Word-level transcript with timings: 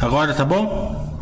Agora 0.00 0.34
tá 0.34 0.44
bom? 0.44 1.18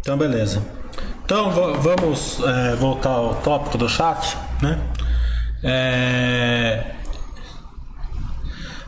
Então, 0.00 0.18
beleza. 0.18 0.62
Então, 1.24 1.50
vamos 1.50 2.40
é, 2.40 2.74
voltar 2.74 3.10
ao 3.10 3.36
tópico 3.36 3.78
do 3.78 3.88
chat, 3.88 4.36
né? 4.60 4.78
É... 5.62 6.94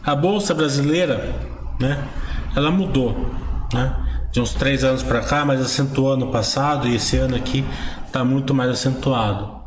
A 0.05 0.15
bolsa 0.15 0.53
brasileira, 0.53 1.33
né? 1.81 2.07
Ela 2.55 2.71
mudou, 2.71 3.33
né? 3.73 4.27
De 4.33 4.41
uns 4.41 4.53
três 4.53 4.83
anos 4.83 5.03
para 5.03 5.21
cá, 5.21 5.45
mas 5.45 5.61
acentuou 5.61 6.13
ano 6.13 6.33
passado 6.33 6.89
e 6.89 6.97
esse 6.97 7.17
ano 7.17 7.37
aqui 7.37 7.65
está 8.05 8.25
muito 8.25 8.53
mais 8.53 8.71
acentuado. 8.71 9.63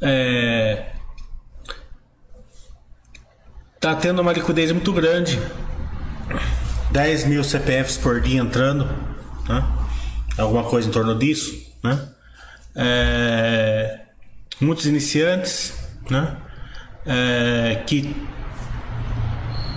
É... 0.00 0.91
Tá 3.82 3.96
tendo 3.96 4.22
uma 4.22 4.32
liquidez 4.32 4.70
muito 4.70 4.92
grande. 4.92 5.40
10 6.92 7.24
mil 7.24 7.42
CPFs 7.42 7.98
por 7.98 8.20
dia 8.20 8.40
entrando, 8.40 8.84
né? 9.48 9.64
alguma 10.38 10.62
coisa 10.62 10.88
em 10.88 10.92
torno 10.92 11.18
disso, 11.18 11.52
né? 11.82 12.00
É, 12.76 14.02
muitos 14.60 14.86
iniciantes, 14.86 15.74
né? 16.08 16.36
É, 17.04 17.82
que 17.84 18.14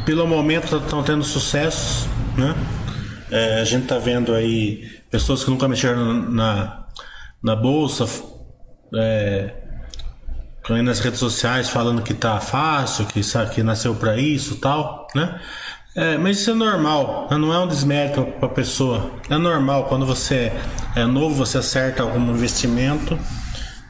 pelo 0.06 0.28
momento 0.28 0.78
estão 0.78 1.02
tendo 1.02 1.24
sucesso, 1.24 2.08
né? 2.38 2.54
É, 3.32 3.60
a 3.60 3.64
gente 3.64 3.84
está 3.86 3.98
vendo 3.98 4.36
aí 4.36 4.88
pessoas 5.10 5.44
que 5.44 5.50
nunca 5.50 5.68
mexeram 5.68 6.14
na, 6.30 6.86
na 7.42 7.56
bolsa, 7.56 8.06
é, 8.94 9.65
nas 10.70 11.00
redes 11.00 11.20
sociais 11.20 11.70
falando 11.70 12.02
que 12.02 12.14
tá 12.14 12.40
fácil, 12.40 13.06
que, 13.06 13.22
que 13.54 13.64
nasceu 13.64 13.96
para 13.96 14.18
isso 14.18 14.56
tal, 14.58 15.08
né? 15.14 15.40
É, 15.96 16.18
mas 16.18 16.40
isso 16.40 16.52
é 16.52 16.54
normal, 16.54 17.30
né? 17.32 17.38
não 17.38 17.54
é 17.54 17.60
um 17.60 17.68
desmérito 17.68 18.26
para 18.26 18.48
a 18.48 18.52
pessoa. 18.52 19.12
É 19.30 19.38
normal 19.38 19.86
quando 19.86 20.06
você 20.06 20.52
é 20.94 21.06
novo, 21.06 21.36
você 21.36 21.60
acerta 21.60 22.04
algum 22.04 22.20
investimento 22.32 23.18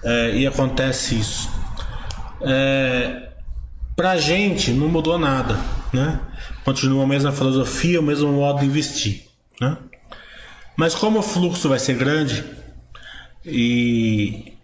é, 0.04 0.36
e 0.36 0.46
acontece 0.46 1.20
isso. 1.20 1.50
É, 2.42 3.30
para 3.96 4.12
a 4.12 4.18
gente 4.18 4.72
não 4.72 4.88
mudou 4.88 5.18
nada, 5.18 5.58
né? 5.92 6.20
Continua 6.64 7.06
a 7.06 7.08
mesma 7.08 7.32
filosofia, 7.32 8.00
o 8.00 8.04
mesmo 8.04 8.32
modo 8.34 8.60
de 8.60 8.66
investir, 8.66 9.24
né? 9.60 9.76
Mas 10.76 10.94
como 10.94 11.20
o 11.20 11.24
fluxo 11.24 11.70
vai 11.70 11.80
ser 11.80 11.96
grande 11.96 12.44
e 13.44 14.55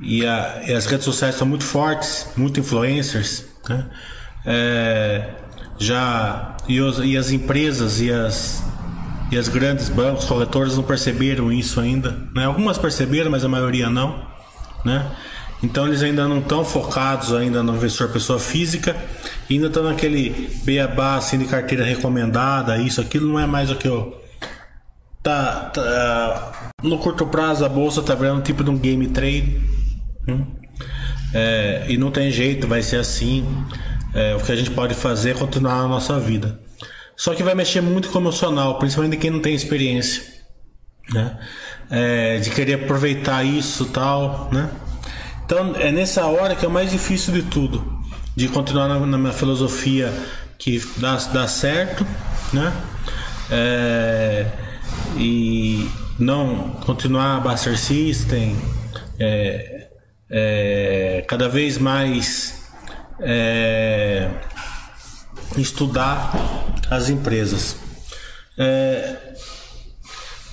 e, 0.00 0.24
a, 0.26 0.62
e 0.66 0.72
as 0.72 0.86
redes 0.86 1.04
sociais 1.04 1.34
são 1.34 1.46
muito 1.46 1.64
fortes, 1.64 2.28
muito 2.36 2.58
influencers, 2.58 3.44
né? 3.68 3.86
É, 4.44 5.28
já 5.78 6.56
e, 6.66 6.80
os, 6.80 6.98
e, 6.98 7.16
as 7.16 7.30
empresas 7.30 8.00
e 8.00 8.10
as 8.10 8.62
e 9.30 9.38
as 9.38 9.46
grandes 9.46 9.88
bancos 9.88 10.24
corretores 10.24 10.76
não 10.76 10.82
perceberam 10.82 11.52
isso 11.52 11.78
ainda, 11.78 12.16
né? 12.34 12.46
Algumas 12.46 12.78
perceberam, 12.78 13.30
mas 13.30 13.44
a 13.44 13.48
maioria 13.48 13.88
não, 13.88 14.26
né? 14.84 15.08
Então 15.62 15.86
eles 15.86 16.02
ainda 16.02 16.26
não 16.26 16.38
estão 16.38 16.64
focados 16.64 17.32
ainda 17.32 17.62
no 17.62 17.76
investidor 17.76 18.08
pessoa 18.08 18.38
física, 18.40 18.96
ainda 19.48 19.66
estão 19.66 19.84
naquele 19.84 20.50
beabá 20.64 21.16
assim 21.16 21.38
de 21.38 21.44
carteira 21.44 21.84
recomendada, 21.84 22.78
isso, 22.78 23.00
aquilo 23.00 23.28
não 23.28 23.38
é 23.38 23.46
mais 23.46 23.70
o 23.70 23.76
que 23.76 23.86
eu 23.86 24.20
tá, 25.22 25.70
tá 25.72 26.72
no 26.82 26.98
curto 26.98 27.26
prazo 27.26 27.64
a 27.64 27.68
bolsa 27.68 28.02
tá 28.02 28.14
virando 28.14 28.42
tipo 28.42 28.64
de 28.64 28.70
um 28.70 28.78
game 28.78 29.06
trade? 29.08 29.79
É, 31.32 31.86
e 31.88 31.96
não 31.96 32.10
tem 32.10 32.30
jeito, 32.30 32.66
vai 32.66 32.82
ser 32.82 32.96
assim. 32.96 33.46
É, 34.14 34.34
o 34.34 34.40
que 34.40 34.50
a 34.50 34.56
gente 34.56 34.70
pode 34.70 34.94
fazer 34.94 35.30
é 35.30 35.34
continuar 35.34 35.80
a 35.80 35.88
nossa 35.88 36.18
vida. 36.18 36.58
Só 37.16 37.34
que 37.34 37.42
vai 37.42 37.54
mexer 37.54 37.80
muito 37.80 38.08
com 38.08 38.18
o 38.18 38.20
emocional, 38.22 38.78
principalmente 38.78 39.18
quem 39.18 39.30
não 39.30 39.40
tem 39.40 39.54
experiência, 39.54 40.22
né? 41.12 41.38
É, 41.90 42.38
de 42.38 42.50
querer 42.50 42.74
aproveitar 42.74 43.44
isso 43.44 43.86
tal, 43.86 44.48
né? 44.50 44.70
Então 45.44 45.74
é 45.76 45.92
nessa 45.92 46.24
hora 46.26 46.54
que 46.56 46.64
é 46.64 46.68
o 46.68 46.70
mais 46.70 46.90
difícil 46.90 47.34
de 47.34 47.42
tudo, 47.42 48.00
de 48.34 48.48
continuar 48.48 48.88
na, 48.88 48.98
na 48.98 49.18
minha 49.18 49.32
filosofia 49.32 50.12
que 50.58 50.82
dá, 50.96 51.16
dá 51.16 51.46
certo, 51.46 52.06
né? 52.52 52.72
É, 53.50 54.46
e 55.16 55.90
não 56.18 56.70
continuar 56.86 57.36
a 57.36 57.40
Buster 57.40 57.78
System, 57.78 58.56
é, 59.18 59.79
é, 60.30 61.24
cada 61.26 61.48
vez 61.48 61.76
mais 61.76 62.62
é, 63.20 64.28
estudar 65.56 66.32
as 66.90 67.08
empresas. 67.08 67.76
É, 68.56 69.16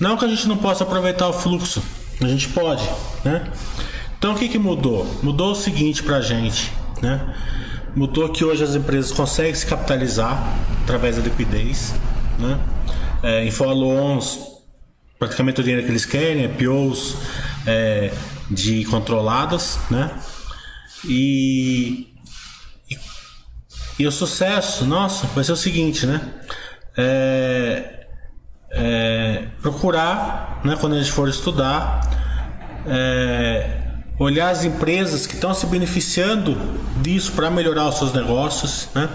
não 0.00 0.16
que 0.16 0.24
a 0.24 0.28
gente 0.28 0.48
não 0.48 0.56
possa 0.56 0.84
aproveitar 0.84 1.28
o 1.28 1.32
fluxo, 1.32 1.82
a 2.20 2.26
gente 2.26 2.48
pode, 2.48 2.82
né? 3.24 3.50
Então 4.18 4.32
o 4.32 4.36
que, 4.36 4.48
que 4.48 4.58
mudou? 4.58 5.06
Mudou 5.22 5.52
o 5.52 5.54
seguinte 5.54 6.02
para 6.02 6.16
a 6.16 6.20
gente, 6.20 6.72
né? 7.00 7.34
Mudou 7.94 8.28
que 8.28 8.44
hoje 8.44 8.62
as 8.64 8.74
empresas 8.74 9.12
conseguem 9.12 9.54
se 9.54 9.66
capitalizar 9.66 10.42
através 10.82 11.16
da 11.16 11.22
liquidez, 11.22 11.94
né? 12.38 12.58
É, 13.22 13.44
em 13.44 13.50
follow-ons, 13.50 14.38
praticamente 15.18 15.60
o 15.60 15.64
dinheiro 15.64 15.84
que 15.84 15.90
eles 15.90 16.04
querem, 16.04 16.44
é 16.44 16.48
POs, 16.48 17.16
é, 17.66 18.12
de 18.50 18.84
controladas, 18.86 19.78
né? 19.90 20.10
E, 21.04 22.08
e, 22.90 22.98
e, 24.00 24.06
o 24.06 24.12
sucesso, 24.12 24.84
nossa, 24.84 25.26
vai 25.28 25.44
ser 25.44 25.52
o 25.52 25.56
seguinte, 25.56 26.06
né? 26.06 26.20
É, 26.96 28.06
é, 28.70 29.46
procurar, 29.62 30.60
né, 30.64 30.76
quando 30.80 30.94
a 30.94 30.98
gente 30.98 31.12
for 31.12 31.28
estudar, 31.28 32.00
é, 32.86 33.82
olhar 34.18 34.50
as 34.50 34.64
empresas 34.64 35.26
que 35.26 35.34
estão 35.34 35.54
se 35.54 35.66
beneficiando 35.66 36.56
disso 37.00 37.32
para 37.32 37.50
melhorar 37.50 37.88
os 37.88 37.98
seus 37.98 38.12
negócios, 38.12 38.88
né? 38.94 39.08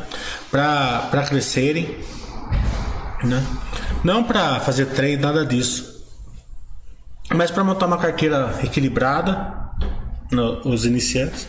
Para 0.49 1.25
crescerem, 1.27 1.97
né? 3.23 3.43
Não 4.03 4.23
para 4.23 4.59
fazer 4.59 4.87
trade, 4.87 5.17
nada 5.17 5.45
disso 5.45 5.92
mas 7.31 7.51
para 7.51 7.63
montar 7.63 7.85
uma 7.85 7.97
carteira 7.97 8.59
equilibrada, 8.63 9.53
no, 10.31 10.67
os 10.67 10.85
iniciantes, 10.85 11.47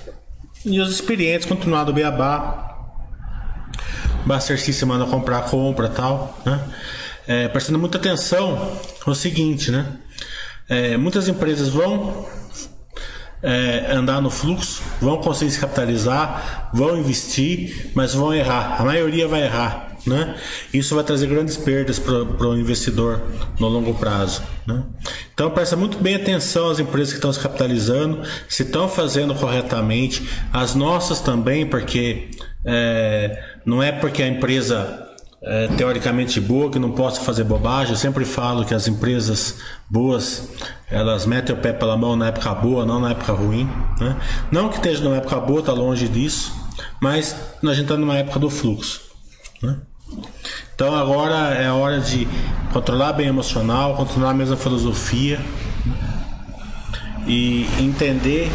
e 0.65 0.81
os 0.81 0.91
experientes 0.91 1.47
continuar 1.47 1.85
do 1.85 1.93
beabá. 1.93 2.71
Buster 4.25 4.59
System 4.59 4.89
manda 4.89 5.05
comprar, 5.05 5.43
compra 5.43 5.89
tal, 5.89 6.39
né? 6.45 6.61
É, 7.27 7.49
prestando 7.49 7.79
muita 7.79 7.99
atenção 7.99 8.79
no 9.07 9.15
seguinte, 9.15 9.71
né? 9.71 9.87
É, 10.69 10.97
muitas 10.97 11.29
empresas 11.29 11.69
vão 11.69 12.27
é, 13.43 13.93
andar 13.93 14.23
no 14.23 14.31
fluxo, 14.31 14.83
vão 15.01 15.19
conseguir 15.19 15.51
se 15.51 15.61
capitalizar, 15.61 16.71
vão 16.73 16.97
investir, 16.97 17.91
mas 17.95 18.15
vão 18.15 18.33
errar. 18.33 18.81
A 18.81 18.85
maioria 18.85 19.29
vai 19.29 19.43
errar. 19.43 19.94
Né? 20.07 20.37
Isso 20.73 20.95
vai 20.95 21.03
trazer 21.03 21.27
grandes 21.29 21.57
perdas 21.57 21.99
para 21.99 22.49
o 22.49 22.59
investidor 22.59 23.23
no 23.59 23.69
longo 23.69 23.95
prazo. 23.95 24.43
Né? 24.67 24.83
Então 25.33 25.51
presta 25.51 25.77
muito 25.77 25.99
bem 25.99 26.17
atenção 26.17 26.71
às 26.71 26.79
empresas 26.79 27.11
que 27.11 27.19
estão 27.19 27.33
se 27.33 27.41
capitalizando, 27.41 28.21
se 28.49 28.63
estão 28.65 28.89
fazendo 28.89 29.35
corretamente, 29.35 30.29
as 30.53 30.75
nossas 30.75 31.21
também, 31.21 31.67
porque 31.67 32.31
é, 32.67 33.43
não 33.65 33.83
é 33.83 33.93
porque 33.93 34.23
a 34.23 34.29
empresa 34.29 35.05
é 35.47 35.69
teoricamente 35.69 36.41
boa 36.41 36.71
que 36.71 36.79
não 36.79 36.93
possa 36.93 37.21
fazer 37.21 37.45
bobagem. 37.45 37.93
Eu 37.93 37.99
sempre 37.99 38.25
falo 38.25 38.65
que 38.65 38.75
as 38.75 38.89
empresas 38.89 39.57
boas 39.91 40.49
elas 40.91 41.27
metem 41.27 41.55
o 41.55 41.59
pé 41.59 41.73
pela 41.73 41.97
mão 41.97 42.17
na 42.17 42.29
época 42.29 42.55
boa, 42.55 42.87
não 42.87 42.99
na 42.99 43.11
época 43.11 43.33
ruim. 43.33 43.69
Né? 44.01 44.17
Não 44.51 44.69
que 44.69 44.77
esteja 44.77 45.03
numa 45.03 45.17
época 45.17 45.39
boa, 45.41 45.61
está 45.61 45.73
longe 45.73 46.09
disso, 46.09 46.53
mas 47.01 47.37
a 47.63 47.75
gente 47.75 47.83
está 47.83 47.97
numa 47.97 48.17
época 48.17 48.39
do 48.39 48.49
fluxo. 48.49 49.03
Né? 49.63 49.77
Então 50.75 50.95
agora 50.95 51.55
é 51.55 51.67
a 51.67 51.75
hora 51.75 52.01
de 52.01 52.27
controlar 52.73 53.13
bem 53.13 53.29
emocional, 53.29 53.95
controlar 53.95 54.31
a 54.31 54.35
mesma 54.35 54.57
filosofia 54.57 55.41
e 57.27 57.67
entender 57.81 58.51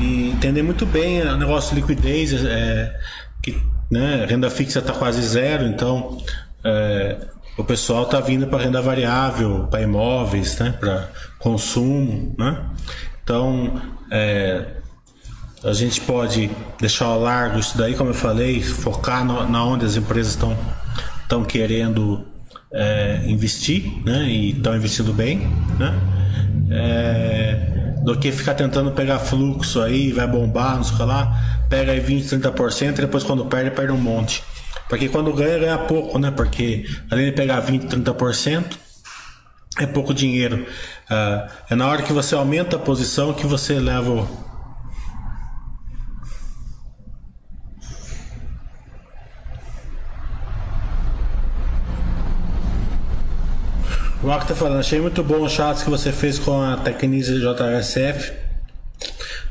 e 0.00 0.30
entender 0.30 0.62
muito 0.62 0.86
bem 0.86 1.20
o 1.20 1.36
negócio 1.36 1.74
de 1.74 1.80
liquidez, 1.80 2.32
é, 2.44 2.98
que 3.42 3.60
né, 3.90 4.24
renda 4.28 4.48
fixa 4.48 4.78
está 4.78 4.92
quase 4.92 5.20
zero, 5.20 5.66
então 5.66 6.16
é, 6.64 7.18
o 7.56 7.64
pessoal 7.64 8.04
está 8.04 8.20
vindo 8.20 8.46
para 8.46 8.62
renda 8.64 8.80
variável, 8.80 9.68
para 9.70 9.82
imóveis, 9.82 10.58
né, 10.58 10.74
para 10.78 11.08
consumo, 11.38 12.34
né? 12.38 12.64
Então 13.22 13.80
é, 14.10 14.64
a 15.62 15.72
gente 15.74 16.00
pode 16.00 16.50
deixar 16.78 17.06
ao 17.06 17.20
largo 17.20 17.58
isso 17.58 17.76
daí, 17.76 17.94
como 17.94 18.10
eu 18.10 18.14
falei, 18.14 18.62
focar 18.62 19.24
no, 19.24 19.46
na 19.48 19.62
onde 19.62 19.84
as 19.84 19.96
empresas 19.96 20.32
estão 20.32 20.56
estão 21.30 21.44
querendo 21.44 22.26
é, 22.72 23.22
investir, 23.26 23.84
né? 24.04 24.24
E 24.24 24.50
estão 24.50 24.74
investindo 24.74 25.12
bem, 25.12 25.48
né? 25.78 25.94
É, 26.72 27.94
do 28.02 28.18
que 28.18 28.32
ficar 28.32 28.54
tentando 28.54 28.90
pegar 28.90 29.20
fluxo 29.20 29.80
aí, 29.80 30.10
vai 30.10 30.26
bombar, 30.26 30.76
não 30.76 30.82
sei 30.82 30.94
o 30.94 30.96
que 30.96 31.02
lá, 31.04 31.64
pega 31.68 31.92
aí 31.92 32.00
20, 32.00 32.24
30% 32.24 32.88
e 32.88 32.92
depois 33.02 33.22
quando 33.22 33.44
perde, 33.46 33.70
perde 33.70 33.92
um 33.92 33.98
monte. 33.98 34.42
Porque 34.88 35.08
quando 35.08 35.32
ganha, 35.32 35.58
ganha 35.58 35.78
pouco, 35.78 36.18
né? 36.18 36.32
Porque 36.32 36.84
além 37.08 37.26
de 37.26 37.32
pegar 37.32 37.60
20, 37.60 37.84
30%, 37.84 38.64
é 39.78 39.86
pouco 39.86 40.12
dinheiro. 40.12 40.66
Uh, 41.08 41.50
é 41.70 41.74
na 41.76 41.86
hora 41.86 42.02
que 42.02 42.12
você 42.12 42.34
aumenta 42.34 42.74
a 42.74 42.78
posição 42.78 43.32
que 43.32 43.46
você 43.46 43.78
leva 43.78 44.10
o. 44.10 44.49
O 54.22 54.26
Marco 54.26 54.46
tá 54.46 54.54
falando, 54.54 54.80
achei 54.80 55.00
muito 55.00 55.22
bom 55.22 55.42
os 55.42 55.52
chats 55.52 55.82
que 55.82 55.88
você 55.88 56.12
fez 56.12 56.38
com 56.38 56.60
a 56.60 56.76
Tecnise 56.76 57.40
JSF. 57.40 58.32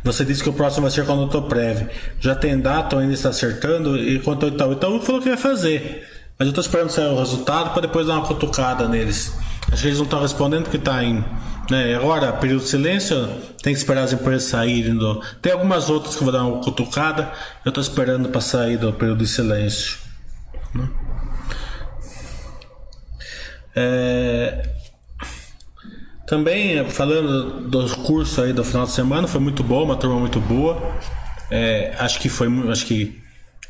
Você 0.04 0.24
disse 0.24 0.44
que 0.44 0.50
o 0.50 0.54
próximo 0.54 0.84
vai 0.84 0.92
ser 0.92 1.08
com 1.08 1.14
a 1.14 1.16
Notoprev. 1.16 1.88
Já 2.20 2.36
tem 2.36 2.60
data 2.60 2.96
ou 2.96 3.02
ainda 3.02 3.16
está 3.16 3.30
acertando? 3.30 3.98
E 3.98 4.20
quanto 4.20 4.46
ao 4.46 4.52
Itaú? 4.52 4.74
Itaú 4.74 5.02
falou 5.02 5.22
que 5.22 5.28
vai 5.28 5.38
fazer. 5.38 6.08
Mas 6.38 6.48
eu 6.48 6.50
estou 6.52 6.62
esperando 6.62 6.92
sair 6.92 7.08
o 7.08 7.18
resultado 7.18 7.72
para 7.72 7.82
depois 7.82 8.06
dar 8.06 8.14
uma 8.14 8.28
cutucada 8.28 8.88
neles. 8.88 9.34
Acho 9.72 9.82
que 9.82 9.88
eles 9.88 9.98
não 9.98 10.06
estão 10.06 10.22
respondendo 10.22 10.64
porque 10.64 10.78
está 10.78 11.04
em. 11.04 11.26
Né, 11.70 11.96
agora, 11.96 12.32
período 12.34 12.62
de 12.62 12.70
silêncio, 12.70 13.28
tem 13.62 13.74
que 13.74 13.80
esperar 13.80 14.04
as 14.04 14.14
empresas 14.14 14.44
saírem 14.50 14.96
do. 14.96 15.20
Tem 15.42 15.52
algumas 15.52 15.90
outras 15.90 16.16
que 16.16 16.22
eu 16.22 16.26
vou 16.26 16.32
dar 16.32 16.46
uma 16.46 16.64
cutucada. 16.64 17.32
Eu 17.66 17.70
estou 17.70 17.82
esperando 17.82 18.30
para 18.30 18.40
sair 18.40 18.78
do 18.78 18.94
período 18.94 19.20
de 19.20 19.28
silêncio. 19.28 19.98
Né? 20.76 20.88
É... 23.76 24.70
Também 26.28 26.88
falando 26.90 27.68
dos 27.68 27.94
cursos 27.94 28.38
aí 28.38 28.54
do 28.54 28.64
final 28.64 28.86
de 28.86 28.92
semana, 28.92 29.28
foi 29.28 29.42
muito 29.42 29.64
bom, 29.64 29.84
uma 29.84 29.96
turma 29.96 30.20
muito 30.20 30.40
boa. 30.40 30.94
É, 31.50 31.96
acho 31.98 32.20
que 32.20 32.30
foi, 32.30 32.48
acho 32.70 32.86
que 32.86 33.20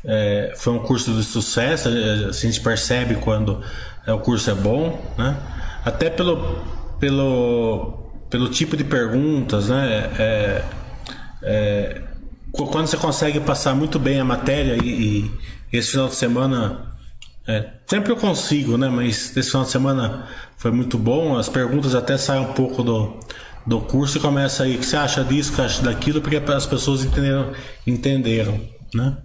é, 0.04 0.52
foi 0.56 0.74
um 0.74 0.78
curso 0.80 1.12
de 1.14 1.22
sucesso. 1.24 1.88
A 1.88 2.32
gente 2.32 2.60
percebe 2.60 3.14
quando 3.14 3.62
é, 4.06 4.12
o 4.12 4.18
curso 4.18 4.50
é 4.50 4.54
bom, 4.54 5.00
né? 5.16 5.36
Até 5.84 6.10
pelo, 6.10 6.62
pelo, 6.98 8.10
pelo 8.28 8.48
tipo 8.50 8.76
de 8.76 8.84
perguntas, 8.84 9.68
né? 9.68 10.10
É, 10.18 10.64
é 11.42 12.02
quando 12.52 12.88
você 12.88 12.96
consegue 12.96 13.38
passar 13.40 13.74
muito 13.74 13.98
bem 13.98 14.18
a 14.20 14.24
matéria 14.24 14.76
e, 14.82 15.30
e 15.70 15.78
esse 15.78 15.92
final 15.92 16.08
de 16.08 16.16
semana 16.16 16.89
é, 17.50 17.74
sempre 17.86 18.12
eu 18.12 18.16
consigo, 18.16 18.76
né? 18.76 18.88
Mas 18.88 19.36
esse 19.36 19.50
final 19.50 19.64
de 19.64 19.70
semana 19.70 20.26
foi 20.56 20.70
muito 20.70 20.96
bom. 20.98 21.36
As 21.36 21.48
perguntas 21.48 21.94
até 21.94 22.16
saem 22.16 22.42
um 22.42 22.52
pouco 22.52 22.82
do, 22.82 23.18
do 23.66 23.80
curso 23.80 24.18
e 24.18 24.20
começa 24.20 24.62
aí. 24.62 24.76
O 24.76 24.78
que 24.78 24.86
você 24.86 24.96
acha 24.96 25.24
disso? 25.24 25.52
O 25.52 25.56
que 25.56 25.62
acha 25.62 25.82
daquilo? 25.82 26.20
Porque 26.20 26.36
as 26.36 26.66
pessoas 26.66 27.04
entenderam, 27.04 27.52
entenderam 27.86 28.60
né? 28.94 29.16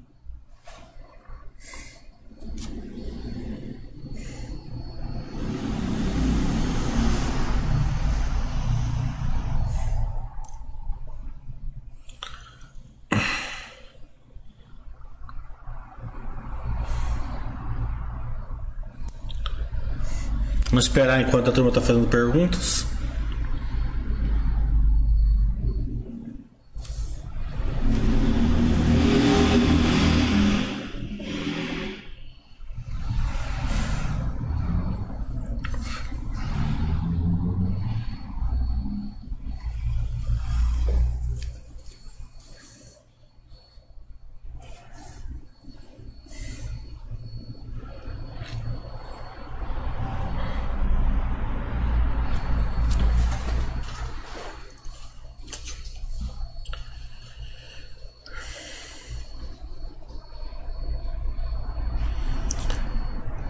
Vamos 20.76 20.88
esperar 20.88 21.22
enquanto 21.22 21.52
a 21.52 21.54
turma 21.54 21.70
está 21.70 21.80
fazendo 21.80 22.06
perguntas. 22.06 22.86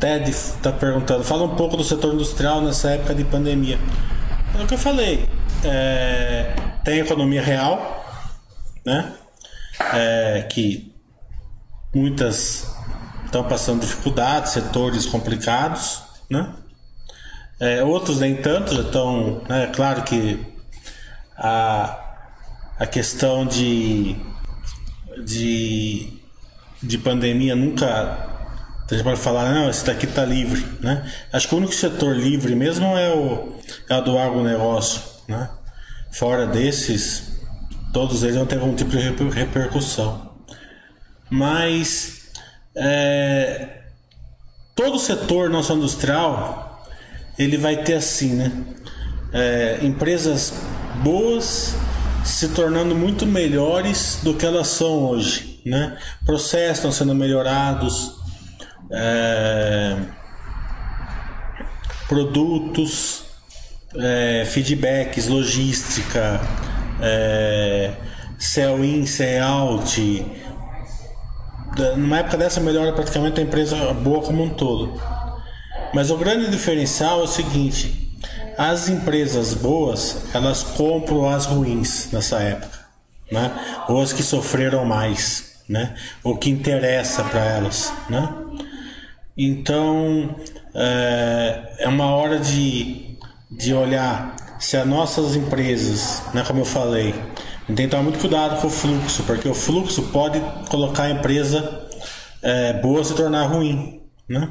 Ted 0.06 0.30
está 0.30 0.72
perguntando, 0.72 1.24
fala 1.24 1.46
um 1.46 1.56
pouco 1.56 1.76
do 1.76 1.84
setor 1.84 2.14
industrial 2.14 2.62
nessa 2.62 2.92
época 2.92 3.16
de 3.16 3.24
pandemia. 3.24 3.80
É 4.56 4.62
o 4.62 4.68
que 4.68 4.76
eu 4.76 4.78
falei. 4.78 5.28
É, 5.64 6.54
tem 6.84 7.00
economia 7.00 7.42
real, 7.42 8.06
né? 8.86 9.14
É, 9.96 10.46
que 10.48 10.94
muitas 11.92 12.72
estão 13.26 13.44
passando 13.46 13.82
dificuldades, 13.82 14.52
setores 14.52 15.08
complicados, 15.08 16.04
né? 16.30 16.54
É, 17.60 17.84
outros 17.84 18.20
nem 18.20 18.36
tanto, 18.36 18.76
já 18.76 18.82
estão. 18.82 19.42
Né? 19.50 19.64
É 19.64 19.68
claro 19.68 20.04
que 20.04 20.40
a, 21.36 22.18
a 22.78 22.86
questão 22.86 23.44
de, 23.44 24.16
de, 25.26 26.14
de 26.84 26.98
pandemia 27.00 27.56
nunca 27.56 28.35
então 28.86 28.96
gente 28.98 29.04
pode 29.04 29.20
falar, 29.20 29.52
não, 29.52 29.68
esse 29.68 29.84
daqui 29.84 30.06
está 30.06 30.24
livre, 30.24 30.64
né? 30.80 31.12
Acho 31.34 31.48
que 31.48 31.56
o 31.56 31.58
único 31.58 31.74
setor 31.74 32.16
livre 32.16 32.56
mesmo 32.56 32.86
é 32.86 33.14
o, 33.16 33.56
é 33.90 33.98
o 33.98 34.02
do 34.02 34.18
agronegócio, 34.18 35.02
né? 35.28 35.50
Fora 36.12 36.46
desses, 36.46 37.40
todos 37.92 38.22
eles 38.22 38.36
vão 38.36 38.46
ter 38.46 38.60
algum 38.60 38.76
tipo 38.76 38.92
de 38.92 39.00
repercussão. 39.00 40.36
Mas 41.32 42.30
é, 42.76 43.82
todo 44.76 45.00
setor 45.00 45.50
nosso 45.50 45.74
industrial 45.74 46.88
ele 47.40 47.58
vai 47.58 47.78
ter 47.78 47.96
assim, 47.96 48.36
né? 48.36 48.52
É, 49.34 49.80
empresas 49.82 50.54
boas 51.04 51.76
se 52.24 52.50
tornando 52.50 52.96
muito 52.96 53.26
melhores 53.26 54.20
do 54.22 54.36
que 54.36 54.46
elas 54.46 54.68
são 54.68 55.06
hoje, 55.06 55.60
né? 55.66 55.98
Processos 56.24 56.78
estão 56.78 56.92
sendo 56.92 57.16
melhorados, 57.16 58.25
é, 58.92 59.98
produtos, 62.08 63.24
é, 63.96 64.46
feedbacks, 64.46 65.28
logística, 65.28 66.42
é, 67.02 67.94
sell 68.38 68.84
in, 68.84 69.06
sell 69.06 69.44
out. 69.44 70.26
Numa 71.98 72.20
época 72.20 72.38
dessa 72.38 72.62
melhora 72.62 72.94
praticamente 72.94 73.40
a 73.40 73.44
empresa 73.44 73.94
boa 73.94 74.22
como 74.22 74.44
um 74.44 74.50
todo. 74.50 75.02
Mas 75.94 76.10
o 76.10 76.18
grande 76.18 76.50
diferencial 76.50 77.22
é 77.22 77.24
o 77.24 77.28
seguinte: 77.28 78.18
as 78.58 78.88
empresas 78.88 79.54
boas 79.54 80.34
elas 80.34 80.64
compram 80.64 81.30
as 81.30 81.46
ruins 81.46 82.10
nessa 82.12 82.40
época, 82.40 82.80
né? 83.32 83.52
Ou 83.90 84.02
as 84.02 84.14
que 84.14 84.24
sofreram 84.24 84.86
mais, 84.86 85.62
né? 85.68 85.96
O 86.24 86.38
que 86.38 86.50
interessa 86.50 87.24
para 87.24 87.44
elas, 87.44 87.92
né? 88.10 88.45
Então 89.38 90.36
é, 90.74 91.76
é 91.80 91.88
uma 91.88 92.08
hora 92.08 92.40
de, 92.40 93.18
de 93.52 93.74
olhar 93.74 94.36
se 94.60 94.78
as 94.78 94.88
nossas 94.88 95.36
empresas, 95.36 96.24
né, 96.34 96.44
como 96.48 96.62
eu 96.62 96.66
falei, 96.66 97.14
tem 97.68 97.76
que 97.76 97.88
tomar 97.88 98.04
muito 98.04 98.20
cuidado 98.20 98.62
com 98.62 98.68
o 98.68 98.70
fluxo, 98.70 99.24
porque 99.24 99.48
o 99.48 99.54
fluxo 99.54 100.04
pode 100.04 100.40
colocar 100.70 101.04
a 101.04 101.10
empresa 101.12 101.88
é, 102.42 102.74
boa 102.74 103.04
se 103.04 103.14
tornar 103.16 103.44
ruim. 103.48 104.02
Né? 104.30 104.50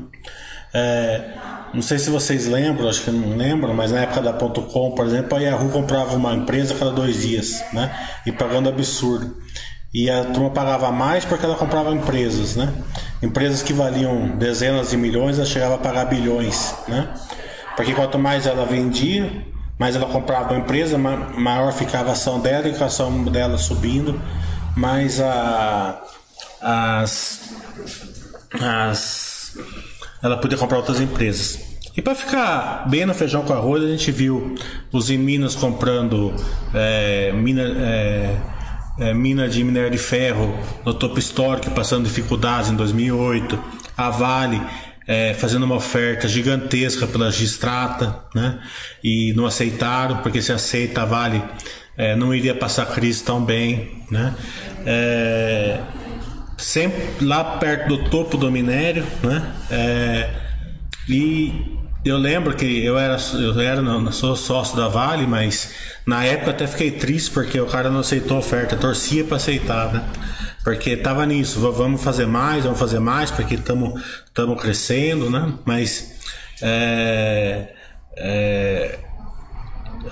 É, 0.73 1.31
não 1.73 1.83
sei 1.83 1.99
se 1.99 2.11
vocês 2.11 2.47
lembram, 2.47 2.89
acho 2.89 3.03
que 3.03 3.11
não 3.11 3.37
lembram, 3.37 3.75
mas 3.75 3.93
na 3.93 4.01
época 4.01 4.21
da 4.21 4.33
.com, 4.33 4.91
por 4.93 5.07
exemplo, 5.07 5.39
a 5.39 5.41
Yahoo 5.41 5.71
comprava 5.71 6.17
uma 6.17 6.35
empresa 6.35 6.75
cada 6.75 6.91
dois 6.91 7.23
dias, 7.23 7.65
né? 7.73 7.93
E 8.25 8.31
pagando 8.33 8.69
absurdo. 8.69 9.37
E 9.95 10.11
a 10.11 10.25
turma 10.25 10.51
pagava 10.51 10.91
mais 10.91 11.25
porque 11.25 11.47
ela 11.47 11.55
comprava 11.55 11.95
empresas, 11.95 12.57
né? 12.57 12.75
Empresas 13.23 13.63
que 13.63 13.73
valiam 13.73 14.37
dezenas 14.37 14.91
de 14.91 14.97
milhões, 14.97 15.39
ela 15.39 15.47
chegava 15.47 15.77
a 15.77 15.79
pagar 15.79 16.07
bilhões, 16.07 16.75
né? 16.89 17.15
Porque 17.77 17.95
quanto 17.95 18.19
mais 18.19 18.45
ela 18.45 18.67
vendia, 18.67 19.31
mais 19.79 19.95
ela 19.95 20.07
comprava 20.07 20.53
uma 20.53 20.59
empresa, 20.59 20.99
maior 20.99 21.73
ficava 21.73 22.09
a 22.09 22.13
ação 22.13 22.41
dela 22.41 22.69
e 22.69 22.75
com 22.75 22.83
a 22.83 22.89
ação 22.89 23.23
dela 23.25 23.57
subindo, 23.57 24.21
mais 24.77 25.21
a, 25.21 26.03
as, 26.61 27.55
as, 28.61 29.57
ela 30.21 30.37
podia 30.39 30.59
comprar 30.59 30.79
outras 30.79 31.01
empresas. 31.01 31.73
E 31.97 32.03
para 32.03 32.17
ficar 32.17 32.89
bem 32.89 33.07
no 33.07 33.15
feijão 33.15 33.45
com 33.45 33.53
arroz, 33.53 33.85
a 33.85 33.87
gente 33.87 34.11
viu 34.11 34.57
os 34.91 35.09
em 35.11 35.19
Minas 35.19 35.55
comprando 35.55 36.35
é, 36.75 37.31
mina, 37.33 37.63
é, 37.63 38.37
é, 38.99 39.13
mina 39.13 39.49
de 39.49 39.63
minério 39.65 39.91
de 39.91 39.99
ferro 39.99 40.59
no 40.85 40.95
topo 40.95 41.19
histórico, 41.19 41.71
passando 41.71 42.05
dificuldades 42.05 42.71
em 42.71 42.77
2008. 42.77 43.59
a 43.97 44.11
Vale 44.11 44.61
é, 45.07 45.35
fazendo 45.35 45.65
uma 45.65 45.75
oferta 45.75 46.27
gigantesca 46.27 47.07
pela 47.07 47.31
Gistrata, 47.31 48.21
né? 48.35 48.59
E 49.03 49.33
não 49.35 49.45
aceitaram, 49.45 50.19
porque 50.19 50.41
se 50.41 50.53
aceita 50.53 51.03
a 51.03 51.05
Vale 51.05 51.43
é, 51.97 52.17
não 52.17 52.35
iria 52.35 52.55
passar 52.55 52.87
crise 52.87 53.23
tão 53.23 53.45
bem, 53.45 54.03
né? 54.11 54.35
É, 54.85 55.81
sempre 56.59 57.25
lá 57.25 57.45
perto 57.59 57.89
do 57.89 58.11
topo 58.11 58.37
do 58.37 58.51
minério, 58.51 59.05
né? 59.23 59.55
É, 59.71 60.31
e 61.09 61.79
eu 62.05 62.17
lembro 62.17 62.55
que 62.55 62.85
eu 62.85 62.99
era, 62.99 63.17
eu 63.35 63.61
era, 63.61 63.81
não, 63.81 64.11
sou 64.11 64.35
sócio 64.35 64.77
da 64.77 64.89
Vale, 64.89 65.27
mas 65.27 65.73
na 66.07 66.25
época 66.25 66.51
até 66.51 66.67
fiquei 66.67 66.91
triste 66.91 67.31
porque 67.31 67.59
o 67.59 67.67
cara 67.67 67.91
não 67.91 68.01
aceitou 68.01 68.37
a 68.37 68.41
oferta, 68.41 68.77
torcia 68.77 69.25
para 69.25 69.37
aceitar, 69.37 69.93
né? 69.93 70.05
Porque 70.63 70.97
tava 70.97 71.25
nisso, 71.27 71.61
vamos 71.73 72.03
fazer 72.03 72.27
mais, 72.27 72.65
vamos 72.65 72.79
fazer 72.79 72.99
mais, 72.99 73.31
porque 73.31 73.55
estamos 73.55 74.03
crescendo, 74.61 75.31
né? 75.31 75.55
Mas 75.65 76.15
é, 76.63 77.69
é, 78.17 78.99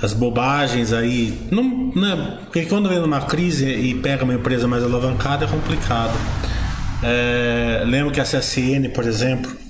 as 0.03 0.13
bobagens 0.13 0.93
aí, 0.93 1.47
não, 1.51 1.93
né? 1.95 2.39
Porque 2.45 2.67
quando 2.67 2.89
vem 2.89 2.99
numa 2.99 3.23
crise 3.23 3.67
e 3.67 3.95
pega 3.95 4.25
uma 4.25 4.35
empresa 4.35 4.67
mais 4.67 4.83
alavancada 4.83 5.45
é 5.45 5.49
complicado. 5.49 6.19
É, 7.03 7.83
lembro 7.87 8.13
que 8.13 8.21
a 8.21 8.25
CSN, 8.25 8.91
por 8.95 9.05
exemplo, 9.05 9.62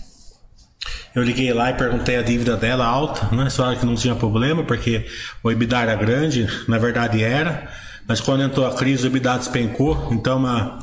eu 1.15 1.23
liguei 1.23 1.53
lá 1.53 1.71
e 1.71 1.75
perguntei 1.75 2.17
a 2.17 2.23
dívida 2.23 2.57
dela 2.57 2.87
alta, 2.87 3.35
né? 3.35 3.51
Só 3.51 3.75
que 3.75 3.85
não 3.85 3.95
tinha 3.95 4.15
problema 4.15 4.65
porque 4.65 5.07
o 5.43 5.51
EBITDA 5.51 5.81
era 5.81 5.95
grande, 5.95 6.49
na 6.67 6.79
verdade 6.79 7.23
era. 7.23 7.69
Mas 8.07 8.21
quando 8.21 8.43
entrou 8.43 8.67
a 8.67 8.75
crise, 8.75 9.05
o 9.05 9.07
EBITDA 9.09 9.39
despencou. 9.39 10.09
Então, 10.11 10.39
uma, 10.39 10.79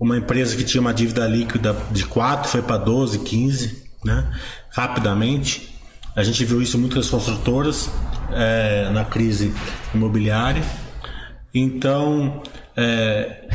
uma 0.00 0.16
empresa 0.16 0.56
que 0.56 0.64
tinha 0.64 0.80
uma 0.80 0.94
dívida 0.94 1.26
líquida 1.26 1.76
de 1.90 2.04
4 2.04 2.48
foi 2.48 2.62
para 2.62 2.78
12, 2.78 3.20
15, 3.20 3.84
né? 4.04 4.26
rapidamente. 4.70 5.74
A 6.14 6.22
gente 6.22 6.44
viu 6.44 6.60
isso 6.62 6.76
em 6.76 6.80
muitas 6.80 7.08
construtoras 7.08 7.90
é, 8.32 8.90
na 8.90 9.04
crise 9.04 9.54
imobiliária. 9.94 10.62
Então, 11.54 12.42
é, 12.76 13.48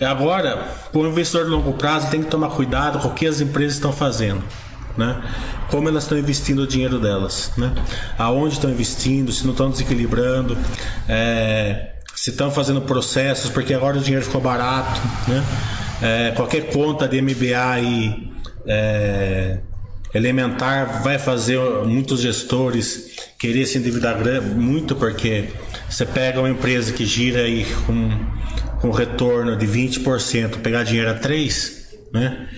agora, 0.00 0.56
para 0.90 1.00
o 1.00 1.06
investidor 1.06 1.44
de 1.44 1.50
longo 1.50 1.72
prazo, 1.74 2.10
tem 2.10 2.22
que 2.22 2.30
tomar 2.30 2.50
cuidado 2.50 2.98
com 2.98 3.08
o 3.08 3.14
que 3.14 3.26
as 3.26 3.40
empresas 3.40 3.74
estão 3.74 3.92
fazendo 3.92 4.42
né? 4.96 5.22
Como 5.70 5.88
elas 5.88 6.04
estão 6.04 6.18
investindo 6.18 6.60
o 6.60 6.66
dinheiro 6.66 6.98
delas, 6.98 7.52
né? 7.56 7.72
Aonde 8.18 8.54
estão 8.54 8.70
investindo, 8.70 9.32
se 9.32 9.44
não 9.44 9.52
estão 9.52 9.70
desequilibrando, 9.70 10.56
é, 11.08 11.92
se 12.14 12.30
estão 12.30 12.50
fazendo 12.50 12.82
processos, 12.82 13.50
porque 13.50 13.74
agora 13.74 13.98
o 13.98 14.00
dinheiro 14.00 14.24
ficou 14.24 14.40
barato, 14.40 15.00
né? 15.28 15.44
É, 16.02 16.32
qualquer 16.32 16.72
conta 16.72 17.06
de 17.06 17.20
MBA 17.22 17.80
e 17.80 18.32
é, 18.66 19.58
elementar 20.12 21.02
vai 21.02 21.18
fazer 21.18 21.58
muitos 21.86 22.20
gestores 22.20 23.12
querer 23.38 23.66
se 23.66 23.78
endividar 23.78 24.18
muito 24.42 24.96
porque 24.96 25.48
você 25.88 26.04
pega 26.04 26.40
uma 26.40 26.50
empresa 26.50 26.92
que 26.92 27.06
gira 27.06 27.42
aí 27.42 27.64
com, 27.86 28.10
com 28.82 28.90
retorno 28.90 29.56
de 29.56 29.66
20%, 29.66 30.58
pegar 30.58 30.82
dinheiro 30.82 31.10
a 31.10 31.14
3%, 31.14 31.72
né? 32.12 32.48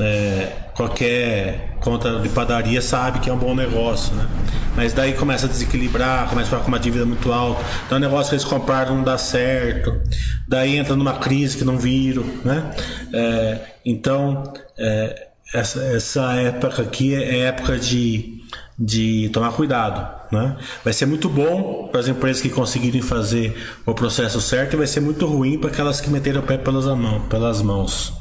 é, 0.00 0.52
qualquer 0.74 1.76
conta 1.80 2.18
de 2.20 2.28
padaria 2.30 2.80
sabe 2.80 3.18
que 3.18 3.28
é 3.28 3.32
um 3.32 3.38
bom 3.38 3.54
negócio, 3.54 4.14
né? 4.14 4.26
Mas 4.74 4.94
daí 4.94 5.12
começa 5.12 5.44
a 5.44 5.48
desequilibrar, 5.48 6.28
começa 6.30 6.48
a 6.48 6.50
ficar 6.50 6.62
com 6.62 6.68
uma 6.68 6.78
dívida 6.78 7.04
muito 7.04 7.30
alta. 7.30 7.62
Então 7.86 7.98
o 7.98 8.00
negócio 8.00 8.30
que 8.30 8.36
eles 8.36 8.44
compraram 8.44 8.96
não 8.96 9.04
dá 9.04 9.18
certo. 9.18 10.00
Daí 10.48 10.76
entra 10.76 10.96
numa 10.96 11.18
crise 11.18 11.58
que 11.58 11.64
não 11.64 11.76
viram, 11.76 12.24
né? 12.42 12.70
É, 13.12 13.58
então 13.84 14.50
é, 14.78 15.28
essa, 15.52 15.82
essa 15.84 16.32
época 16.36 16.80
aqui 16.80 17.14
é 17.14 17.40
época 17.40 17.78
de, 17.78 18.42
de 18.78 19.28
tomar 19.30 19.52
cuidado. 19.52 20.21
Né? 20.32 20.56
Vai 20.82 20.94
ser 20.94 21.04
muito 21.04 21.28
bom 21.28 21.88
para 21.88 22.00
as 22.00 22.08
empresas 22.08 22.40
que 22.40 22.48
conseguirem 22.48 23.02
fazer 23.02 23.54
o 23.84 23.92
processo 23.92 24.40
certo 24.40 24.72
e 24.72 24.76
vai 24.78 24.86
ser 24.86 25.00
muito 25.00 25.26
ruim 25.26 25.58
para 25.58 25.68
aquelas 25.68 26.00
que 26.00 26.08
meteram 26.08 26.40
o 26.40 26.42
pé 26.42 26.56
pelas, 26.56 26.86
mão, 26.86 27.20
pelas 27.28 27.60
mãos. 27.60 28.14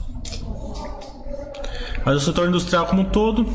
Mas 2.06 2.18
o 2.18 2.20
setor 2.20 2.50
industrial 2.50 2.86
como 2.86 3.04
um 3.04 3.06
todo, 3.06 3.48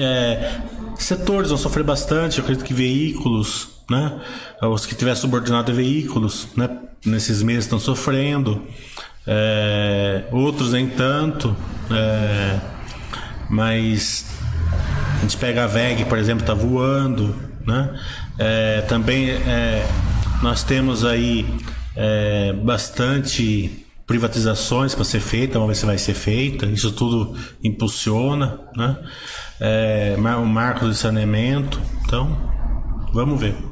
é, 0.00 0.62
setores 0.98 1.50
vão 1.50 1.58
sofrer 1.58 1.84
bastante, 1.84 2.38
eu 2.38 2.42
acredito 2.42 2.66
que 2.66 2.74
veículos, 2.74 3.68
né? 3.88 4.20
Os 4.62 4.84
que 4.84 4.96
tiver 4.96 5.14
subordinado 5.14 5.70
a 5.70 5.74
veículos, 5.74 6.48
né? 6.56 6.68
Nesses 7.06 7.40
meses 7.40 7.66
estão 7.66 7.78
sofrendo, 7.78 8.64
é, 9.24 10.24
outros 10.32 10.72
nem 10.72 10.88
tanto, 10.88 11.56
é, 11.88 12.58
mas 13.48 14.26
a 15.18 15.20
gente 15.20 15.36
pega 15.36 15.64
a 15.64 15.66
VEG, 15.68 16.04
por 16.06 16.18
exemplo, 16.18 16.42
está 16.42 16.52
voando, 16.52 17.49
né? 17.66 17.98
É, 18.38 18.80
também 18.82 19.30
é, 19.30 19.86
nós 20.42 20.62
temos 20.62 21.04
aí 21.04 21.46
é, 21.96 22.52
bastante 22.52 23.86
privatizações 24.06 24.94
para 24.94 25.04
ser 25.04 25.20
feita, 25.20 25.54
vamos 25.54 25.68
ver 25.68 25.74
se 25.76 25.86
vai 25.86 25.98
ser 25.98 26.14
feita. 26.14 26.66
Isso 26.66 26.90
tudo 26.92 27.36
impulsiona, 27.62 28.58
né? 28.76 28.96
É, 29.60 30.16
o 30.16 30.46
marco 30.46 30.88
de 30.88 30.96
saneamento. 30.96 31.80
Então, 32.04 32.36
vamos 33.12 33.40
ver. 33.40 33.69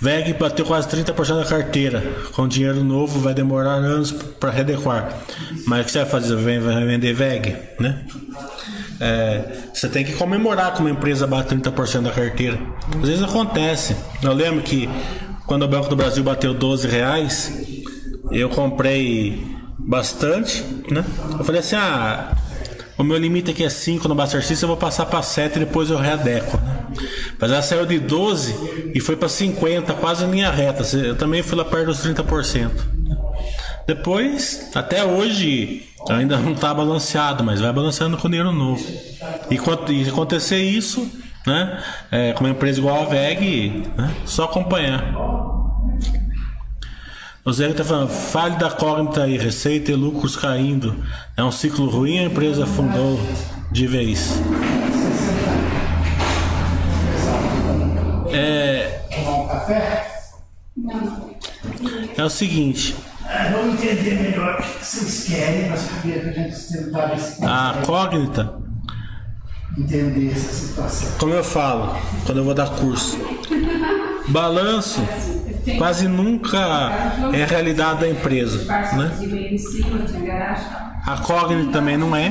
VEG 0.00 0.34
bateu 0.34 0.64
quase 0.64 0.88
30% 0.88 1.42
da 1.42 1.44
carteira. 1.44 2.02
Com 2.32 2.48
dinheiro 2.48 2.82
novo 2.82 3.20
vai 3.20 3.32
demorar 3.32 3.74
anos 3.74 4.12
para 4.12 4.50
readequar. 4.50 5.16
Mas 5.66 5.82
o 5.82 5.84
que 5.84 5.92
você 5.92 5.98
vai 6.00 6.08
fazer? 6.08 6.36
Vai 6.36 6.84
vender 6.84 7.12
VEG, 7.12 7.56
né? 7.78 8.04
É, 8.98 9.44
você 9.72 9.88
tem 9.88 10.04
que 10.04 10.14
comemorar 10.14 10.74
que 10.74 10.80
uma 10.80 10.90
empresa 10.90 11.26
bate 11.26 11.54
30% 11.54 12.02
da 12.02 12.10
carteira. 12.10 12.58
Às 13.00 13.08
vezes 13.08 13.22
acontece. 13.22 13.96
Eu 14.22 14.32
lembro 14.32 14.62
que 14.62 14.88
quando 15.46 15.62
o 15.62 15.68
Banco 15.68 15.88
do 15.88 15.96
Brasil 15.96 16.24
bateu 16.24 16.52
12 16.52 16.88
reais, 16.88 17.52
eu 18.30 18.48
comprei 18.48 19.56
bastante, 19.78 20.64
né? 20.90 21.04
Eu 21.38 21.44
falei 21.44 21.60
assim, 21.60 21.76
ah, 21.76 22.36
o 22.98 23.04
meu 23.04 23.18
limite 23.18 23.50
aqui 23.50 23.64
é 23.64 23.68
5 23.68 24.08
no 24.08 24.14
Buster 24.14 24.44
System, 24.44 24.64
eu 24.64 24.68
vou 24.68 24.76
passar 24.76 25.06
para 25.06 25.22
7 25.22 25.56
e 25.56 25.58
depois 25.60 25.90
eu 25.90 25.98
readeco. 25.98 26.58
Mas 27.38 27.50
ela 27.50 27.62
saiu 27.62 27.84
de 27.84 27.98
12 27.98 28.92
e 28.94 29.00
foi 29.00 29.16
para 29.16 29.28
50, 29.28 29.92
quase 29.94 30.24
em 30.24 30.30
linha 30.30 30.50
reta. 30.50 30.84
Eu 30.96 31.16
também 31.16 31.42
fui 31.42 31.58
lá 31.58 31.64
perto 31.64 31.86
dos 31.86 31.98
30%. 31.98 32.70
Depois, 33.86 34.70
até 34.74 35.04
hoje, 35.04 35.82
ainda 36.08 36.38
não 36.38 36.52
está 36.52 36.72
balanceado, 36.72 37.44
mas 37.44 37.60
vai 37.60 37.72
balanceando 37.72 38.16
com 38.16 38.28
dinheiro 38.28 38.50
novo. 38.50 38.84
E 39.50 39.58
quando 39.58 39.92
acontecer 40.08 40.58
isso, 40.58 41.08
né, 41.46 41.82
é, 42.10 42.32
com 42.32 42.44
uma 42.44 42.50
empresa 42.50 42.80
igual 42.80 43.02
a 43.02 43.04
VEG, 43.04 43.84
né, 43.96 44.10
só 44.24 44.44
acompanhar. 44.44 45.14
O 47.46 47.52
Zé 47.52 47.70
está 47.70 47.84
falando, 47.84 48.08
fale 48.08 48.56
da 48.56 48.68
cognita 48.68 49.28
e 49.28 49.38
receita 49.38 49.92
e 49.92 49.94
lucros 49.94 50.34
caindo. 50.34 50.96
É 51.36 51.44
um 51.44 51.52
ciclo 51.52 51.88
ruim, 51.88 52.18
a 52.18 52.24
empresa 52.24 52.64
afundou 52.64 53.20
de 53.70 53.86
vez. 53.86 54.32
É. 58.32 59.00
É 62.16 62.24
o 62.24 62.28
seguinte. 62.28 62.96
Vamos 63.52 63.80
entender 63.80 64.22
melhor 64.22 64.58
o 64.58 64.62
que 64.64 64.84
vocês 64.84 65.28
querem 65.28 65.68
para 65.68 65.76
saber 65.76 66.22
que 66.22 66.28
a 66.28 66.32
gente 66.32 66.72
tentar 66.72 67.12
A 67.44 67.86
cognita. 67.86 68.56
Entender 69.78 70.32
essa 70.32 70.52
situação. 70.52 71.12
Como 71.16 71.32
eu 71.32 71.44
falo, 71.44 71.96
quando 72.24 72.38
eu 72.38 72.44
vou 72.44 72.54
dar 72.54 72.70
curso. 72.70 73.16
Balanço 74.26 75.00
quase 75.78 76.06
nunca 76.08 76.58
é 77.32 77.42
a 77.42 77.46
realidade 77.46 78.00
da 78.00 78.08
empresa, 78.08 78.64
né? 78.96 79.12
A 81.04 81.16
Cogni 81.18 81.70
também 81.72 81.96
não 81.96 82.14
é, 82.14 82.30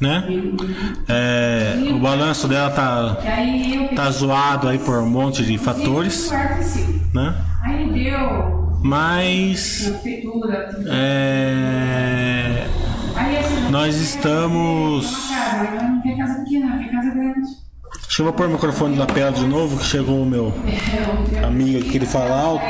né? 0.00 0.24
É, 1.08 1.76
o 1.92 1.98
balanço 1.98 2.48
dela 2.48 2.70
tá, 2.70 3.16
tá 3.94 4.10
zoado 4.10 4.68
aí 4.68 4.78
por 4.78 4.98
um 4.98 5.08
monte 5.08 5.44
de 5.44 5.56
fatores, 5.58 6.30
né? 7.14 7.34
Mas 8.82 9.92
é, 10.88 12.66
nós 13.70 13.96
estamos 13.96 15.28
Deixa 18.16 18.30
eu 18.30 18.32
pôr 18.32 18.46
o 18.46 18.50
microfone 18.50 18.96
na 18.96 19.04
lapela 19.04 19.30
de 19.30 19.44
novo, 19.44 19.76
que 19.76 19.84
chegou 19.84 20.22
o 20.22 20.24
meu 20.24 20.50
amigo 21.44 21.86
aqui, 21.86 21.98
ele 21.98 22.06
fala 22.06 22.40
alto. 22.40 22.64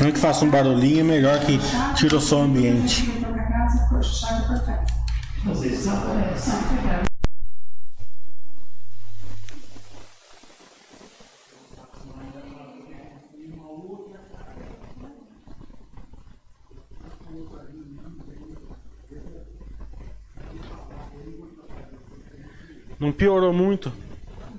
Não 0.00 0.08
é 0.08 0.10
que 0.10 0.18
faça 0.18 0.44
um 0.44 0.50
barulhinho, 0.50 0.98
é 0.98 1.04
melhor 1.04 1.38
que 1.38 1.60
tira 1.94 2.16
o 2.16 2.20
som 2.20 2.42
ambiente. 2.42 3.08
Não 22.98 23.12
piorou 23.12 23.52
muito. 23.52 23.92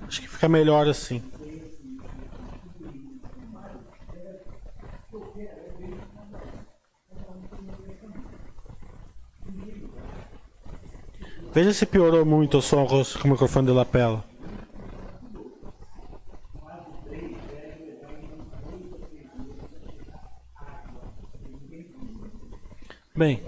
Acho 0.06 0.20
que 0.20 0.28
fica 0.28 0.48
melhor 0.48 0.86
assim. 0.88 1.22
Veja 11.52 11.72
se 11.72 11.86
piorou 11.86 12.24
muito 12.24 12.58
o 12.58 12.62
som 12.62 12.86
com 12.86 13.02
o 13.02 13.30
microfone 13.30 13.66
de 13.66 13.72
lapela. 13.72 14.24
Bem, 23.16 23.42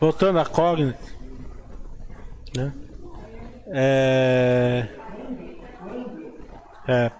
voltando 0.00 0.38
à 0.38 0.46
Cognitive, 0.46 1.17
né? 2.56 2.72
É, 3.68 4.88
é, 6.86 7.10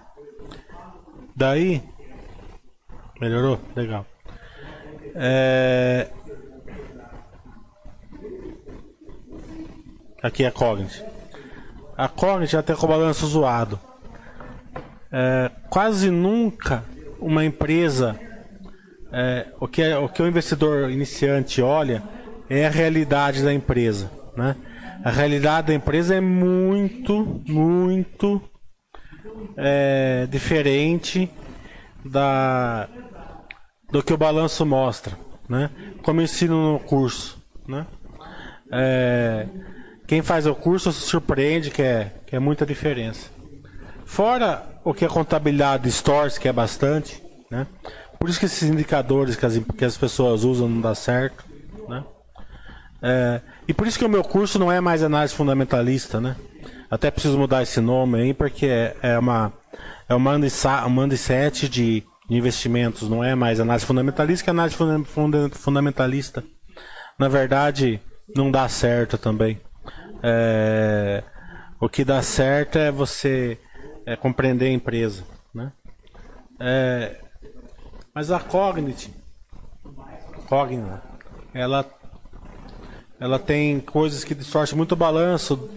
daí, 1.37 1.83
melhorou? 3.21 3.61
Legal. 3.77 4.07
É, 5.15 6.09
aqui 10.23 10.45
é 10.45 10.49
a 10.49 10.53
Cognit. 10.53 11.05
A 11.97 12.09
Cognit 12.09 12.57
até 12.57 12.75
com 12.75 12.87
o 12.87 12.89
balanço 12.89 13.27
zoado. 13.27 13.79
É, 15.13 15.51
quase 15.69 16.11
nunca 16.11 16.85
uma 17.21 17.45
empresa 17.45 18.19
é, 19.13 19.47
o, 19.59 19.67
que 19.67 19.83
é, 19.83 19.97
o 19.97 20.09
que 20.09 20.23
o 20.23 20.27
investidor 20.27 20.91
iniciante 20.91 21.63
olha 21.63 22.03
é 22.49 22.67
a 22.67 22.71
realidade 22.71 23.43
da 23.43 23.53
empresa. 23.53 24.11
Né? 24.37 24.55
A 25.05 25.11
realidade 25.11 25.69
da 25.69 25.75
empresa 25.75 26.15
é 26.15 26.21
muito, 26.21 27.43
muito 27.47 28.43
é, 29.57 30.27
diferente 30.31 31.31
da, 32.05 32.89
do 33.91 34.03
que 34.03 34.13
o 34.13 34.19
balanço 34.19 34.67
mostra. 34.67 35.17
Né? 35.49 35.71
Como 36.03 36.21
ensino 36.21 36.73
no 36.73 36.81
curso. 36.81 37.43
Né? 37.67 37.87
É, 38.73 39.47
quem 40.07 40.23
faz 40.23 40.47
o 40.47 40.55
curso 40.55 40.93
se 40.93 41.01
surpreende 41.01 41.71
que 41.71 41.83
é, 41.83 42.13
que 42.27 42.35
é 42.35 42.39
muita 42.39 42.67
diferença. 42.67 43.31
Fora 44.05 44.65
o 44.85 44.95
que 44.95 45.05
a 45.05 45.09
contabilidade 45.09 45.85
distorce, 45.85 46.41
que 46.41 46.49
é 46.49 46.53
bastante, 46.53 47.23
né? 47.51 47.67
Por 48.19 48.29
isso 48.29 48.39
que 48.39 48.47
esses 48.47 48.69
indicadores 48.69 49.37
que 49.37 49.45
as, 49.45 49.59
que 49.59 49.85
as 49.85 49.97
pessoas 49.97 50.45
usam 50.45 50.69
não 50.69 50.81
dá 50.81 50.95
certo, 50.95 51.45
né? 51.87 52.03
É, 53.03 53.41
e 53.67 53.75
por 53.75 53.87
isso 53.87 53.99
que 53.99 54.05
o 54.05 54.09
meu 54.09 54.25
curso 54.25 54.59
não 54.59 54.71
é 54.71 54.81
mais 54.81 55.03
análise 55.03 55.35
fundamentalista, 55.35 56.21
né? 56.21 56.37
Até 56.91 57.11
preciso 57.11 57.39
mudar 57.39 57.63
esse 57.63 57.81
nome 57.81 58.21
aí, 58.21 58.35
porque 58.35 58.67
é, 58.67 58.97
é 59.03 59.19
uma 59.19 59.53
é 60.09 60.15
uma 60.15 60.39
mindset 60.89 61.69
de, 61.69 62.03
de 62.29 62.37
investimentos, 62.37 63.09
não 63.09 63.23
é 63.23 63.35
mais 63.35 63.61
análise 63.61 63.85
fundamentalista, 63.85 64.45
que 64.45 64.51
análise 64.51 64.77
fundamentalista, 65.53 66.43
na 67.19 67.29
verdade, 67.29 68.01
não 68.35 68.51
dá 68.51 68.67
certo 68.69 69.19
também. 69.19 69.61
É, 70.23 71.23
o 71.79 71.89
que 71.89 72.05
dá 72.05 72.23
certo 72.23 72.79
é 72.79 72.91
você 72.91 73.59
é, 74.07 74.17
compreender 74.17 74.67
a 74.67 74.73
empresa, 74.73 75.25
né? 75.55 75.73
É, 76.59 77.21
mas 78.15 78.31
a 78.31 78.41
Cognit, 78.41 79.13
Cogna, 80.49 81.03
ela, 81.53 81.87
ela 83.21 83.39
tem 83.39 83.81
coisas 83.81 84.25
que 84.25 84.35
distorcem 84.35 84.77
muito 84.77 84.93
o 84.93 84.97
balanço. 84.97 85.69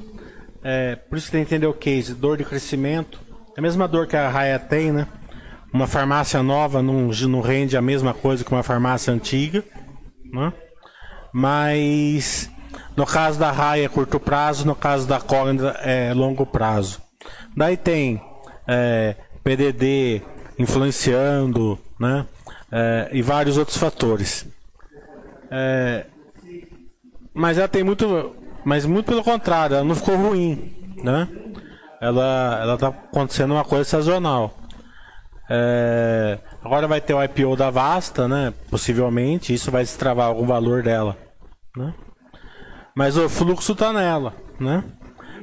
É, 0.63 0.95
por 0.95 1.17
isso 1.17 1.27
que 1.27 1.31
tem 1.31 1.43
que 1.43 1.53
entender 1.53 1.67
o 1.67 1.73
case, 1.73 2.13
dor 2.13 2.37
de 2.37 2.45
crescimento. 2.45 3.19
É 3.55 3.59
a 3.59 3.61
mesma 3.61 3.87
dor 3.87 4.07
que 4.07 4.15
a 4.15 4.29
Raia 4.29 4.59
tem, 4.59 4.91
né? 4.91 5.07
Uma 5.73 5.87
farmácia 5.87 6.43
nova 6.43 6.81
não, 6.81 7.09
não 7.09 7.41
rende 7.41 7.75
a 7.75 7.81
mesma 7.81 8.13
coisa 8.13 8.43
que 8.43 8.51
uma 8.51 8.63
farmácia 8.63 9.11
antiga. 9.11 9.63
Né? 10.31 10.53
Mas 11.33 12.49
no 12.95 13.05
caso 13.05 13.39
da 13.39 13.51
Raia 13.51 13.85
é 13.85 13.89
curto 13.89 14.19
prazo, 14.19 14.65
no 14.65 14.75
caso 14.75 15.07
da 15.07 15.19
Cogna 15.19 15.69
é 15.81 16.13
longo 16.13 16.45
prazo. 16.45 17.01
Daí 17.55 17.77
tem 17.77 18.21
é, 18.67 19.15
PDD 19.43 20.21
influenciando, 20.59 21.79
né? 21.99 22.25
É, 22.71 23.09
e 23.11 23.21
vários 23.21 23.57
outros 23.57 23.77
fatores. 23.77 24.45
É, 25.49 26.05
mas 27.33 27.57
ela 27.57 27.67
tem 27.67 27.83
muito, 27.83 28.35
mas 28.63 28.85
muito 28.85 29.07
pelo 29.07 29.23
contrário, 29.23 29.75
ela 29.75 29.85
não 29.85 29.95
ficou 29.95 30.15
ruim, 30.15 30.73
né? 31.03 31.27
Ela, 31.99 32.59
ela 32.61 32.77
tá 32.77 32.87
acontecendo 32.87 33.51
uma 33.51 33.63
coisa 33.63 33.83
sazonal. 33.83 34.57
É, 35.49 36.39
agora 36.63 36.87
vai 36.87 37.01
ter 37.01 37.13
o 37.13 37.23
IPO 37.23 37.55
da 37.55 37.69
Vasta, 37.69 38.27
né? 38.27 38.53
Possivelmente, 38.69 39.53
isso 39.53 39.69
vai 39.69 39.83
destravar 39.83 40.27
algum 40.27 40.45
valor 40.45 40.81
dela, 40.81 41.17
né? 41.75 41.93
Mas 42.95 43.17
o 43.17 43.29
fluxo 43.29 43.73
está 43.73 43.93
nela, 43.93 44.33
né? 44.59 44.83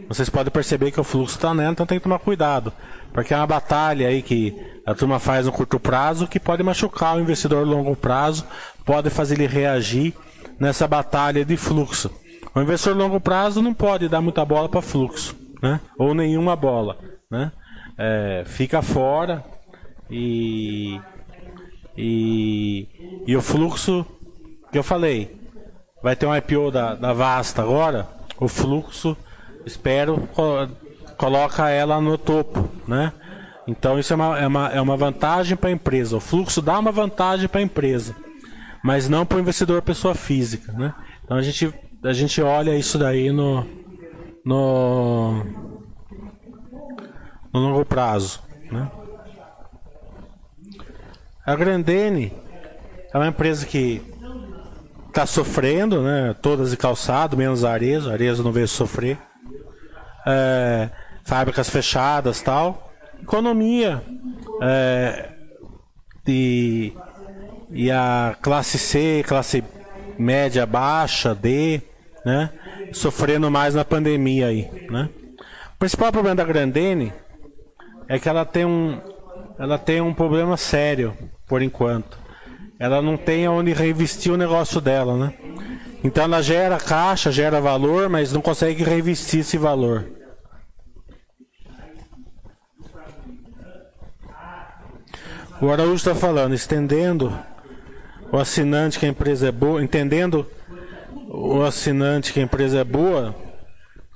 Vocês 0.08 0.30
podem 0.30 0.50
perceber 0.50 0.90
que 0.90 1.00
o 1.00 1.04
fluxo 1.04 1.36
está 1.36 1.52
nela, 1.52 1.72
então 1.72 1.86
tem 1.86 1.98
que 1.98 2.04
tomar 2.04 2.18
cuidado. 2.18 2.72
Porque 3.12 3.32
é 3.32 3.36
uma 3.36 3.46
batalha 3.46 4.08
aí 4.08 4.22
que 4.22 4.54
a 4.86 4.94
turma 4.94 5.18
faz 5.18 5.46
no 5.46 5.52
curto 5.52 5.78
prazo 5.78 6.26
que 6.26 6.40
pode 6.40 6.62
machucar 6.62 7.16
o 7.16 7.20
investidor 7.20 7.66
no 7.66 7.72
longo 7.72 7.94
prazo, 7.94 8.46
pode 8.84 9.10
fazer 9.10 9.34
ele 9.34 9.46
reagir 9.46 10.14
nessa 10.58 10.86
batalha 10.86 11.44
de 11.44 11.56
fluxo. 11.56 12.10
O 12.54 12.60
investidor 12.60 12.96
longo 12.96 13.20
prazo 13.20 13.62
não 13.62 13.74
pode 13.74 14.08
dar 14.08 14.20
muita 14.20 14.44
bola 14.44 14.68
para 14.68 14.82
fluxo, 14.82 15.36
né? 15.62 15.80
Ou 15.96 16.14
nenhuma 16.14 16.56
bola, 16.56 16.96
né? 17.30 17.52
É, 17.96 18.42
fica 18.46 18.80
fora 18.80 19.44
e, 20.10 21.00
e 21.96 22.88
e 23.28 23.36
o 23.36 23.42
fluxo 23.42 24.06
que 24.72 24.78
eu 24.78 24.82
falei 24.82 25.38
vai 26.02 26.16
ter 26.16 26.24
um 26.24 26.34
IPO 26.34 26.70
da, 26.70 26.94
da 26.94 27.12
Vasta 27.12 27.60
agora. 27.60 28.08
O 28.40 28.48
fluxo 28.48 29.14
espero 29.66 30.26
coloca 31.18 31.68
ela 31.68 32.00
no 32.00 32.16
topo, 32.16 32.68
né? 32.86 33.12
Então 33.66 33.98
isso 33.98 34.14
é 34.14 34.16
uma, 34.16 34.38
é 34.38 34.46
uma, 34.46 34.68
é 34.68 34.80
uma 34.80 34.96
vantagem 34.96 35.58
para 35.58 35.68
a 35.68 35.72
empresa. 35.72 36.16
O 36.16 36.20
fluxo 36.20 36.62
dá 36.62 36.78
uma 36.78 36.90
vantagem 36.90 37.48
para 37.48 37.60
a 37.60 37.64
empresa, 37.64 38.16
mas 38.88 39.06
não 39.06 39.26
para 39.26 39.36
o 39.36 39.40
investidor 39.40 39.82
pessoa 39.82 40.14
física, 40.14 40.72
né? 40.72 40.94
Então 41.22 41.36
a 41.36 41.42
gente, 41.42 41.70
a 42.02 42.12
gente 42.14 42.40
olha 42.40 42.74
isso 42.74 42.96
daí 42.96 43.30
no, 43.30 43.62
no, 44.42 45.44
no 47.52 47.60
longo 47.60 47.84
prazo, 47.84 48.40
né? 48.72 48.90
A 51.44 51.54
Grandene 51.54 52.32
é 53.12 53.18
uma 53.18 53.26
empresa 53.26 53.66
que 53.66 54.00
está 55.08 55.26
sofrendo, 55.26 56.00
né? 56.00 56.34
Todas 56.40 56.70
de 56.70 56.76
calçado, 56.78 57.36
menos 57.36 57.66
a 57.66 57.72
Arezo. 57.72 58.08
A 58.08 58.14
Arezo 58.14 58.42
não 58.42 58.52
veio 58.52 58.66
sofrer. 58.66 59.18
É, 60.26 60.88
fábricas 61.24 61.68
fechadas 61.68 62.40
tal. 62.40 62.90
Economia. 63.20 64.02
É, 64.62 65.28
e, 66.26 66.94
e 67.70 67.90
a 67.90 68.36
classe 68.40 68.78
C, 68.78 69.24
classe 69.26 69.62
média 70.18 70.66
baixa, 70.66 71.34
D, 71.34 71.80
né? 72.24 72.50
Sofrendo 72.92 73.50
mais 73.50 73.74
na 73.74 73.84
pandemia 73.84 74.46
aí, 74.46 74.70
né? 74.90 75.08
O 75.74 75.78
principal 75.78 76.10
problema 76.10 76.36
da 76.36 76.44
Grandene 76.44 77.12
é 78.08 78.18
que 78.18 78.28
ela 78.28 78.44
tem 78.44 78.64
um, 78.64 79.00
ela 79.58 79.78
tem 79.78 80.00
um 80.00 80.14
problema 80.14 80.56
sério, 80.56 81.16
por 81.46 81.62
enquanto. 81.62 82.18
Ela 82.78 83.02
não 83.02 83.16
tem 83.16 83.48
onde 83.48 83.72
reinvestir 83.72 84.32
o 84.32 84.36
negócio 84.36 84.80
dela, 84.80 85.16
né? 85.16 85.34
Então 86.02 86.24
ela 86.24 86.42
gera 86.42 86.78
caixa, 86.78 87.30
gera 87.30 87.60
valor, 87.60 88.08
mas 88.08 88.32
não 88.32 88.40
consegue 88.40 88.84
reinvestir 88.84 89.40
esse 89.40 89.58
valor. 89.58 90.08
O 95.60 95.70
Araújo 95.70 95.96
está 95.96 96.14
falando, 96.14 96.54
estendendo 96.54 97.36
o 98.32 98.36
assinante 98.36 98.98
que 98.98 99.06
a 99.06 99.08
empresa 99.08 99.48
é 99.48 99.52
boa, 99.52 99.82
entendendo 99.82 100.46
o 101.28 101.62
assinante 101.62 102.32
que 102.32 102.40
a 102.40 102.42
empresa 102.42 102.78
é 102.78 102.84
boa, 102.84 103.34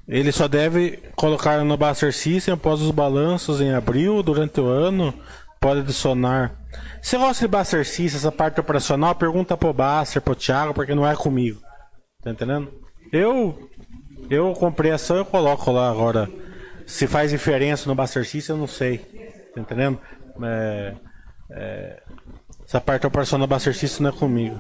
ele 0.09 0.33
só 0.33 0.49
deve 0.49 0.99
colocar 1.15 1.63
no 1.65 1.77
Buster 1.77 2.13
System 2.13 2.55
após 2.55 2.81
os 2.81 2.91
balanços 2.91 3.61
em 3.61 3.73
abril, 3.73 4.23
durante 4.23 4.61
o 4.61 4.67
ano, 4.67 5.15
pode 5.61 5.81
adicionar. 5.81 6.53
Se 7.01 7.17
gosta 7.17 7.47
de 7.47 7.57
Buster 7.57 7.87
System, 7.87 8.19
essa 8.19 8.33
parte 8.33 8.61
operacional, 8.61 9.15
pergunta 9.15 9.57
pro 9.57 9.73
Buster, 9.73 10.21
pro 10.21 10.35
Thiago, 10.35 10.75
porque 10.75 10.95
não 10.95 11.07
é 11.07 11.15
comigo. 11.15 11.61
Tá 12.23 12.31
entendendo? 12.31 12.73
Eu 13.13 13.71
eu 14.31 14.53
comprei 14.55 14.91
ação, 14.91 15.17
eu 15.17 15.25
coloco 15.25 15.71
lá 15.71 15.91
agora. 15.91 16.29
Se 16.87 17.07
faz 17.07 17.31
diferença 17.31 17.89
no 17.89 17.95
Buster 17.95 18.27
System, 18.27 18.57
eu 18.57 18.61
não 18.61 18.67
sei. 18.67 18.99
Tá 19.55 19.61
entendendo? 19.61 19.99
É, 20.43 20.95
é, 21.51 22.03
essa 22.73 22.81
parte 22.81 23.07
operacional 23.07 23.47
da 23.47 23.55
Buster 23.55 23.77
System 23.77 24.05
não 24.05 24.11
é 24.11 24.19
comigo. 24.19 24.57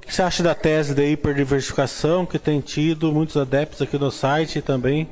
que 0.00 0.14
você 0.14 0.22
acha 0.22 0.44
da 0.44 0.54
tese 0.54 0.94
da 0.94 1.04
hiperdiversificação 1.04 2.24
que 2.24 2.38
tem 2.38 2.60
tido 2.60 3.12
muitos 3.12 3.36
adeptos 3.36 3.82
aqui 3.82 3.98
no 3.98 4.12
site 4.12 4.60
e 4.60 4.62
também 4.62 5.10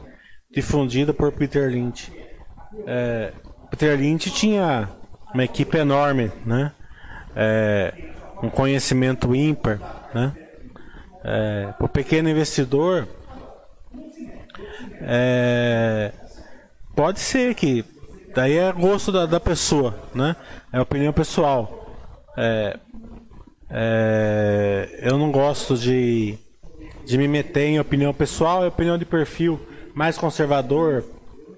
difundida 0.49 1.12
por 1.12 1.33
Peter 1.33 1.69
Lynch? 1.69 2.12
É, 2.87 3.33
Peter 3.69 3.99
Lynch 3.99 4.31
tinha 4.31 4.88
uma 5.35 5.42
equipe 5.42 5.77
enorme, 5.77 6.31
né? 6.47 6.71
É, 7.35 7.92
um 8.40 8.49
conhecimento 8.49 9.35
ímpar, 9.35 10.09
né? 10.14 10.33
É, 11.25 11.73
para 11.77 11.85
o 11.85 11.88
pequeno 11.88 12.31
investidor, 12.31 13.09
é, 15.01 16.12
pode 16.95 17.19
ser 17.19 17.57
que 17.57 17.85
daí 18.37 18.59
é 18.59 18.70
gosto 18.70 19.11
da, 19.11 19.25
da 19.25 19.40
pessoa, 19.40 19.94
né? 20.14 20.37
É 20.70 20.79
opinião 20.79 21.11
pessoal. 21.11 21.96
É, 22.37 22.79
é, 23.70 25.01
eu 25.03 25.16
não 25.16 25.33
gosto 25.33 25.75
de, 25.75 26.38
de 27.07 27.16
me 27.16 27.27
meter 27.27 27.64
em 27.64 27.81
opinião 27.81 28.12
pessoal 28.12 28.62
e 28.62 28.68
opinião 28.68 28.99
de 28.99 29.07
perfil 29.07 29.59
mais 29.94 30.18
conservador 30.18 31.03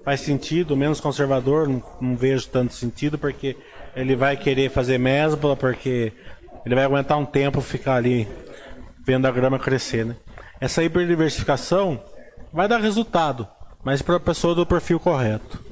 faz 0.05 0.21
sentido, 0.21 0.77
menos 0.77 1.01
conservador 1.01 1.67
não, 1.67 1.83
não, 1.99 2.15
vejo 2.15 2.47
tanto 2.47 2.73
sentido 2.73 3.17
porque 3.17 3.57
ele 3.93 4.15
vai 4.15 4.37
querer 4.37 4.71
fazer 4.71 4.97
mesbla 4.97 5.57
porque 5.57 6.13
ele 6.65 6.75
vai 6.75 6.85
aguentar 6.85 7.17
um 7.17 7.25
tempo 7.25 7.59
ficar 7.59 7.95
ali 7.95 8.25
vendo 9.05 9.25
a 9.25 9.31
grama 9.31 9.59
crescer, 9.59 10.05
né? 10.05 10.15
Essa 10.61 10.81
hiperdiversificação 10.81 12.01
vai 12.53 12.69
dar 12.69 12.79
resultado, 12.79 13.45
mas 13.83 14.01
para 14.01 14.15
a 14.15 14.19
pessoa 14.19 14.55
do 14.55 14.65
perfil 14.65 14.97
correto. 14.97 15.68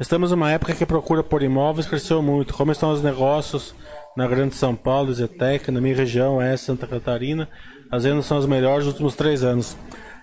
Estamos 0.00 0.30
numa 0.30 0.48
época 0.52 0.74
que 0.74 0.84
a 0.84 0.86
procura 0.86 1.24
por 1.24 1.42
imóveis 1.42 1.88
cresceu 1.88 2.22
muito. 2.22 2.54
Como 2.54 2.70
estão 2.70 2.92
os 2.92 3.02
negócios 3.02 3.74
na 4.16 4.28
Grande 4.28 4.54
São 4.54 4.76
Paulo, 4.76 5.12
Zetec, 5.12 5.72
na 5.72 5.80
minha 5.80 5.96
região, 5.96 6.40
é 6.40 6.56
Santa 6.56 6.86
Catarina? 6.86 7.48
As 7.90 8.04
vendas 8.04 8.24
são 8.24 8.38
as 8.38 8.46
melhores 8.46 8.84
dos 8.84 8.92
últimos 8.92 9.16
três 9.16 9.42
anos. 9.42 9.76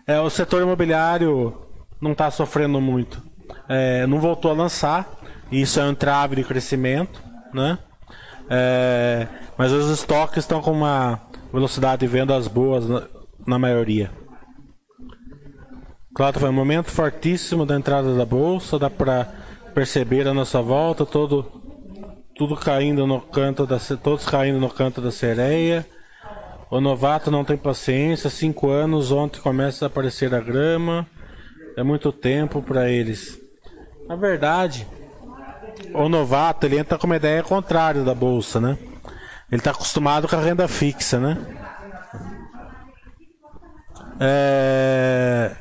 É, 0.07 0.17
o 0.17 0.29
setor 0.29 0.61
imobiliário 0.61 1.53
não 1.99 2.13
está 2.13 2.31
sofrendo 2.31 2.79
muito. 2.79 3.21
É, 3.67 4.07
não 4.07 4.17
voltou 4.21 4.49
a 4.49 4.53
lançar. 4.53 5.09
Isso 5.51 5.77
é 5.77 5.83
um 5.83 5.93
trave 5.93 6.37
de 6.37 6.45
crescimento, 6.45 7.21
né? 7.53 7.77
É, 8.49 9.27
mas 9.57 9.73
os 9.73 9.91
estoques 9.91 10.37
estão 10.37 10.61
com 10.61 10.71
uma 10.71 11.19
velocidade 11.51 11.99
de 11.99 12.07
vendas 12.07 12.47
boas 12.47 12.87
na, 12.87 13.03
na 13.45 13.59
maioria. 13.59 14.09
Claro, 16.15 16.39
foi 16.39 16.49
um 16.49 16.53
momento 16.53 16.91
fortíssimo 16.91 17.65
da 17.65 17.75
entrada 17.75 18.15
da 18.15 18.25
bolsa, 18.25 18.79
dá 18.79 18.89
para 18.89 19.43
perceber 19.75 20.25
a 20.25 20.33
nossa 20.33 20.61
volta, 20.61 21.05
todo 21.05 21.51
tudo 22.33 22.55
caindo 22.55 23.05
no 23.05 23.19
canto 23.21 23.65
da 23.65 23.77
todos 24.01 24.25
caindo 24.25 24.59
no 24.59 24.69
canto 24.69 25.01
da 25.01 25.11
sereia. 25.11 25.85
O 26.71 26.79
novato 26.81 27.29
não 27.29 27.43
tem 27.43 27.57
paciência, 27.57 28.29
cinco 28.29 28.69
anos, 28.69 29.11
ontem 29.11 29.39
começa 29.39 29.85
a 29.85 29.87
aparecer 29.87 30.33
a 30.33 30.39
grama. 30.39 31.05
É 31.77 31.83
muito 31.83 32.11
tempo 32.11 32.61
para 32.61 32.89
eles. 32.89 33.39
Na 34.07 34.15
verdade, 34.15 34.87
o 35.93 36.07
novato 36.07 36.65
ele 36.65 36.79
entra 36.79 36.97
com 36.97 37.05
uma 37.05 37.17
ideia 37.17 37.43
contrária 37.43 38.03
da 38.03 38.15
bolsa, 38.15 38.61
né? 38.61 38.77
Ele 39.51 39.59
está 39.59 39.71
acostumado 39.71 40.27
com 40.27 40.35
a 40.35 40.41
renda 40.41 40.67
fixa, 40.67 41.19
né? 41.19 41.37
É... 44.19 45.55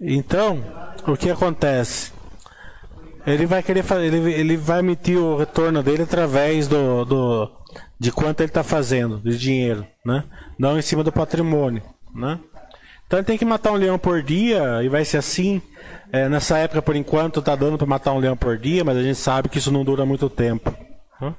Então, 0.00 0.62
o 1.06 1.16
que 1.16 1.30
acontece? 1.30 2.15
Ele 3.26 3.44
vai 3.44 3.62
querer 3.62 3.82
fazer, 3.82 4.06
ele, 4.06 4.32
ele 4.32 4.56
vai 4.56 4.78
emitir 4.78 5.18
o 5.18 5.36
retorno 5.36 5.82
dele 5.82 6.04
através 6.04 6.68
do, 6.68 7.04
do 7.04 7.50
de 7.98 8.12
quanto 8.12 8.40
ele 8.40 8.50
está 8.50 8.62
fazendo 8.62 9.18
de 9.18 9.36
dinheiro, 9.36 9.86
né? 10.04 10.24
Não 10.58 10.78
em 10.78 10.82
cima 10.82 11.02
do 11.02 11.10
patrimônio, 11.10 11.82
né? 12.14 12.38
Então 13.06 13.18
ele 13.18 13.26
tem 13.26 13.38
que 13.38 13.44
matar 13.44 13.72
um 13.72 13.76
leão 13.76 13.98
por 13.98 14.22
dia 14.22 14.82
e 14.82 14.88
vai 14.88 15.04
ser 15.04 15.18
assim. 15.18 15.60
É, 16.12 16.28
nessa 16.28 16.58
época, 16.58 16.80
por 16.82 16.94
enquanto, 16.94 17.40
está 17.40 17.56
dando 17.56 17.76
para 17.76 17.86
matar 17.86 18.12
um 18.12 18.18
leão 18.18 18.36
por 18.36 18.56
dia, 18.56 18.84
mas 18.84 18.96
a 18.96 19.02
gente 19.02 19.18
sabe 19.18 19.48
que 19.48 19.58
isso 19.58 19.72
não 19.72 19.84
dura 19.84 20.06
muito 20.06 20.28
tempo. 20.28 20.72
Né? 21.20 21.34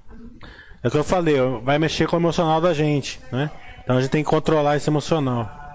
É 0.83 0.87
o 0.87 0.91
que 0.91 0.97
eu 0.97 1.03
falei, 1.03 1.35
vai 1.63 1.79
mexer 1.79 2.07
com 2.07 2.15
o 2.15 2.19
emocional 2.19 2.59
da 2.59 2.73
gente, 2.73 3.19
né? 3.31 3.49
Então 3.83 3.97
a 3.97 4.01
gente 4.01 4.11
tem 4.11 4.23
que 4.23 4.29
controlar 4.29 4.75
esse 4.75 4.89
emocional. 4.89 5.66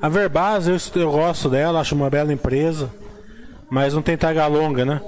A 0.00 0.08
Verbaz, 0.08 0.68
eu, 0.68 0.76
eu 1.00 1.10
gosto 1.10 1.50
dela, 1.50 1.80
acho 1.80 1.94
uma 1.94 2.08
bela 2.08 2.32
empresa, 2.32 2.90
mas 3.68 3.94
não 3.94 4.02
tem 4.02 4.16
taga 4.16 4.46
longa, 4.46 4.84
né? 4.84 5.00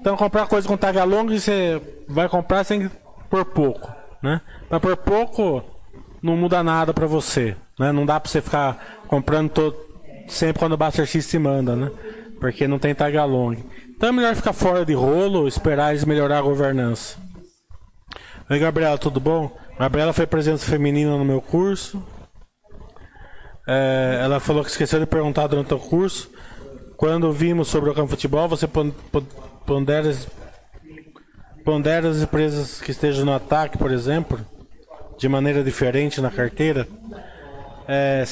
Então 0.00 0.16
comprar 0.16 0.46
coisa 0.46 0.66
com 0.66 0.76
taga 0.76 1.04
longa 1.04 1.38
você 1.38 1.80
vai 2.08 2.28
comprar 2.28 2.64
sem 2.64 2.90
por 3.28 3.44
pouco, 3.44 3.92
né? 4.22 4.40
Mas 4.70 4.80
por 4.80 4.96
pouco 4.96 5.62
não 6.22 6.34
muda 6.34 6.62
nada 6.62 6.94
para 6.94 7.06
você, 7.06 7.54
né? 7.78 7.92
Não 7.92 8.06
dá 8.06 8.18
para 8.18 8.30
você 8.30 8.40
ficar 8.40 9.02
comprando 9.06 9.50
todo, 9.50 9.76
sempre 10.26 10.58
quando 10.58 10.72
o 10.72 10.76
Buster 10.78 11.06
se 11.06 11.38
manda, 11.38 11.76
né? 11.76 11.90
Porque 12.40 12.66
não 12.66 12.78
tem 12.78 12.94
taga 12.94 13.22
longa. 13.24 13.58
Então 13.88 14.08
é 14.08 14.12
melhor 14.12 14.34
ficar 14.34 14.54
fora 14.54 14.82
de 14.82 14.94
rolo, 14.94 15.46
esperar 15.46 15.90
eles 15.90 16.06
melhorar 16.06 16.38
a 16.38 16.42
governança. 16.42 17.18
Oi, 18.48 18.58
Gabriela, 18.58 18.96
tudo 18.96 19.20
bom? 19.20 19.54
Gabriela 19.78 20.14
foi 20.14 20.26
presença 20.26 20.64
feminina 20.64 21.18
no 21.18 21.24
meu 21.24 21.42
curso. 21.42 22.02
É, 23.72 24.18
ela 24.24 24.40
falou 24.40 24.64
que 24.64 24.70
esqueceu 24.70 24.98
de 24.98 25.06
perguntar 25.06 25.46
durante 25.46 25.72
o 25.72 25.78
curso. 25.78 26.28
Quando 26.96 27.32
vimos 27.32 27.68
sobre 27.68 27.88
o 27.88 27.94
campo 27.94 28.08
de 28.08 28.16
futebol, 28.16 28.48
você 28.48 28.66
pondera, 29.64 30.12
pondera 31.64 32.08
as 32.08 32.16
empresas 32.16 32.80
que 32.80 32.90
estejam 32.90 33.24
no 33.24 33.32
ataque, 33.32 33.78
por 33.78 33.92
exemplo, 33.92 34.44
de 35.16 35.28
maneira 35.28 35.62
diferente 35.62 36.20
na 36.20 36.32
carteira. 36.32 36.88
É, 37.86 38.24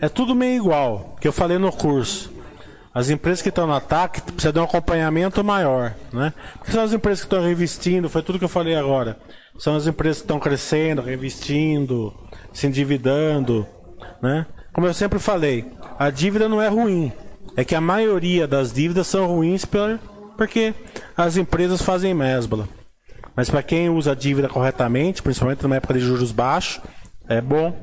é 0.00 0.08
tudo 0.08 0.32
meio 0.32 0.62
igual, 0.62 1.16
que 1.20 1.26
eu 1.26 1.32
falei 1.32 1.58
no 1.58 1.72
curso. 1.72 2.32
As 2.94 3.10
empresas 3.10 3.42
que 3.42 3.48
estão 3.48 3.66
no 3.66 3.74
ataque 3.74 4.22
precisam 4.22 4.52
de 4.52 4.60
um 4.60 4.64
acompanhamento 4.64 5.42
maior, 5.42 5.92
né? 6.12 6.32
Porque 6.58 6.70
são 6.70 6.84
as 6.84 6.92
empresas 6.92 7.22
que 7.22 7.26
estão 7.26 7.42
reinvestindo, 7.42 8.08
foi 8.08 8.22
tudo 8.22 8.38
que 8.38 8.44
eu 8.44 8.48
falei 8.48 8.76
agora. 8.76 9.18
São 9.58 9.74
as 9.74 9.88
empresas 9.88 10.18
que 10.18 10.24
estão 10.24 10.38
crescendo, 10.38 11.02
reinvestindo, 11.02 12.14
se 12.54 12.68
endividando, 12.68 13.66
né? 14.22 14.46
Como 14.72 14.86
eu 14.86 14.94
sempre 14.94 15.18
falei, 15.18 15.70
a 15.98 16.08
dívida 16.08 16.48
não 16.48 16.62
é 16.62 16.68
ruim. 16.68 17.12
É 17.56 17.64
que 17.64 17.74
a 17.74 17.80
maioria 17.80 18.46
das 18.46 18.72
dívidas 18.72 19.06
são 19.06 19.26
ruins 19.26 19.64
porque 19.64 20.72
as 21.16 21.36
empresas 21.36 21.82
fazem 21.82 22.14
mesbla. 22.14 22.68
Mas 23.36 23.50
para 23.50 23.62
quem 23.62 23.90
usa 23.90 24.12
a 24.12 24.14
dívida 24.14 24.48
corretamente, 24.48 25.22
principalmente 25.22 25.62
numa 25.62 25.76
época 25.76 25.94
de 25.94 26.00
juros 26.00 26.32
baixos, 26.32 26.80
é 27.28 27.40
bom. 27.40 27.76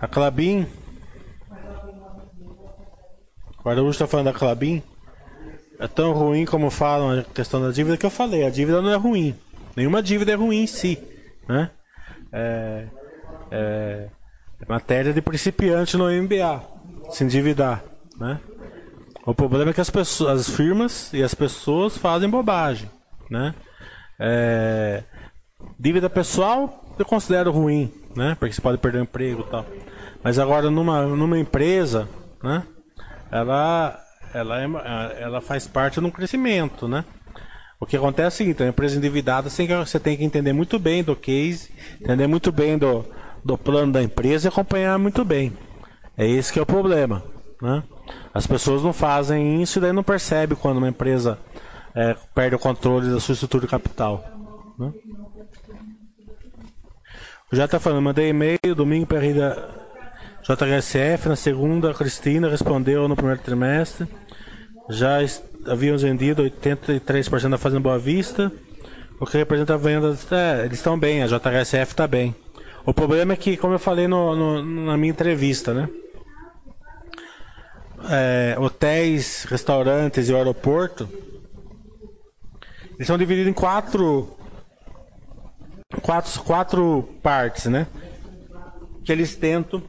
A 0.00 0.06
Clabin. 0.06 0.66
O 3.64 3.68
Araújo 3.68 3.90
está 3.90 4.06
falando 4.06 4.26
da 4.26 4.32
Clabin 4.32 4.82
é 5.78 5.86
tão 5.86 6.12
ruim 6.12 6.44
como 6.44 6.70
falam 6.70 7.20
a 7.20 7.22
questão 7.22 7.60
da 7.60 7.70
dívida 7.70 7.96
que 7.96 8.06
eu 8.06 8.10
falei. 8.10 8.44
A 8.44 8.50
dívida 8.50 8.80
não 8.80 8.90
é 8.90 8.96
ruim. 8.96 9.34
Nenhuma 9.76 10.02
dívida 10.02 10.32
é 10.32 10.34
ruim 10.34 10.62
em 10.62 10.66
si. 10.66 10.98
Né? 11.48 11.70
É, 12.32 12.86
é, 13.50 14.08
é 14.60 14.66
matéria 14.68 15.12
de 15.12 15.20
principiante 15.20 15.96
no 15.96 16.10
MBA. 16.10 16.62
Se 17.10 17.24
endividar. 17.24 17.84
Né? 18.18 18.40
O 19.24 19.34
problema 19.34 19.70
é 19.70 19.74
que 19.74 19.80
as, 19.80 19.90
pessoas, 19.90 20.40
as 20.40 20.54
firmas 20.54 21.12
e 21.12 21.22
as 21.22 21.34
pessoas 21.34 21.96
fazem 21.96 22.28
bobagem. 22.28 22.90
Né? 23.30 23.54
É, 24.18 25.02
dívida 25.78 26.08
pessoal 26.08 26.84
eu 26.98 27.04
considero 27.04 27.50
ruim, 27.50 27.92
né? 28.14 28.36
Porque 28.38 28.54
você 28.54 28.60
pode 28.60 28.78
perder 28.78 28.98
o 28.98 29.02
emprego 29.02 29.44
e 29.46 29.50
tal. 29.50 29.66
Mas 30.22 30.38
agora 30.38 30.70
numa, 30.70 31.02
numa 31.02 31.38
empresa, 31.38 32.08
né? 32.42 32.62
Ela 33.30 34.00
ela, 34.38 34.60
é, 34.60 35.22
ela 35.22 35.40
faz 35.40 35.66
parte 35.66 36.00
de 36.00 36.06
um 36.06 36.10
crescimento, 36.10 36.86
né? 36.86 37.04
O 37.78 37.84
que 37.84 37.96
acontece 37.96 38.24
é 38.24 38.28
o 38.28 38.30
seguinte, 38.30 38.62
a 38.62 38.68
empresa 38.68 38.96
endividada 38.96 39.50
você 39.50 40.00
tem 40.00 40.16
que 40.16 40.24
entender 40.24 40.52
muito 40.52 40.78
bem 40.78 41.02
do 41.02 41.14
case, 41.14 41.70
entender 42.00 42.26
muito 42.26 42.50
bem 42.50 42.78
do, 42.78 43.04
do 43.44 43.58
plano 43.58 43.92
da 43.92 44.02
empresa 44.02 44.46
e 44.46 44.48
acompanhar 44.48 44.98
muito 44.98 45.24
bem. 45.24 45.52
É 46.16 46.26
esse 46.26 46.52
que 46.52 46.58
é 46.58 46.62
o 46.62 46.66
problema. 46.66 47.22
Né? 47.60 47.82
As 48.32 48.46
pessoas 48.46 48.82
não 48.82 48.94
fazem 48.94 49.62
isso 49.62 49.78
e 49.78 49.82
daí 49.82 49.92
não 49.92 50.02
percebe 50.02 50.54
quando 50.56 50.78
uma 50.78 50.88
empresa 50.88 51.38
é, 51.94 52.16
perde 52.34 52.56
o 52.56 52.58
controle 52.58 53.10
da 53.10 53.20
sua 53.20 53.34
estrutura 53.34 53.66
de 53.66 53.70
capital. 53.70 54.24
Né? 54.78 54.92
Já 57.52 57.66
está 57.66 57.78
falando, 57.78 58.02
mandei 58.02 58.30
e-mail 58.30 58.74
domingo 58.74 59.06
para 59.06 59.18
a 59.18 59.86
JHSF, 60.42 61.28
na 61.28 61.36
segunda 61.36 61.90
a 61.90 61.94
Cristina 61.94 62.48
respondeu 62.48 63.06
no 63.06 63.16
primeiro 63.16 63.40
trimestre 63.42 64.08
já 64.88 65.18
havíamos 65.66 66.02
vendido 66.02 66.42
83% 66.44 67.50
da 67.50 67.58
Fazenda 67.58 67.80
Boa 67.80 67.98
Vista. 67.98 68.52
o 69.18 69.26
que 69.26 69.36
representa 69.36 69.76
vendas, 69.76 70.30
é, 70.30 70.64
eles 70.64 70.78
estão 70.78 70.98
bem, 70.98 71.22
a 71.22 71.26
JHSF 71.26 71.92
está 71.92 72.06
bem. 72.06 72.34
O 72.84 72.94
problema 72.94 73.32
é 73.32 73.36
que, 73.36 73.56
como 73.56 73.74
eu 73.74 73.78
falei 73.78 74.06
no, 74.06 74.36
no, 74.36 74.86
na 74.86 74.96
minha 74.96 75.10
entrevista, 75.10 75.74
né? 75.74 75.88
É, 78.08 78.56
hotéis, 78.58 79.44
restaurantes 79.44 80.28
e 80.28 80.32
o 80.32 80.36
aeroporto, 80.36 81.08
eles 82.94 83.06
são 83.06 83.18
divididos 83.18 83.50
em 83.50 83.52
quatro, 83.52 84.36
quatro, 86.00 86.42
quatro 86.42 87.08
partes, 87.22 87.66
né? 87.66 87.88
Que 89.04 89.10
eles 89.10 89.34
tentam 89.34 89.82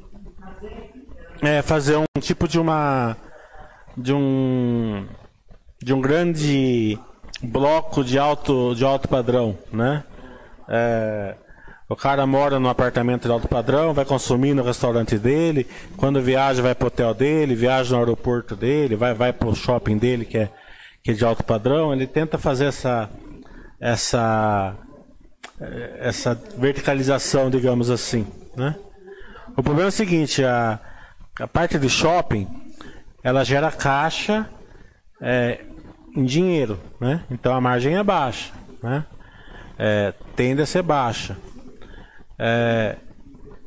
é, 1.42 1.62
fazer 1.62 1.98
um 1.98 2.20
tipo 2.20 2.48
de 2.48 2.60
uma 2.60 3.16
de 3.98 4.14
um 4.14 5.06
de 5.82 5.94
um 5.94 6.00
grande 6.00 7.00
bloco 7.42 8.04
de 8.04 8.20
alto 8.20 8.76
de 8.76 8.86
alto 8.86 9.08
padrão, 9.08 9.58
né? 9.72 10.04
É, 10.70 11.36
o 11.90 11.96
cara 11.96 12.28
mora 12.28 12.60
num 12.60 12.70
apartamento 12.70 13.24
de 13.24 13.32
alto 13.32 13.48
padrão, 13.48 13.94
vai 13.94 14.06
consumir 14.06 14.54
no 14.54 14.62
restaurante 14.62 15.18
dele, 15.18 15.66
quando 15.96 16.22
viaja 16.22 16.62
vai 16.62 16.76
pro 16.76 16.88
hotel 16.88 17.14
dele, 17.14 17.56
viaja 17.56 17.94
no 17.94 18.00
aeroporto 18.00 18.56
dele, 18.56 18.96
vai 18.96 19.14
vai 19.14 19.34
pro 19.34 19.56
shopping 19.56 19.98
dele 19.98 20.26
que 20.26 20.38
é 20.38 20.50
que 21.04 21.12
é 21.12 21.14
de 21.14 21.26
alto 21.26 21.44
padrão. 21.44 21.94
Ele 21.94 22.06
tenta 22.06 22.38
fazer 22.38 22.66
essa 22.66 23.10
essa 23.80 24.76
essa 26.00 26.36
verticalização, 26.58 27.50
digamos 27.50 27.90
assim, 27.90 28.28
né? 28.56 28.76
O 29.56 29.64
problema 29.64 29.88
é 29.88 29.90
o 29.90 29.92
seguinte, 29.92 30.44
a, 30.44 30.80
a 31.40 31.48
parte 31.48 31.80
do 31.80 31.90
shopping, 31.90 32.48
ela 33.28 33.44
gera 33.44 33.70
caixa 33.70 34.50
é, 35.22 35.60
em 36.16 36.24
dinheiro, 36.24 36.80
né? 36.98 37.26
Então 37.30 37.54
a 37.54 37.60
margem 37.60 37.98
é 37.98 38.02
baixa, 38.02 38.54
né? 38.82 39.06
É, 39.78 40.14
tende 40.34 40.62
a 40.62 40.66
ser 40.66 40.82
baixa. 40.82 41.36
É, 42.40 42.96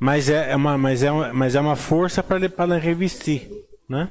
mas, 0.00 0.30
é, 0.30 0.52
é, 0.52 0.56
uma, 0.56 0.78
mas, 0.78 1.02
é 1.02 1.10
mas 1.34 1.54
é 1.54 1.60
uma 1.60 1.76
força 1.76 2.22
para 2.22 2.78
revestir, 2.78 3.50
né? 3.86 4.08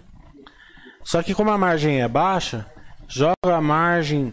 Só 1.04 1.24
que 1.24 1.34
como 1.34 1.50
a 1.50 1.58
margem 1.58 2.00
é 2.00 2.08
baixa, 2.08 2.68
joga 3.08 3.56
a 3.56 3.60
margem 3.60 4.32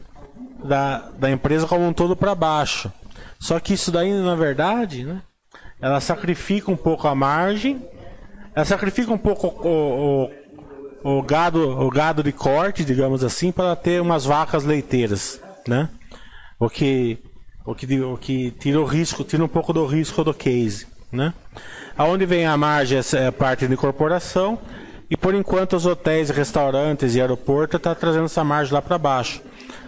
da, 0.63 0.99
da 1.19 1.31
empresa 1.31 1.67
como 1.67 1.87
um 1.87 1.95
todo 1.95 2.15
para 2.15 2.35
baixo. 2.35 2.93
Só 3.41 3.59
que 3.59 3.73
isso 3.73 3.91
daí, 3.91 4.13
na 4.13 4.35
verdade, 4.35 5.03
né? 5.03 5.23
ela 5.81 5.99
sacrifica 5.99 6.71
um 6.71 6.77
pouco 6.77 7.09
a 7.09 7.15
margem, 7.15 7.83
ela 8.55 8.67
sacrifica 8.67 9.11
um 9.11 9.19
pouco 9.19 9.47
o, 9.67 10.25
o, 10.25 10.46
o 11.07 11.23
gado, 11.23 11.61
o 11.61 11.89
gado 11.89 12.21
de 12.21 12.33
corte, 12.33 12.85
digamos 12.85 13.23
assim, 13.23 13.53
para 13.53 13.77
ter 13.77 14.03
umas 14.03 14.25
vacas 14.25 14.65
leiteiras, 14.65 15.41
né? 15.65 15.89
O 16.59 16.69
que, 16.69 17.17
o 17.65 17.77
que, 17.77 18.01
o 18.01 18.17
que 18.17 18.51
tira 18.51 18.81
o 18.81 18.85
risco, 18.85 19.23
tira 19.23 19.45
um 19.45 19.49
pouco 19.49 19.73
do 19.73 19.87
risco 19.87 20.25
do 20.25 20.35
case, 20.35 20.89
né? 21.13 21.33
Aonde 21.97 22.27
vem 22.27 22.45
a 22.45 22.57
margem 22.57 22.99
é 23.15 23.27
a 23.29 23.33
parte 23.33 23.69
de 23.69 23.75
incorporação 23.75 24.59
e 25.09 25.17
por 25.17 25.33
enquanto 25.33 25.77
os 25.77 25.87
hotéis, 25.87 26.31
restaurantes 26.31 27.15
e 27.15 27.21
aeroporto 27.21 27.77
está 27.77 27.95
trazendo 27.95 28.25
essa 28.25 28.43
margem 28.43 28.75
lá 28.75 28.83
para 28.83 28.99
baixo, 28.99 29.41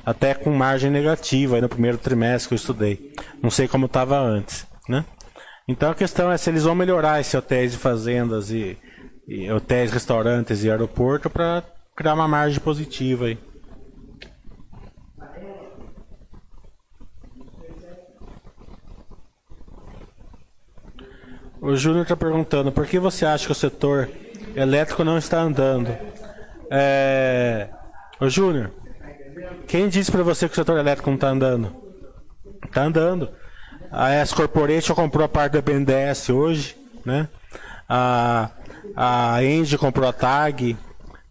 até 0.07 0.35
com 0.35 0.53
margem 0.53 0.89
negativa 0.89 1.61
no 1.61 1.69
primeiro 1.69 1.99
trimestre 1.99 2.49
que 2.51 2.55
eu 2.55 2.57
estudei. 2.57 3.13
Não 3.43 3.51
sei 3.51 3.67
como 3.67 3.87
estava 3.87 4.21
antes, 4.21 4.69
né? 4.89 5.05
Então 5.67 5.91
a 5.91 5.97
questão 5.97 6.31
é 6.31 6.37
se 6.37 6.49
eles 6.49 6.63
vão 6.63 6.77
melhorar 6.77 7.21
esses 7.21 7.35
hotéis 7.35 7.75
e 7.75 7.77
fazendas 7.77 8.53
e, 8.53 8.79
hotéis, 9.55 9.93
restaurantes 9.93 10.65
e 10.65 10.71
aeroporto 10.71 11.29
para 11.29 11.63
criar 11.95 12.15
uma 12.15 12.27
margem 12.27 12.61
positiva 12.61 13.27
aí. 13.27 13.39
O 21.61 21.77
Júnior 21.77 22.03
está 22.03 22.17
perguntando 22.17 22.71
por 22.71 22.87
que 22.87 22.99
você 22.99 23.27
acha 23.27 23.47
que 23.47 23.53
o 23.53 23.55
setor 23.55 24.09
elétrico 24.55 25.05
não 25.05 25.19
está 25.19 25.41
andando? 25.41 25.95
É... 26.71 27.69
O 28.21 28.29
Júnior, 28.29 28.73
quem 29.67 29.89
disse 29.89 30.11
para 30.11 30.23
você 30.23 30.47
que 30.49 30.53
o 30.53 30.57
setor 30.57 30.79
elétrico 30.79 31.11
não 31.11 31.17
está 31.17 31.29
andando? 31.29 31.77
Está 32.65 32.85
andando. 32.85 33.29
A 33.91 34.11
S 34.11 34.35
Corporation 34.35 34.95
comprou 34.95 35.25
a 35.25 35.29
parte 35.29 35.53
da 35.55 35.63
BNDES 35.63 36.31
hoje, 36.31 36.77
né? 37.05 37.29
A, 37.89 38.51
a 39.01 39.45
Engie 39.45 39.79
comprou 39.79 40.09
a 40.09 40.13
TAG, 40.13 40.77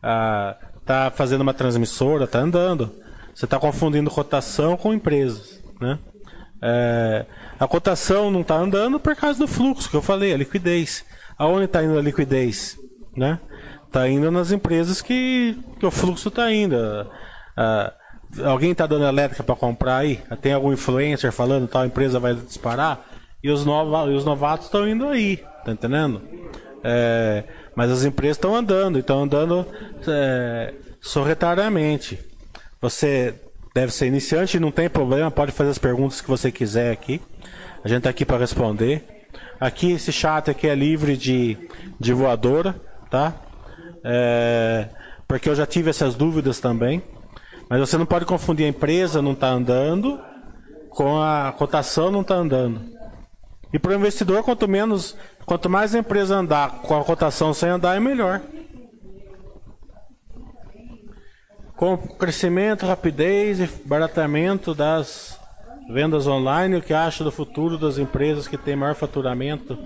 a, 0.02 0.56
tá 0.86 1.12
fazendo 1.14 1.42
uma 1.42 1.54
transmissora, 1.54 2.26
tá 2.26 2.40
andando. 2.40 2.96
Você 3.36 3.44
está 3.44 3.60
confundindo 3.60 4.10
cotação 4.10 4.78
com 4.78 4.94
empresas, 4.94 5.62
né? 5.82 6.00
É, 6.62 7.26
a 7.60 7.68
cotação 7.68 8.32
não 8.32 8.40
está 8.40 8.56
andando 8.56 8.98
por 9.02 9.14
causa 9.18 9.38
do 9.38 9.50
fluxo 9.50 9.90
que 9.90 9.98
eu 9.98 10.02
falei, 10.02 10.34
a 10.34 10.38
liquidez. 10.38 11.04
Aonde 11.38 11.66
está 11.66 11.84
indo 11.84 12.00
a 12.00 12.02
liquidez, 12.02 12.80
né? 13.18 13.38
Está 13.86 14.08
indo 14.08 14.32
nas 14.32 14.54
empresas 14.54 15.02
que, 15.02 15.60
que 15.78 15.86
o 15.86 15.92
fluxo 15.92 16.30
está 16.30 16.50
indo. 16.50 16.78
A, 17.58 17.94
Alguém 18.46 18.72
está 18.72 18.88
dando 18.88 19.06
elétrica 19.06 19.44
para 19.44 19.56
comprar 19.56 19.98
aí? 19.98 20.22
Tem 20.42 20.54
algum 20.54 20.72
influencer 20.72 21.34
falando 21.34 21.68
tal 21.68 21.86
empresa 21.86 22.18
vai 22.18 22.34
disparar? 22.34 23.06
E 23.44 23.52
os, 23.52 23.66
nova, 23.66 24.10
e 24.10 24.16
os 24.16 24.24
novatos 24.24 24.68
estão 24.68 24.88
indo 24.88 25.08
aí, 25.08 25.38
tá 25.66 25.72
entendendo? 25.72 26.22
É, 26.90 27.44
mas 27.76 27.92
as 27.92 28.06
empresas 28.06 28.38
estão 28.38 28.56
andando, 28.56 28.98
estão 28.98 29.24
andando 29.24 29.68
é, 30.08 30.74
sorretariamente. 31.02 32.18
Você 32.80 33.36
deve 33.76 33.92
ser 33.92 34.08
iniciante, 34.08 34.58
não 34.58 34.72
tem 34.72 34.90
problema, 34.90 35.30
pode 35.30 35.52
fazer 35.52 35.72
as 35.72 35.78
perguntas 35.78 36.22
que 36.22 36.30
você 36.30 36.50
quiser 36.50 36.94
aqui. 36.94 37.22
A 37.84 37.90
gente 37.90 37.98
está 37.98 38.10
aqui 38.10 38.24
para 38.24 38.38
responder. 38.38 39.04
Aqui 39.60 39.92
esse 39.92 40.14
chat 40.14 40.50
aqui 40.50 40.66
é 40.66 40.74
livre 40.74 41.18
de, 41.18 41.58
de 42.00 42.14
voadora, 42.14 42.80
tá? 43.12 43.36
É, 44.06 44.88
porque 45.28 45.50
eu 45.50 45.56
já 45.56 45.66
tive 45.66 45.90
essas 45.90 46.16
dúvidas 46.16 46.62
também. 46.62 47.04
Mas 47.70 47.82
você 47.82 47.98
não 47.98 48.06
pode 48.06 48.24
confundir 48.24 48.66
a 48.66 48.70
empresa 48.70 49.22
não 49.22 49.34
está 49.34 49.50
andando 49.50 50.18
com 50.90 51.22
a 51.22 51.52
cotação 51.52 52.10
não 52.10 52.22
está 52.22 52.36
andando. 52.36 52.97
E 53.74 53.80
para 53.80 53.92
o 53.92 53.96
investidor, 53.96 54.44
quanto 54.44 54.68
menos, 54.68 55.16
quanto 55.46 55.70
mais 55.70 55.94
a 55.94 56.00
empresa 56.00 56.36
andar 56.36 56.82
com 56.82 56.98
a 56.98 57.04
cotação 57.04 57.54
sem 57.54 57.70
andar, 57.70 57.96
é 57.96 58.00
melhor. 58.00 58.42
Com 61.76 61.94
o 61.94 61.98
crescimento, 61.98 62.86
rapidez 62.86 63.60
e 63.60 63.70
baratamento 63.86 64.74
das 64.74 65.40
vendas 65.90 66.28
online, 66.28 66.78
o 66.78 66.82
que 66.82 66.94
acha 66.94 67.24
do 67.24 67.32
futuro 67.32 67.78
das 67.78 67.98
empresas 67.98 68.48
que 68.48 68.58
têm 68.58 68.76
maior 68.76 68.96
faturamento 68.96 69.78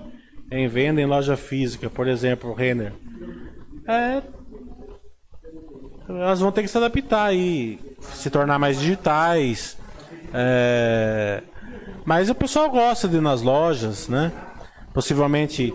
em 0.50 0.66
venda 0.68 1.00
em 1.00 1.06
loja 1.06 1.36
física, 1.36 1.90
por 1.90 2.08
exemplo, 2.08 2.54
Renner? 2.54 2.92
É, 3.86 4.22
elas 6.08 6.40
vão 6.40 6.52
ter 6.52 6.62
que 6.62 6.68
se 6.68 6.76
adaptar 6.76 7.34
e 7.34 7.78
se 8.00 8.30
tornar 8.30 8.58
mais 8.58 8.78
digitais. 8.78 9.76
É... 10.32 11.42
Mas 12.04 12.28
o 12.28 12.34
pessoal 12.34 12.70
gosta 12.70 13.08
de 13.08 13.16
ir 13.16 13.20
nas 13.20 13.42
lojas, 13.42 14.08
né? 14.08 14.32
Possivelmente 14.92 15.72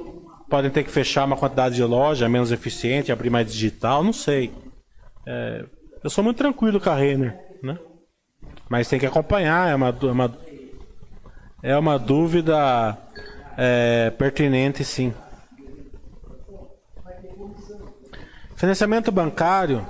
podem 0.50 0.72
ter 0.72 0.84
que 0.84 0.92
fechar 0.92 1.26
uma 1.26 1.38
quantidade 1.38 1.76
de 1.76 1.84
loja 1.84 2.30
menos 2.30 2.52
eficiente, 2.52 3.12
abrir 3.12 3.30
mais 3.30 3.52
digital, 3.52 4.04
não 4.04 4.14
sei. 4.14 4.54
É... 5.26 5.66
Eu 6.04 6.10
sou 6.10 6.24
muito 6.24 6.38
tranquilo 6.38 6.80
com 6.80 6.90
a 6.90 6.96
Renner, 6.96 7.38
né? 7.62 7.78
Mas 8.70 8.88
tem 8.88 9.00
que 9.00 9.06
acompanhar, 9.06 9.70
é 9.70 9.76
uma, 9.76 9.90
é 9.90 10.12
uma, 10.12 10.38
é 11.64 11.78
uma 11.78 11.98
dúvida 11.98 12.98
é, 13.58 14.12
pertinente, 14.12 14.84
sim. 14.84 15.14
Financiamento 18.56 19.12
bancário 19.12 19.86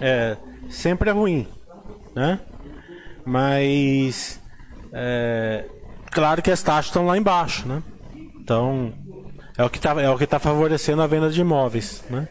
é, 0.00 0.36
sempre 0.68 1.10
é 1.10 1.12
ruim, 1.12 1.46
né? 2.14 2.40
Mas 3.24 4.39
é, 4.92 5.64
claro 6.10 6.42
que 6.42 6.50
as 6.50 6.62
taxas 6.62 6.86
estão 6.86 7.06
lá 7.06 7.16
embaixo, 7.16 7.66
né? 7.66 7.82
Então 8.40 8.92
é 9.56 9.64
o 9.64 9.70
que 9.70 9.78
está 9.78 10.00
é 10.00 10.10
o 10.10 10.18
que 10.18 10.26
tá 10.26 10.38
favorecendo 10.38 11.02
a 11.02 11.06
venda 11.06 11.30
de 11.30 11.40
imóveis, 11.40 12.04
né? 12.10 12.28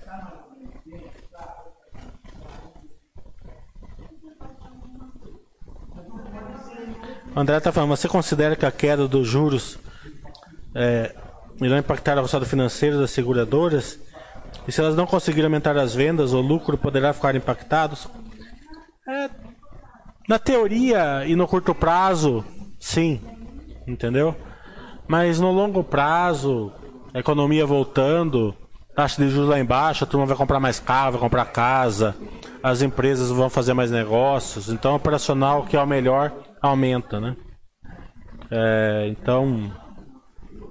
André 7.35 7.57
está 7.57 7.71
falando, 7.71 7.91
você 7.91 8.07
considera 8.07 8.55
que 8.55 8.65
a 8.65 8.71
queda 8.71 9.07
dos 9.07 9.27
juros 9.27 9.77
é, 10.75 11.15
irá 11.61 11.77
impactar 11.77 12.13
o 12.13 12.21
resultado 12.21 12.45
financeiro 12.45 12.99
das 12.99 13.11
seguradoras? 13.11 13.99
E 14.67 14.71
se 14.71 14.81
elas 14.81 14.95
não 14.95 15.05
conseguirem 15.05 15.45
aumentar 15.45 15.77
as 15.77 15.93
vendas, 15.93 16.33
o 16.33 16.41
lucro 16.41 16.77
poderá 16.77 17.13
ficar 17.13 17.35
impactado? 17.35 17.97
É, 19.07 19.29
na 20.29 20.37
teoria 20.37 21.25
e 21.25 21.35
no 21.35 21.47
curto 21.47 21.73
prazo, 21.73 22.45
sim, 22.79 23.19
entendeu? 23.87 24.35
Mas 25.07 25.39
no 25.39 25.51
longo 25.51 25.83
prazo, 25.83 26.71
a 27.11 27.17
economia 27.17 27.65
voltando, 27.65 28.53
taxa 28.95 29.23
de 29.23 29.31
juros 29.31 29.49
lá 29.49 29.59
embaixo, 29.59 30.03
a 30.03 30.07
turma 30.07 30.27
vai 30.27 30.37
comprar 30.37 30.59
mais 30.59 30.79
carro, 30.79 31.13
vai 31.13 31.21
comprar 31.21 31.45
casa, 31.45 32.15
as 32.61 32.83
empresas 32.83 33.31
vão 33.31 33.49
fazer 33.49 33.73
mais 33.73 33.89
negócios, 33.89 34.69
então 34.69 34.95
operacional 34.95 35.63
que 35.63 35.75
é 35.75 35.81
o 35.81 35.87
melhor 35.87 36.31
aumenta, 36.61 37.19
né? 37.19 37.35
É, 38.51 39.07
então, 39.09 39.71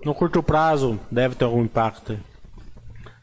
no 0.05 0.15
curto 0.15 0.41
prazo 0.41 1.01
deve 1.11 1.35
ter 1.35 1.45
algum 1.45 1.65
impacto. 1.65 2.17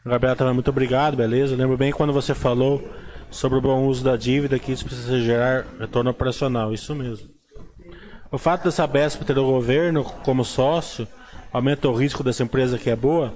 Gabriela 0.04 0.36
também, 0.36 0.52
muito 0.52 0.68
obrigado, 0.68 1.16
beleza? 1.16 1.56
Lembro 1.56 1.78
bem 1.78 1.92
quando 1.92 2.12
você 2.12 2.34
falou 2.34 2.86
sobre 3.30 3.58
o 3.58 3.60
bom 3.60 3.86
uso 3.86 4.04
da 4.04 4.16
dívida, 4.16 4.58
que 4.58 4.72
isso 4.72 4.84
precisa 4.84 5.20
gerar 5.20 5.66
retorno 5.78 6.10
operacional, 6.10 6.72
isso 6.72 6.94
mesmo. 6.94 7.28
O 8.30 8.38
fato 8.38 8.64
dessa 8.64 8.82
Sabesp 8.82 9.22
ter 9.24 9.38
o 9.38 9.46
governo 9.46 10.04
como 10.04 10.44
sócio 10.44 11.06
aumenta 11.52 11.88
o 11.88 11.94
risco 11.94 12.24
dessa 12.24 12.42
empresa 12.42 12.78
que 12.78 12.90
é 12.90 12.96
boa? 12.96 13.32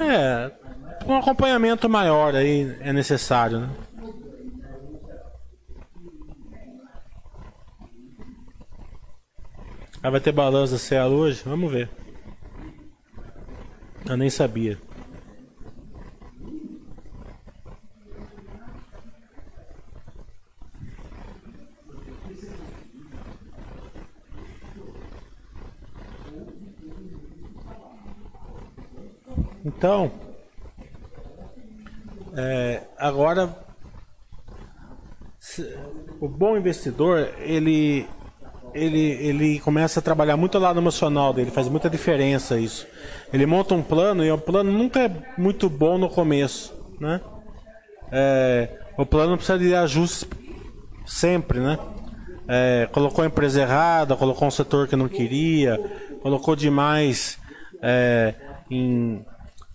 É, 0.00 0.50
um 1.06 1.16
acompanhamento 1.16 1.88
maior 1.88 2.34
aí 2.34 2.76
é 2.80 2.92
necessário, 2.92 3.60
né? 3.60 3.70
Ah, 10.02 10.10
vai 10.10 10.20
ter 10.20 10.32
balanço 10.32 10.72
da 10.72 10.78
Cielo 10.80 11.14
hoje? 11.14 11.42
Vamos 11.44 11.70
ver. 11.70 11.88
Eu 14.08 14.16
nem 14.16 14.28
sabia. 14.28 14.76
Então, 29.64 30.10
é, 32.36 32.82
agora 32.98 33.56
o 36.20 36.28
bom 36.28 36.56
investidor 36.56 37.28
ele 37.38 38.06
ele, 38.74 39.00
ele 39.00 39.60
começa 39.60 40.00
a 40.00 40.02
trabalhar 40.02 40.36
muito 40.36 40.58
lá 40.58 40.72
no 40.72 40.80
emocional 40.80 41.32
dele, 41.32 41.50
faz 41.50 41.68
muita 41.68 41.90
diferença 41.90 42.58
isso. 42.58 42.86
Ele 43.30 43.44
monta 43.44 43.74
um 43.74 43.82
plano 43.82 44.24
e 44.24 44.30
o 44.30 44.38
plano 44.38 44.72
nunca 44.72 45.00
é 45.00 45.10
muito 45.36 45.68
bom 45.68 45.98
no 45.98 46.08
começo, 46.08 46.74
né? 46.98 47.20
É, 48.10 48.68
o 48.96 49.04
plano 49.04 49.36
precisa 49.36 49.58
de 49.58 49.74
ajustes 49.74 50.26
sempre, 51.04 51.60
né? 51.60 51.78
É, 52.48 52.88
colocou 52.92 53.22
a 53.22 53.26
empresa 53.26 53.60
errada, 53.60 54.16
colocou 54.16 54.48
um 54.48 54.50
setor 54.50 54.88
que 54.88 54.96
não 54.96 55.08
queria, 55.08 55.78
colocou 56.22 56.56
demais 56.56 57.38
é, 57.82 58.34
em, 58.70 59.24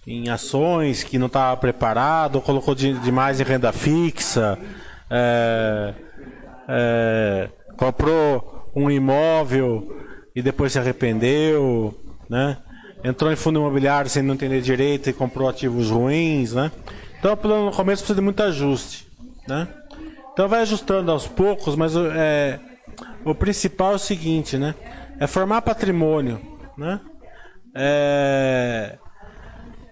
em 0.08 0.30
ações 0.30 1.04
que 1.04 1.20
não 1.20 1.28
estava 1.28 1.58
preparado, 1.58 2.40
colocou 2.40 2.74
de, 2.74 2.94
demais 3.00 3.42
em 3.42 3.44
renda 3.44 3.74
fixa, 3.74 4.58
é, 5.10 5.94
é, 6.70 7.50
comprou 7.76 8.72
um 8.74 8.90
imóvel 8.90 9.98
e 10.34 10.42
depois 10.42 10.72
se 10.72 10.80
arrependeu, 10.80 11.94
né? 12.30 12.58
Entrou 13.04 13.32
em 13.32 13.36
fundo 13.36 13.60
imobiliário 13.60 14.10
sem 14.10 14.24
não 14.24 14.34
entender 14.34 14.62
direito 14.62 15.10
e 15.10 15.14
comprou 15.14 15.50
ativos 15.50 15.90
ruins, 15.90 16.54
né? 16.54 16.72
Então, 17.20 17.38
no 17.44 17.72
começo 17.72 18.04
precisa 18.04 18.16
de 18.16 18.22
muito 18.22 18.42
ajuste, 18.42 19.08
né? 19.46 19.68
Então 20.32 20.48
vai 20.48 20.62
ajustando 20.62 21.12
aos 21.12 21.28
poucos, 21.28 21.76
mas 21.76 21.94
é, 21.96 22.60
o 23.26 23.36
principal 23.36 23.94
é 23.94 23.96
o 23.96 24.00
seguinte, 24.00 24.58
né? 24.58 24.74
É 25.20 25.28
formar 25.28 25.62
patrimônio, 25.64 26.40
né? 26.78 27.02
É, 27.76 28.98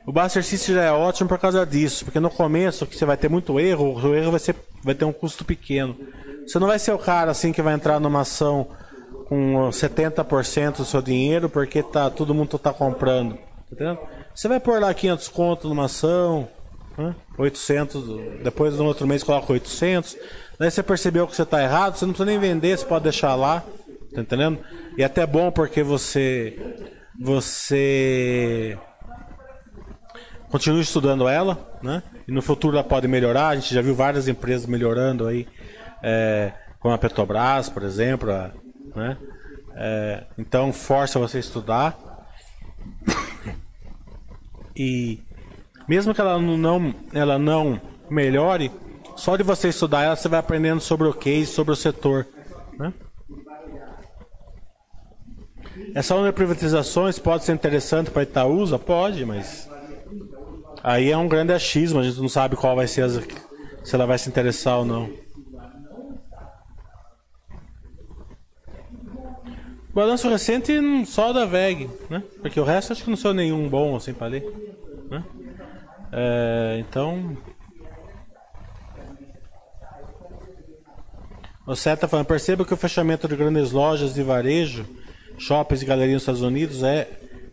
o 0.06 0.12
Buster 0.12 0.44
System 0.44 0.76
já 0.76 0.84
é 0.84 0.92
ótimo 0.92 1.28
por 1.28 1.40
causa 1.40 1.66
disso, 1.66 2.06
porque 2.06 2.20
no 2.20 2.30
começo 2.30 2.86
que 2.86 2.96
você 2.96 3.06
vai 3.06 3.18
ter 3.18 3.30
muito 3.30 3.60
erro, 3.60 3.94
o 3.94 4.16
erro 4.16 4.32
vai, 4.32 4.40
ser, 4.40 4.56
vai 4.84 4.94
ter 4.94 5.06
um 5.06 5.14
custo 5.14 5.44
pequeno. 5.44 5.98
Você 6.46 6.60
não 6.60 6.68
vai 6.68 6.78
ser 6.78 6.92
o 6.92 7.00
cara 7.00 7.32
assim 7.32 7.52
que 7.52 7.62
vai 7.62 7.74
entrar 7.74 8.00
numa 8.00 8.22
ação 8.22 8.68
com 9.28 9.70
70% 9.70 10.78
do 10.78 10.86
seu 10.86 11.02
dinheiro 11.02 11.50
porque 11.50 11.82
tá, 11.82 12.10
todo 12.10 12.36
mundo 12.36 12.56
está 12.56 12.72
comprando. 12.72 13.38
Tá 13.78 13.98
Você 14.34 14.48
vai 14.48 14.60
pôr 14.60 14.80
lá 14.80 14.94
500 14.94 15.28
conto 15.30 15.68
numa 15.68 15.86
ação, 15.86 16.48
né? 16.98 17.16
800, 17.38 18.44
depois 18.44 18.76
no 18.76 18.86
outro 18.86 19.08
mês 19.08 19.24
coloca 19.24 19.52
800. 19.52 20.16
Daí 20.60 20.70
você 20.70 20.84
percebeu 20.84 21.28
que 21.28 21.36
você 21.36 21.42
está 21.42 21.62
errado, 21.62 21.96
você 21.96 22.06
não 22.06 22.14
precisa 22.14 22.30
nem 22.30 22.40
vender, 22.40 22.78
você 22.78 22.86
pode 22.86 23.04
deixar 23.04 23.36
lá. 23.36 23.64
Tá 24.14 24.22
entendendo? 24.22 24.60
E 24.98 25.02
é 25.02 25.06
até 25.06 25.26
bom 25.26 25.52
porque 25.52 25.84
você 25.84 26.58
você 27.20 28.78
continua 30.50 30.82
estudando 30.82 31.28
ela, 31.28 31.58
né? 31.82 32.04
E 32.28 32.32
no 32.32 32.42
futuro 32.42 32.78
ela 32.78 32.84
pode 32.84 33.08
melhorar. 33.08 33.50
A 33.50 33.56
gente 33.56 33.74
já 33.74 33.82
viu 33.82 33.96
várias 33.96 34.28
empresas 34.28 34.66
melhorando 34.66 35.28
aí 35.28 35.48
é, 36.02 36.52
como 36.80 36.94
a 36.94 36.98
Petrobras, 36.98 37.70
por 37.70 37.84
exemplo, 37.84 38.32
a, 38.32 38.52
né? 38.96 39.18
É, 39.76 40.24
então 40.38 40.72
força 40.72 41.20
você 41.20 41.38
a 41.38 41.40
estudar 41.40 41.98
e 44.76 45.20
mesmo 45.88 46.14
que 46.14 46.22
ela 46.22 46.40
não, 46.40 46.96
ela 47.14 47.38
não 47.38 47.80
melhore, 48.10 48.72
só 49.16 49.36
de 49.36 49.44
você 49.44 49.70
estudar 49.70 50.04
ela 50.04 50.16
você 50.16 50.30
vai 50.30 50.40
aprendendo 50.40 50.80
sobre 50.80 51.08
o 51.08 51.14
case, 51.14 51.48
sobre 51.48 51.74
o 51.74 51.76
setor, 51.76 52.26
né? 52.78 52.94
Essa 55.94 56.16
onda 56.16 56.28
de 56.28 56.34
privatizações 56.34 57.20
pode 57.20 57.44
ser 57.44 57.54
interessante 57.54 58.10
para 58.10 58.24
Itaúsa? 58.24 58.80
Pode, 58.80 59.26
mas 59.26 59.70
aí 60.84 61.12
é 61.12 61.18
um 61.18 61.28
grande 61.28 61.54
achismo, 61.54 62.00
a 62.00 62.04
gente 62.04 62.20
não 62.20 62.30
sabe 62.30 62.56
qual 62.56 62.76
vai 62.76 62.88
ser, 62.88 63.02
as, 63.02 63.20
se 63.84 63.96
ela 63.96 64.06
vai 64.06 64.18
se 64.18 64.30
interessar 64.30 64.80
ou 64.80 64.86
não. 64.86 65.26
Balanço 69.96 70.28
recente 70.28 70.74
só 71.06 71.32
da 71.32 71.46
VEG, 71.46 71.90
né? 72.10 72.22
Porque 72.42 72.60
o 72.60 72.66
resto 72.66 72.92
acho 72.92 73.04
que 73.04 73.10
não 73.10 73.16
sou 73.16 73.34
nenhum 73.34 73.70
bom 73.70 73.96
assim 73.96 74.14
para 74.14 74.28
ler. 74.28 74.44
Né? 75.10 75.24
É, 76.12 76.78
então. 76.80 77.38
O 81.66 81.76
Seta 81.76 82.02
tá 82.02 82.08
falando, 82.10 82.26
perceba 82.26 82.66
que 82.66 82.74
o 82.74 82.78
fechamento 82.78 83.26
de 83.26 83.38
grandes 83.38 83.72
lojas 83.72 84.14
de 84.14 84.22
varejo, 84.22 84.86
shoppings 85.38 85.82
e 85.82 85.86
galerias 85.86 86.16
nos 86.16 86.24
Estados 86.24 86.42
Unidos 86.42 86.84
é 86.84 87.10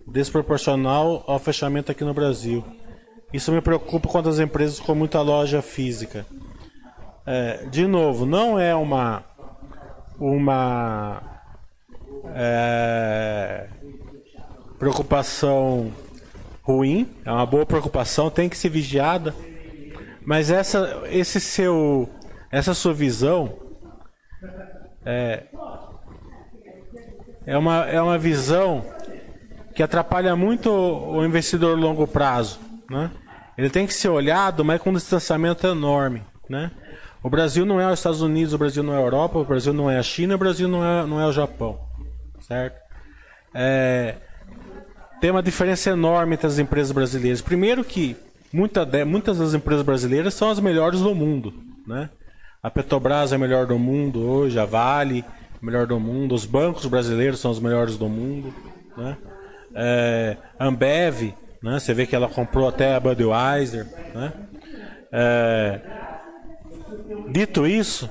desproporcional 0.07 1.25
ao 1.27 1.38
fechamento 1.38 1.91
aqui 1.93 2.05
no 2.05 2.15
Brasil. 2.15 2.65
Isso 3.33 3.51
me 3.51 3.61
preocupa 3.61 4.09
quando 4.09 4.29
as 4.29 4.38
empresas 4.38 4.79
com 4.79 4.95
muita 4.95 5.21
loja 5.21 5.62
física. 5.62 6.27
É, 7.25 7.67
de 7.71 7.87
novo, 7.87 8.27
não 8.27 8.59
é 8.59 8.75
uma 8.75 9.25
uma 10.19 11.23
é, 12.35 13.67
preocupação 14.79 15.93
ruim, 16.62 17.09
é 17.25 17.31
uma 17.31 17.47
boa 17.47 17.67
preocupação, 17.67 18.31
tem 18.31 18.49
que 18.49 18.57
ser 18.57 18.69
vigiada. 18.69 19.35
Mas 20.25 20.51
essa, 20.51 21.03
esse 21.07 21.41
seu, 21.41 22.09
essa 22.51 22.75
sua 22.75 22.95
visão 22.95 23.57
é, 25.05 25.45
é, 27.45 27.59
uma, 27.59 27.85
é 27.87 28.01
uma 28.01 28.17
visão 28.17 28.85
que 29.75 29.83
atrapalha 29.83 30.35
muito 30.37 30.71
o 30.71 31.25
investidor 31.25 31.79
longo 31.79 32.07
prazo, 32.07 32.59
né? 32.91 33.11
Ele 33.57 33.71
tem 33.71 33.87
que 33.87 33.95
ser 33.95 34.09
olhado, 34.09 34.65
mas 34.65 34.81
com 34.81 34.91
um 34.91 34.95
distanciamento 34.95 35.67
enorme, 35.67 36.23
né? 36.49 36.71
O 37.23 37.31
Brasil 37.31 37.65
não 37.65 37.81
é 37.81 37.87
os 37.87 37.99
Estados 37.99 38.21
Unidos, 38.21 38.55
o 38.55 38.59
Brasil 38.59 38.83
não 38.83 38.95
é 38.95 38.97
a 38.97 39.01
Europa, 39.01 39.39
o 39.39 39.45
Brasil 39.45 39.73
não 39.73 39.91
é 39.91 39.99
a 39.99 40.03
China, 40.03 40.35
o 40.35 40.39
Brasil 40.39 40.69
não 40.69 40.85
é, 40.85 41.07
não 41.07 41.21
é 41.21 41.27
o 41.27 41.33
Japão 41.33 41.93
certo? 42.43 42.81
É, 43.55 44.17
tem 45.21 45.31
uma 45.31 45.43
diferença 45.43 45.90
enorme 45.90 46.35
entre 46.35 46.46
as 46.46 46.59
empresas 46.59 46.92
brasileiras. 46.92 47.40
Primeiro 47.40 47.85
que 47.85 48.17
muita, 48.53 48.87
muitas 49.05 49.38
das 49.38 49.55
empresas 49.55 49.85
brasileiras 49.85 50.35
são 50.35 50.51
as 50.51 50.61
melhores 50.61 51.01
do 51.01 51.15
mundo, 51.15 51.55
né? 51.87 52.11
A 52.63 52.71
Petrobras 52.71 53.33
é 53.33 53.37
a 53.37 53.38
melhor 53.38 53.67
do 53.67 53.79
mundo 53.79 54.21
hoje, 54.21 54.59
a 54.59 54.65
Vale 54.65 55.21
é 55.21 55.25
a 55.61 55.65
melhor 55.67 55.87
do 55.87 55.99
mundo, 55.99 56.35
os 56.35 56.44
bancos 56.44 56.87
brasileiros 56.87 57.40
são 57.40 57.51
os 57.51 57.59
melhores 57.59 57.96
do 57.96 58.09
mundo, 58.09 58.55
né? 58.96 59.17
É, 59.75 60.37
Ambev, 60.58 61.35
né? 61.62 61.79
Você 61.79 61.94
vê 61.94 62.06
que 62.06 62.16
ela 62.16 62.29
comprou 62.29 62.68
até 62.68 62.94
a 62.94 63.00
Budweiser, 63.00 63.87
né? 64.14 64.33
É, 65.12 65.81
dito 67.31 67.66
isso, 67.66 68.08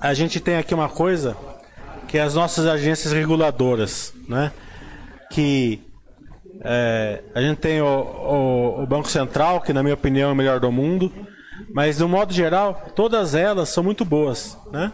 a 0.00 0.14
gente 0.14 0.40
tem 0.40 0.56
aqui 0.56 0.74
uma 0.74 0.88
coisa 0.88 1.36
que 2.06 2.16
é 2.16 2.22
as 2.22 2.34
nossas 2.34 2.66
agências 2.66 3.12
reguladoras, 3.12 4.14
né? 4.28 4.52
Que 5.30 5.82
é, 6.62 7.22
a 7.34 7.40
gente 7.40 7.58
tem 7.58 7.80
o, 7.80 7.86
o, 7.86 8.82
o, 8.82 8.86
Banco 8.86 9.08
Central, 9.08 9.60
que 9.60 9.72
na 9.72 9.82
minha 9.82 9.94
opinião 9.94 10.30
é 10.30 10.32
o 10.32 10.36
melhor 10.36 10.58
do 10.58 10.72
mundo, 10.72 11.12
mas 11.72 11.98
no 11.98 12.08
modo 12.08 12.32
geral, 12.32 12.90
todas 12.94 13.34
elas 13.34 13.68
são 13.68 13.84
muito 13.84 14.04
boas, 14.04 14.56
né? 14.72 14.92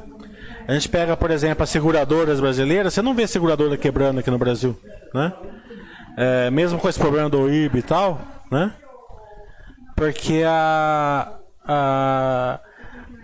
A 0.67 0.73
gente 0.73 0.89
pega, 0.89 1.17
por 1.17 1.31
exemplo, 1.31 1.63
as 1.63 1.71
seguradoras 1.71 2.41
brasileiras, 2.41 2.95
você 2.95 3.03
não 3.03 3.15
vê 3.15 3.27
seguradora 3.27 3.77
quebrando 3.77 4.21
aqui 4.21 4.31
no 4.31 4.39
Brasil, 4.39 4.79
né? 5.13 5.33
É, 6.17 6.51
mesmo 6.51 6.79
com 6.79 6.89
esse 6.89 6.99
problema 6.99 7.29
do 7.29 7.51
IB 7.51 7.79
e 7.79 7.83
tal, 7.83 8.21
né? 8.51 8.73
Porque 9.97 10.43
a, 10.47 11.35
a, 11.67 12.61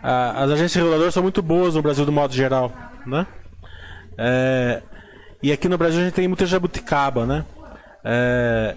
a, 0.03 0.45
as 0.45 0.51
agências 0.51 0.75
reguladoras 0.75 1.15
são 1.15 1.23
muito 1.23 1.41
boas 1.41 1.75
no 1.75 1.83
Brasil, 1.83 2.05
do 2.05 2.13
modo 2.13 2.35
geral. 2.35 2.73
né? 3.07 3.27
É, 4.19 4.83
e 5.43 5.51
aqui 5.51 5.69
no 5.69 5.79
Brasil 5.79 6.01
a 6.01 6.05
gente 6.05 6.15
tem 6.15 6.29
muita 6.29 6.45
jabuticaba, 6.45 7.25
né? 7.25 7.45
É, 8.05 8.77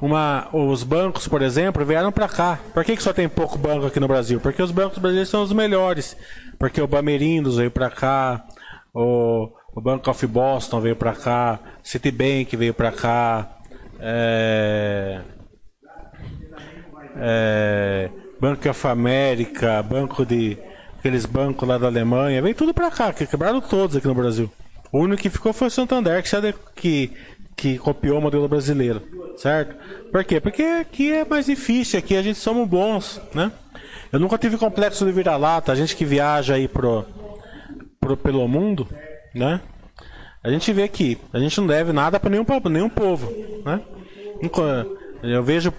uma, 0.00 0.48
os 0.52 0.82
bancos, 0.82 1.28
por 1.28 1.42
exemplo, 1.42 1.84
vieram 1.84 2.10
para 2.10 2.28
cá. 2.28 2.58
Por 2.72 2.84
que, 2.84 2.96
que 2.96 3.02
só 3.02 3.12
tem 3.12 3.28
pouco 3.28 3.58
banco 3.58 3.86
aqui 3.86 4.00
no 4.00 4.08
Brasil? 4.08 4.40
Porque 4.40 4.62
os 4.62 4.70
bancos 4.70 4.98
brasileiros 4.98 5.28
são 5.28 5.42
os 5.42 5.52
melhores. 5.52 6.16
Porque 6.58 6.80
o 6.80 6.86
Bamerindos 6.86 7.56
veio 7.56 7.70
para 7.70 7.90
cá, 7.90 8.44
o, 8.94 9.48
o 9.74 9.80
Bank 9.80 10.08
of 10.08 10.26
Boston 10.26 10.80
veio 10.80 10.96
para 10.96 11.12
cá, 11.12 11.58
Citibank 11.82 12.56
veio 12.56 12.74
para 12.74 12.92
cá, 12.92 13.56
é, 13.98 15.20
é, 17.16 18.10
Banco 18.40 18.68
of 18.68 18.86
America, 18.86 19.82
banco 19.82 20.24
de 20.24 20.58
aqueles 20.98 21.24
bancos 21.24 21.66
lá 21.66 21.78
da 21.78 21.86
Alemanha, 21.86 22.42
veio 22.42 22.54
tudo 22.54 22.74
para 22.74 22.90
cá, 22.90 23.12
que 23.12 23.26
quebraram 23.26 23.60
todos 23.60 23.96
aqui 23.96 24.06
no 24.06 24.14
Brasil. 24.14 24.50
O 24.92 24.98
único 24.98 25.22
que 25.22 25.30
ficou 25.30 25.52
foi 25.52 25.68
o 25.68 25.70
Santander, 25.70 26.22
que, 26.22 26.54
que, 26.74 27.16
que 27.56 27.78
copiou 27.78 28.18
o 28.18 28.22
modelo 28.22 28.48
brasileiro, 28.48 29.02
certo? 29.40 29.74
Por 30.12 30.22
quê? 30.22 30.38
Porque 30.40 30.62
aqui 30.62 31.10
é 31.12 31.24
mais 31.24 31.46
difícil, 31.46 31.98
aqui 31.98 32.14
a 32.14 32.22
gente 32.22 32.38
somos 32.38 32.68
bons, 32.68 33.20
né? 33.34 33.50
Eu 34.12 34.20
nunca 34.20 34.36
tive 34.36 34.58
complexo 34.58 35.04
de 35.06 35.12
vira-lata, 35.12 35.72
a 35.72 35.74
gente 35.74 35.96
que 35.96 36.04
viaja 36.04 36.54
aí 36.54 36.68
pro, 36.68 37.06
pro, 37.98 38.16
pelo 38.16 38.46
mundo, 38.46 38.86
né? 39.34 39.60
A 40.42 40.50
gente 40.50 40.72
vê 40.72 40.86
que 40.88 41.18
a 41.32 41.38
gente 41.38 41.58
não 41.58 41.66
deve 41.66 41.92
nada 41.92 42.20
para 42.20 42.30
nenhum, 42.30 42.44
nenhum 42.70 42.88
povo, 42.88 43.32
né? 43.64 43.80
Eu 45.22 45.42
vejo, 45.42 45.72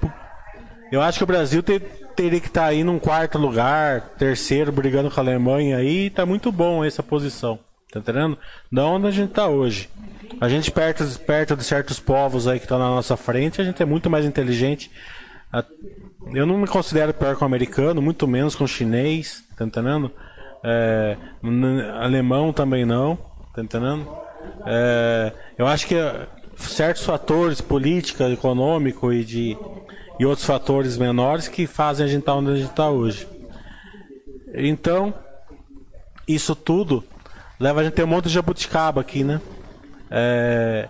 eu 0.91 1.01
acho 1.01 1.19
que 1.19 1.23
o 1.23 1.27
Brasil 1.27 1.61
ter, 1.61 1.81
teria 2.15 2.39
que 2.39 2.47
estar 2.47 2.61
tá 2.61 2.67
aí 2.67 2.83
num 2.83 2.99
quarto 2.99 3.37
lugar, 3.37 4.01
terceiro, 4.17 4.71
brigando 4.71 5.09
com 5.11 5.19
a 5.19 5.23
Alemanha 5.23 5.77
aí, 5.77 6.09
tá 6.09 6.25
muito 6.25 6.51
bom 6.51 6.83
essa 6.83 7.03
posição, 7.03 7.59
tá 7.91 7.99
entendendo? 7.99 8.37
Da 8.71 8.85
onde 8.85 9.07
a 9.07 9.11
gente 9.11 9.31
tá 9.31 9.47
hoje. 9.47 9.89
A 10.39 10.49
gente 10.49 10.71
perto, 10.71 11.03
perto 11.19 11.55
de 11.55 11.63
certos 11.63 11.99
povos 11.99 12.47
aí 12.47 12.59
que 12.59 12.65
estão 12.65 12.79
na 12.79 12.89
nossa 12.89 13.17
frente, 13.17 13.61
a 13.61 13.63
gente 13.63 13.81
é 13.81 13.85
muito 13.85 14.09
mais 14.09 14.25
inteligente. 14.25 14.91
Eu 16.33 16.45
não 16.45 16.57
me 16.57 16.67
considero 16.67 17.13
pior 17.13 17.35
com 17.35 17.43
o 17.43 17.47
americano, 17.47 18.01
muito 18.01 18.27
menos 18.27 18.55
com 18.55 18.63
o 18.63 18.67
chinês, 18.67 19.43
tá 19.57 19.65
entendendo? 19.65 20.11
É, 20.63 21.17
alemão 21.99 22.53
também 22.53 22.85
não, 22.85 23.17
tá 23.53 23.61
entendendo? 23.61 24.07
É, 24.65 25.33
eu 25.57 25.67
acho 25.67 25.87
que 25.87 25.95
certos 26.55 27.03
fatores, 27.03 27.59
política, 27.61 28.29
econômico 28.29 29.11
e 29.11 29.23
de 29.23 29.57
e 30.19 30.25
outros 30.25 30.45
fatores 30.45 30.97
menores 30.97 31.47
que 31.47 31.65
fazem 31.65 32.05
a 32.05 32.07
gente 32.07 32.19
estar 32.19 32.33
tá 32.33 32.37
onde 32.37 32.51
a 32.51 32.55
gente 32.55 32.69
está 32.69 32.89
hoje. 32.89 33.27
Então, 34.53 35.11
isso 36.27 36.55
tudo 36.55 37.03
leva 37.59 37.81
a 37.81 37.83
gente 37.83 37.93
a 37.93 37.95
ter 37.95 38.03
um 38.03 38.07
monte 38.07 38.25
de 38.25 38.33
jabuticaba 38.33 39.01
aqui, 39.01 39.23
né? 39.23 39.41
É, 40.11 40.89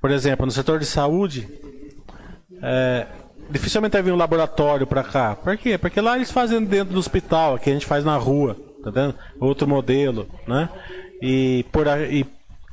por 0.00 0.10
exemplo, 0.10 0.44
no 0.44 0.52
setor 0.52 0.78
de 0.78 0.86
saúde, 0.86 1.48
é, 2.62 3.06
dificilmente 3.50 3.92
vai 3.92 4.02
vir 4.02 4.12
um 4.12 4.16
laboratório 4.16 4.86
para 4.86 5.02
cá. 5.02 5.34
Por 5.34 5.56
quê? 5.56 5.78
Porque 5.78 6.00
lá 6.00 6.16
eles 6.16 6.30
fazem 6.30 6.62
dentro 6.64 6.92
do 6.92 7.00
hospital, 7.00 7.54
aqui 7.54 7.70
a 7.70 7.72
gente 7.72 7.86
faz 7.86 8.04
na 8.04 8.16
rua, 8.16 8.56
tá 8.84 8.90
vendo? 8.90 9.14
Outro 9.40 9.66
modelo, 9.66 10.28
né? 10.46 10.68
E, 11.22 11.64
por, 11.72 11.86
e, 11.86 12.26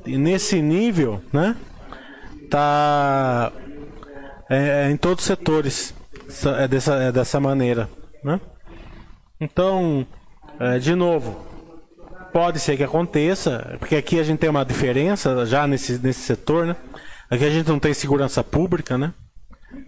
e 0.06 0.18
nesse 0.18 0.62
nível, 0.62 1.22
né? 1.32 1.56
Tá 2.50 3.52
é, 4.50 4.88
é, 4.88 4.92
em 4.92 4.98
todos 4.98 5.24
os 5.24 5.28
setores 5.28 5.94
é 6.58 6.68
dessa, 6.68 6.96
é 6.96 7.12
dessa 7.12 7.40
maneira, 7.40 7.90
né? 8.24 8.40
Então, 9.40 10.06
é, 10.60 10.80
de 10.80 10.96
novo, 10.96 11.46
pode 12.38 12.60
ser 12.60 12.78
que 12.78 12.84
aconteça, 12.84 13.76
porque 13.80 13.96
aqui 13.96 14.20
a 14.20 14.24
gente 14.24 14.38
tem 14.38 14.48
uma 14.48 14.64
diferença 14.64 15.44
já 15.44 15.66
nesse, 15.66 15.98
nesse 15.98 16.20
setor, 16.20 16.68
né? 16.68 16.76
Aqui 17.32 17.44
a 17.44 17.50
gente 17.50 17.68
não 17.68 17.80
tem 17.80 17.96
segurança 17.96 18.44
pública, 18.44 18.96
né? 18.96 19.12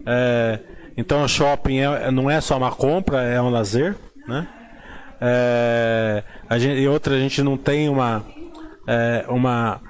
É, 0.04 0.58
então 0.96 1.22
o 1.22 1.28
shopping 1.28 1.78
é, 1.78 2.10
não 2.10 2.28
é 2.28 2.40
só 2.40 2.56
uma 2.56 2.72
compra, 2.72 3.22
é 3.22 3.40
um 3.40 3.50
lazer, 3.50 3.94
né? 4.26 4.48
É, 5.20 6.24
gente, 6.58 6.80
e 6.80 6.88
outra, 6.88 7.14
a 7.14 7.20
gente 7.20 7.40
não 7.40 7.56
tem 7.56 7.88
uma, 7.88 8.26
é, 8.84 9.24
uma, 9.28 9.80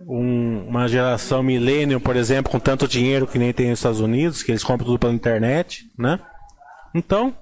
um, 0.00 0.66
uma 0.68 0.88
geração 0.88 1.42
milênio, 1.42 1.98
por 1.98 2.14
exemplo, 2.14 2.52
com 2.52 2.60
tanto 2.60 2.86
dinheiro 2.86 3.26
que 3.26 3.38
nem 3.38 3.54
tem 3.54 3.70
nos 3.70 3.78
Estados 3.78 4.00
Unidos, 4.00 4.42
que 4.42 4.52
eles 4.52 4.62
compram 4.62 4.84
tudo 4.84 4.98
pela 4.98 5.14
internet, 5.14 5.90
né? 5.98 6.20
Então, 6.94 7.34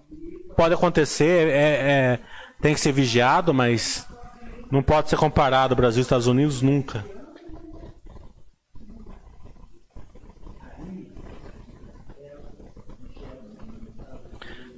pode 0.56 0.74
acontecer, 0.74 1.48
é, 1.48 1.58
é, 1.58 2.18
tem 2.62 2.72
que 2.72 2.80
ser 2.80 2.92
vigiado, 2.92 3.52
mas 3.52 4.08
não 4.70 4.82
pode 4.82 5.10
ser 5.10 5.16
comparado 5.16 5.74
Brasil 5.74 6.00
e 6.00 6.02
Estados 6.02 6.26
Unidos 6.26 6.62
nunca. 6.62 7.04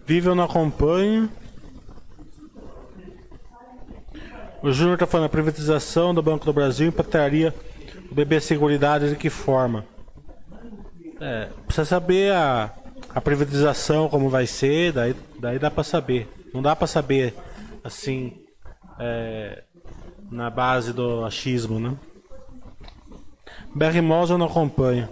Vive 0.04 0.28
ou 0.28 0.34
não 0.34 0.44
acompanha. 0.44 1.28
O 4.62 4.72
Júnior 4.72 4.94
está 4.94 5.06
falando, 5.06 5.26
a 5.26 5.30
privatização 5.30 6.14
do 6.14 6.22
Banco 6.22 6.44
do 6.44 6.52
Brasil 6.52 6.88
impactaria 6.88 7.54
o 8.10 8.14
BB 8.14 8.40
Seguridade 8.40 9.10
de 9.10 9.16
que 9.16 9.28
forma? 9.28 9.84
É, 11.20 11.48
precisa 11.66 11.84
saber 11.84 12.32
a, 12.32 12.72
a 13.14 13.20
privatização, 13.20 14.08
como 14.08 14.28
vai 14.28 14.46
ser, 14.46 14.92
daí, 14.92 15.16
daí 15.38 15.58
dá 15.58 15.70
para 15.70 15.82
saber. 15.82 16.28
Não 16.54 16.62
dá 16.62 16.76
para 16.76 16.86
saber 16.86 17.34
assim 17.82 18.42
é, 18.98 19.64
na 20.32 20.48
base 20.48 20.92
do 20.92 21.24
achismo, 21.24 21.78
né? 21.78 21.94
Barry 23.74 24.00
Moss 24.00 24.30
eu 24.30 24.38
não 24.38 24.46
acompanho. 24.46 25.08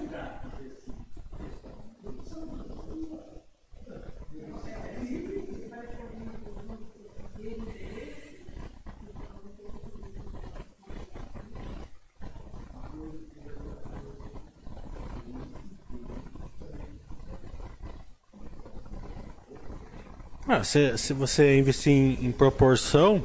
Ah, 20.48 20.64
se, 20.64 20.98
se 20.98 21.12
você 21.12 21.56
investir 21.58 21.92
em, 21.92 22.26
em 22.26 22.32
proporção, 22.32 23.22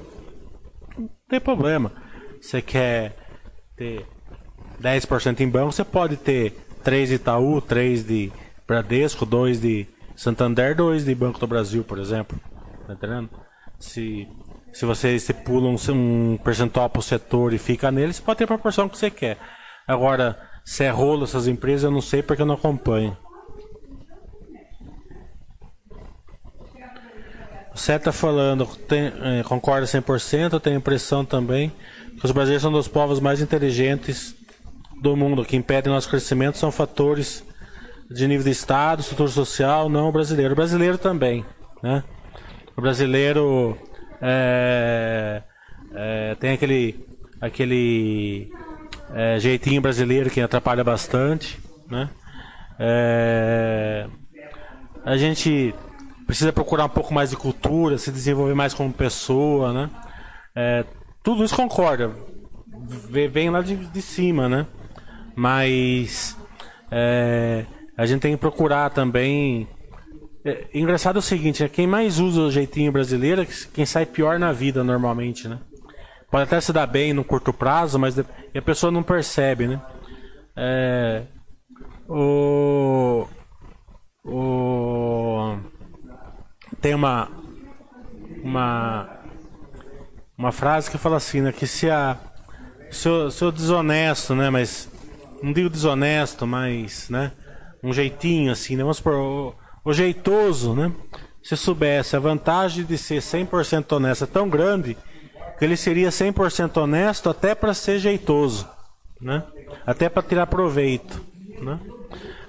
tem 1.30 1.40
problema. 1.40 1.92
Você 2.42 2.62
quer 2.62 3.16
ter 3.76 4.06
10% 4.82 5.40
em 5.40 5.50
banco, 5.50 5.72
você 5.72 5.84
pode 5.84 6.18
ter 6.18 6.52
3 6.84 7.10
de 7.10 7.16
Itaú, 7.16 7.62
3 7.62 8.06
de 8.06 8.32
Bradesco, 8.68 9.26
2 9.26 9.62
de 9.62 9.88
Santander, 10.16 10.76
2 10.76 11.06
de 11.06 11.16
Banco 11.16 11.40
do 11.40 11.48
Brasil, 11.48 11.84
por 11.84 11.98
exemplo. 11.98 12.40
Tá 12.88 12.94
entendendo? 12.94 13.30
Se, 13.80 14.28
se 14.72 14.86
você 14.86 15.20
se 15.20 15.34
pula 15.34 15.68
um, 15.68 15.76
um 15.94 16.38
percentual 16.38 16.90
para 16.90 17.00
o 17.00 17.04
setor 17.04 17.54
e 17.54 17.58
fica 17.58 17.92
nele, 17.92 18.14
você 18.14 18.22
pode 18.22 18.38
ter 18.38 18.44
a 18.46 18.48
proporção 18.48 18.88
que 18.88 18.98
você 18.98 19.10
quer. 19.10 19.38
Agora, 19.88 20.40
se 20.64 20.84
é 20.84 20.90
rolo 20.90 21.26
essas 21.26 21.48
empresas, 21.48 21.84
eu 21.84 21.92
não 21.92 22.02
sei 22.02 22.24
porque 22.24 22.42
eu 22.42 22.46
não 22.46 22.56
acompanho. 22.56 23.18
Você 27.76 27.92
está 27.92 28.14
falando, 28.14 28.66
tem, 28.66 29.12
é, 29.22 29.44
concorda 29.44 29.86
100%, 29.86 30.62
tenho 30.62 30.78
a 30.78 30.80
impressão 30.80 31.26
também 31.26 31.74
que 32.18 32.26
os 32.26 32.32
brasileiros 32.32 32.62
são 32.62 32.72
dos 32.72 32.88
povos 32.88 33.20
mais 33.20 33.42
inteligentes 33.42 34.34
do 35.02 35.14
mundo, 35.14 35.44
que 35.44 35.58
impedem 35.58 35.92
nosso 35.92 36.10
crescimento 36.10 36.58
são 36.58 36.72
fatores 36.72 37.44
de 38.10 38.26
nível 38.30 38.46
de 38.46 38.52
Estado, 38.52 39.02
estrutura 39.02 39.30
social, 39.30 39.90
não 39.90 40.08
o 40.08 40.12
brasileiro. 40.12 40.54
O 40.54 40.56
brasileiro 40.56 40.98
também, 40.98 41.46
né? 41.84 42.02
O 42.78 42.82
brasileiro 42.82 43.78
é, 44.22 45.44
é, 45.94 46.36
tem 46.36 46.52
aquele, 46.54 47.06
aquele 47.42 48.54
é, 49.14 49.38
jeitinho 49.38 49.82
brasileiro 49.82 50.30
que 50.30 50.40
atrapalha 50.40 50.84
bastante, 50.84 51.60
né? 51.90 52.10
É, 52.80 54.08
a 55.04 55.18
gente 55.18 55.76
precisa 56.26 56.52
procurar 56.52 56.86
um 56.86 56.90
pouco 56.90 57.14
mais 57.14 57.30
de 57.30 57.38
cultura, 57.38 57.98
se 57.98 58.12
desenvolver 58.12 58.54
mais 58.54 58.74
como 58.74 58.92
pessoa, 58.92 59.72
né? 59.72 59.90
É, 60.56 60.86
tudo 61.24 61.44
isso 61.44 61.56
concorda, 61.56 62.12
vem 63.32 63.50
lá 63.50 63.62
de, 63.62 63.76
de 63.76 64.02
cima, 64.02 64.50
né? 64.50 64.68
Mas 65.36 66.38
é, 66.92 67.66
a 67.98 68.06
gente 68.06 68.22
tem 68.22 68.34
que 68.34 68.40
procurar 68.40 68.90
também. 68.90 69.68
É, 70.44 70.68
engraçado 70.74 71.18
é 71.18 71.20
o 71.20 71.22
seguinte, 71.22 71.64
é 71.64 71.70
quem 71.70 71.88
mais 71.88 72.20
usa 72.20 72.42
o 72.42 72.52
jeitinho 72.52 72.92
brasileiro 72.92 73.42
é 73.42 73.48
quem 73.74 73.86
sai 73.86 74.06
pior 74.06 74.40
na 74.40 74.52
vida 74.52 74.84
normalmente, 74.84 75.48
né? 75.48 75.60
Pode 76.30 76.44
até 76.44 76.60
se 76.60 76.74
dar 76.74 76.88
bem 76.88 77.14
no 77.14 77.24
curto 77.24 77.54
prazo, 77.54 78.00
mas 78.00 78.18
a 78.20 78.62
pessoa 78.62 78.92
não 78.92 79.04
percebe, 79.04 79.68
né? 79.68 79.82
É, 80.56 81.24
o, 82.08 83.28
o 84.24 85.58
tem 86.86 86.94
uma 86.94 87.28
uma 88.44 89.10
uma 90.38 90.52
frase 90.52 90.92
que 90.92 91.00
fala 91.00 91.18
assim, 91.18 91.42
né? 91.42 91.52
Que 91.52 91.66
se 91.66 91.90
a. 91.90 92.16
Se 92.92 93.10
o, 93.10 93.32
se 93.32 93.44
o 93.44 93.52
desonesto, 93.52 94.36
né? 94.36 94.52
Mas. 94.52 94.88
Não 95.42 95.52
digo 95.52 95.68
desonesto, 95.68 96.46
mas. 96.46 97.10
né? 97.10 97.32
Um 97.82 97.92
jeitinho 97.92 98.52
assim, 98.52 98.76
né? 98.76 98.84
Vamos 98.84 98.98
supor, 98.98 99.16
o, 99.16 99.56
o 99.84 99.94
jeitoso, 99.94 100.76
né? 100.76 100.92
Se 101.42 101.58
soubesse 101.58 102.16
a 102.16 102.20
vantagem 102.20 102.86
de 102.86 103.00
ser 103.00 103.20
100% 103.20 103.92
honesto 103.92 104.26
é 104.26 104.28
tão 104.28 104.48
grande 104.48 104.96
que 105.58 105.66
ele 105.66 105.78
seria 105.78 106.10
100% 106.10 106.78
honesto 106.78 107.32
até 107.32 107.56
para 107.56 107.74
ser 107.74 107.98
jeitoso, 107.98 108.70
né? 109.20 109.44
Até 109.88 110.08
para 110.08 110.22
tirar 110.22 110.46
proveito, 110.46 111.20
né? 111.60 111.80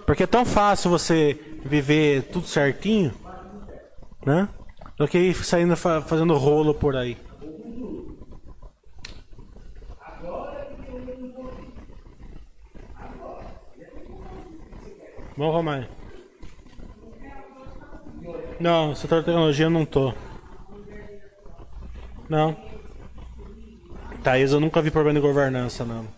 Porque 0.04 0.24
é 0.24 0.26
tão 0.26 0.44
fácil 0.44 0.90
você 0.90 1.38
viver 1.64 2.24
tudo 2.24 2.46
certinho, 2.46 3.14
né? 4.26 4.48
Do 4.98 5.06
que 5.06 5.32
saindo 5.34 5.76
fazendo 5.76 6.34
rolo 6.34 6.74
por 6.74 6.96
aí. 6.96 7.16
Vamos 15.36 15.54
arrumar. 15.54 15.88
Não, 18.58 18.94
setor 18.94 19.20
de 19.20 19.26
tecnologia 19.26 19.66
eu 19.66 19.70
não 19.70 19.84
tô. 19.84 20.12
Não. 22.28 22.56
Thaís, 24.24 24.50
eu 24.50 24.58
nunca 24.58 24.80
vi 24.82 24.90
problema 24.90 25.20
de 25.20 25.26
governança, 25.26 25.84
não. 25.84 26.15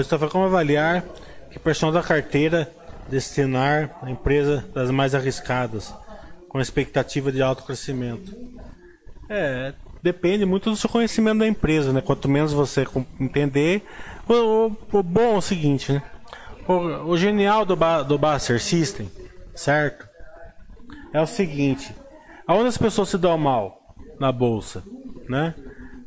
Christopher, 0.00 0.30
como 0.30 0.44
avaliar 0.44 1.04
que 1.50 1.58
personal 1.58 1.92
da 1.92 2.02
carteira 2.02 2.72
destinar 3.10 3.98
a 4.00 4.10
empresa 4.10 4.64
das 4.72 4.90
mais 4.90 5.14
arriscadas, 5.14 5.94
com 6.48 6.58
expectativa 6.58 7.30
de 7.30 7.42
alto 7.42 7.64
crescimento? 7.64 8.34
É, 9.28 9.74
depende 10.02 10.46
muito 10.46 10.70
do 10.70 10.76
seu 10.76 10.88
conhecimento 10.88 11.40
da 11.40 11.46
empresa, 11.46 11.92
né? 11.92 12.00
Quanto 12.00 12.30
menos 12.30 12.52
você 12.52 12.86
entender, 13.20 13.82
o, 14.26 14.32
o, 14.92 14.98
o 14.98 15.02
bom 15.02 15.34
é 15.34 15.36
o 15.36 15.42
seguinte, 15.42 15.92
né? 15.92 16.02
O, 16.66 17.10
o 17.10 17.18
genial 17.18 17.66
do, 17.66 17.76
ba, 17.76 18.02
do 18.02 18.16
Buster 18.16 18.58
System, 18.58 19.10
certo? 19.54 20.08
É 21.12 21.20
o 21.20 21.26
seguinte, 21.26 21.94
aonde 22.46 22.68
as 22.68 22.78
pessoas 22.78 23.10
se 23.10 23.18
dão 23.18 23.36
mal 23.36 23.94
na 24.18 24.32
bolsa, 24.32 24.82
né? 25.28 25.54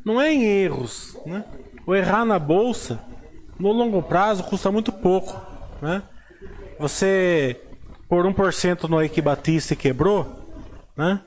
Não 0.03 0.19
é 0.19 0.33
em 0.33 0.43
erros, 0.43 1.15
né? 1.27 1.45
O 1.85 1.93
errar 1.93 2.25
na 2.25 2.39
bolsa 2.39 2.99
no 3.63 3.71
longo 3.71 4.03
prazo 4.03 4.43
custa 4.43 4.69
muito 4.69 4.91
pouco, 4.91 5.39
né? 5.81 6.03
Você 6.77 7.61
por 8.09 8.25
1% 8.25 8.89
no 8.89 9.01
Eike 9.01 9.21
Batista 9.21 9.73
quebrou, 9.73 10.27
né? 10.97 11.21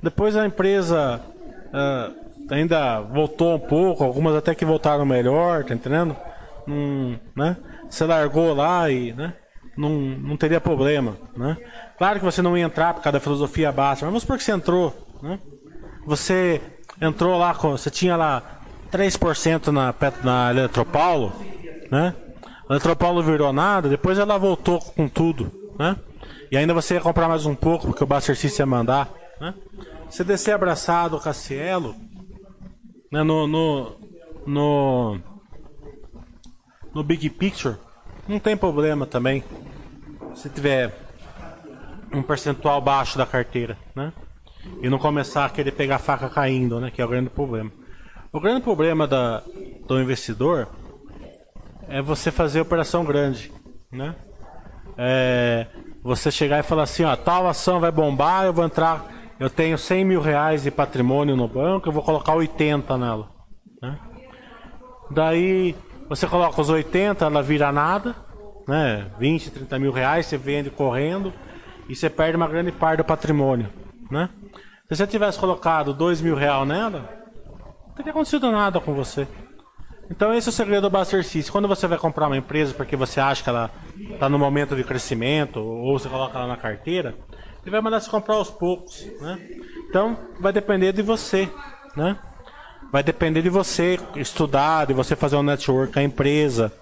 Depois 0.00 0.36
a 0.36 0.46
empresa 0.46 1.20
uh, 1.66 2.54
ainda 2.54 3.00
voltou 3.00 3.56
um 3.56 3.58
pouco, 3.58 4.04
algumas 4.04 4.36
até 4.36 4.54
que 4.54 4.64
voltaram 4.64 5.04
melhor, 5.04 5.64
tá 5.64 5.74
entendendo? 5.74 6.16
Não, 6.64 7.18
né? 7.34 7.56
Você 7.88 8.04
largou 8.04 8.54
lá 8.54 8.88
e, 8.88 9.12
né? 9.12 9.34
Não, 9.76 9.90
não 9.90 10.36
teria 10.36 10.60
problema, 10.60 11.16
né? 11.36 11.56
Claro 11.98 12.20
que 12.20 12.24
você 12.24 12.40
não 12.40 12.56
ia 12.56 12.64
entrar 12.64 12.94
por 12.94 13.02
causa 13.02 13.18
da 13.18 13.20
filosofia 13.20 13.72
básica, 13.72 14.06
mas 14.06 14.12
vamos 14.12 14.22
supor 14.22 14.38
que 14.38 14.44
você 14.44 14.52
entrou, 14.52 14.94
né? 15.20 15.40
Você 16.06 16.60
entrou 17.00 17.36
lá, 17.36 17.52
você 17.52 17.90
tinha 17.90 18.16
lá 18.16 18.60
3% 18.92 19.66
na, 19.68 19.92
na 20.22 20.50
Eletropaulo, 20.50 21.32
né? 21.90 22.14
A 22.68 22.74
Eletropaulo 22.74 23.22
virou 23.22 23.52
nada, 23.52 23.88
depois 23.88 24.18
ela 24.18 24.38
voltou 24.38 24.80
com 24.80 25.08
tudo, 25.08 25.50
né? 25.78 25.96
E 26.50 26.56
ainda 26.56 26.72
você 26.72 26.94
ia 26.94 27.00
comprar 27.00 27.28
mais 27.28 27.46
um 27.46 27.54
pouco, 27.54 27.86
porque 27.86 28.04
o 28.04 28.06
Buster 28.06 28.36
ia 28.58 28.66
mandar, 28.66 29.10
né? 29.40 29.54
Você 30.08 30.24
descer 30.24 30.52
abraçado 30.52 31.16
o 31.16 31.20
Cassielo, 31.20 31.94
né? 33.10 33.22
No, 33.22 33.46
no, 33.46 33.96
no, 34.46 35.20
no 36.94 37.02
Big 37.02 37.28
Picture, 37.30 37.76
não 38.28 38.38
tem 38.38 38.56
problema 38.56 39.06
também. 39.06 39.42
Se 40.34 40.48
tiver 40.48 40.94
um 42.12 42.22
percentual 42.22 42.80
baixo 42.80 43.18
da 43.18 43.26
carteira, 43.26 43.76
né? 43.94 44.12
E 44.82 44.88
não 44.88 44.98
começar 44.98 45.46
a 45.46 45.50
querer 45.50 45.72
pegar 45.72 45.96
a 45.96 46.00
faca 46.00 46.28
caindo, 46.28 46.78
né? 46.80 46.90
Que 46.90 47.02
é 47.02 47.04
o 47.04 47.08
grande 47.08 47.30
problema. 47.30 47.70
O 48.32 48.40
grande 48.40 48.60
problema 48.60 49.06
da, 49.08 49.42
do 49.86 50.00
investidor 50.00 50.68
é 51.90 52.00
você 52.00 52.30
fazer 52.30 52.60
operação 52.60 53.04
grande, 53.04 53.52
né? 53.90 54.14
É, 54.96 55.66
você 56.02 56.30
chegar 56.30 56.60
e 56.60 56.62
falar 56.62 56.84
assim, 56.84 57.04
ó, 57.04 57.14
tal 57.16 57.48
ação 57.48 57.80
vai 57.80 57.90
bombar, 57.90 58.44
eu 58.44 58.52
vou 58.52 58.64
entrar, 58.64 59.06
eu 59.40 59.50
tenho 59.50 59.76
100 59.76 60.04
mil 60.04 60.20
reais 60.20 60.62
de 60.62 60.70
patrimônio 60.70 61.36
no 61.36 61.48
banco, 61.48 61.88
eu 61.88 61.92
vou 61.92 62.02
colocar 62.02 62.34
80 62.34 62.96
nela, 62.96 63.28
né? 63.82 63.98
Daí 65.10 65.74
você 66.08 66.26
coloca 66.26 66.60
os 66.60 66.70
80, 66.70 67.24
ela 67.24 67.42
vira 67.42 67.72
nada, 67.72 68.14
né? 68.68 69.10
20, 69.18 69.50
30 69.50 69.78
mil 69.78 69.90
reais, 69.90 70.26
você 70.26 70.38
vende 70.38 70.70
correndo 70.70 71.32
e 71.88 71.96
você 71.96 72.08
perde 72.08 72.36
uma 72.36 72.46
grande 72.46 72.70
parte 72.70 72.98
do 72.98 73.04
patrimônio, 73.04 73.68
né? 74.08 74.28
Se 74.88 74.96
você 74.96 75.06
tivesse 75.08 75.38
colocado 75.38 75.92
2 75.92 76.20
mil 76.20 76.36
reais 76.36 76.66
nela, 76.68 77.08
não 77.88 77.94
teria 77.96 78.12
acontecido 78.12 78.50
nada 78.52 78.78
com 78.80 78.94
você. 78.94 79.26
Então 80.10 80.34
esse 80.34 80.48
é 80.48 80.50
o 80.50 80.52
segredo 80.52 80.82
do 80.82 80.90
Buster 80.90 81.24
System. 81.24 81.52
Quando 81.52 81.68
você 81.68 81.86
vai 81.86 81.96
comprar 81.96 82.26
uma 82.26 82.36
empresa 82.36 82.74
porque 82.74 82.96
você 82.96 83.20
acha 83.20 83.44
que 83.44 83.48
ela 83.48 83.70
está 84.12 84.28
no 84.28 84.38
momento 84.38 84.74
de 84.74 84.82
crescimento, 84.82 85.60
ou 85.60 85.96
você 85.98 86.08
coloca 86.08 86.36
ela 86.36 86.48
na 86.48 86.56
carteira, 86.56 87.14
ele 87.62 87.70
vai 87.70 87.80
mandar 87.80 88.00
você 88.00 88.10
comprar 88.10 88.34
aos 88.34 88.50
poucos. 88.50 89.06
Né? 89.20 89.38
Então 89.88 90.18
vai 90.40 90.52
depender 90.52 90.92
de 90.92 91.00
você. 91.00 91.48
Né? 91.96 92.18
Vai 92.90 93.04
depender 93.04 93.40
de 93.40 93.48
você 93.48 94.00
estudar, 94.16 94.86
de 94.86 94.92
você 94.92 95.14
fazer 95.14 95.36
um 95.36 95.44
network 95.44 95.92
com 95.92 96.00
a 96.00 96.02
empresa, 96.02 96.72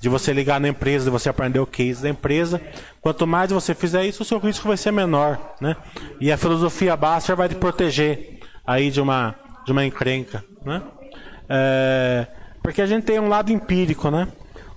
de 0.00 0.08
você 0.08 0.32
ligar 0.32 0.60
na 0.60 0.66
empresa, 0.66 1.04
de 1.04 1.10
você 1.10 1.28
aprender 1.28 1.60
o 1.60 1.66
case 1.66 2.02
da 2.02 2.08
empresa. 2.08 2.60
Quanto 3.00 3.28
mais 3.28 3.52
você 3.52 3.76
fizer 3.76 4.04
isso, 4.04 4.22
o 4.22 4.26
seu 4.26 4.40
risco 4.40 4.66
vai 4.66 4.76
ser 4.76 4.90
menor. 4.90 5.54
Né? 5.60 5.76
E 6.20 6.32
a 6.32 6.36
filosofia 6.36 6.96
Buster 6.96 7.36
vai 7.36 7.48
te 7.48 7.54
proteger 7.54 8.40
aí 8.66 8.90
de 8.90 9.00
uma, 9.00 9.36
de 9.64 9.70
uma 9.70 9.84
encrenca. 9.84 10.44
Né? 10.64 10.82
É... 11.48 12.26
Porque 12.62 12.80
a 12.80 12.86
gente 12.86 13.04
tem 13.04 13.18
um 13.18 13.28
lado 13.28 13.52
empírico, 13.52 14.10
né? 14.10 14.28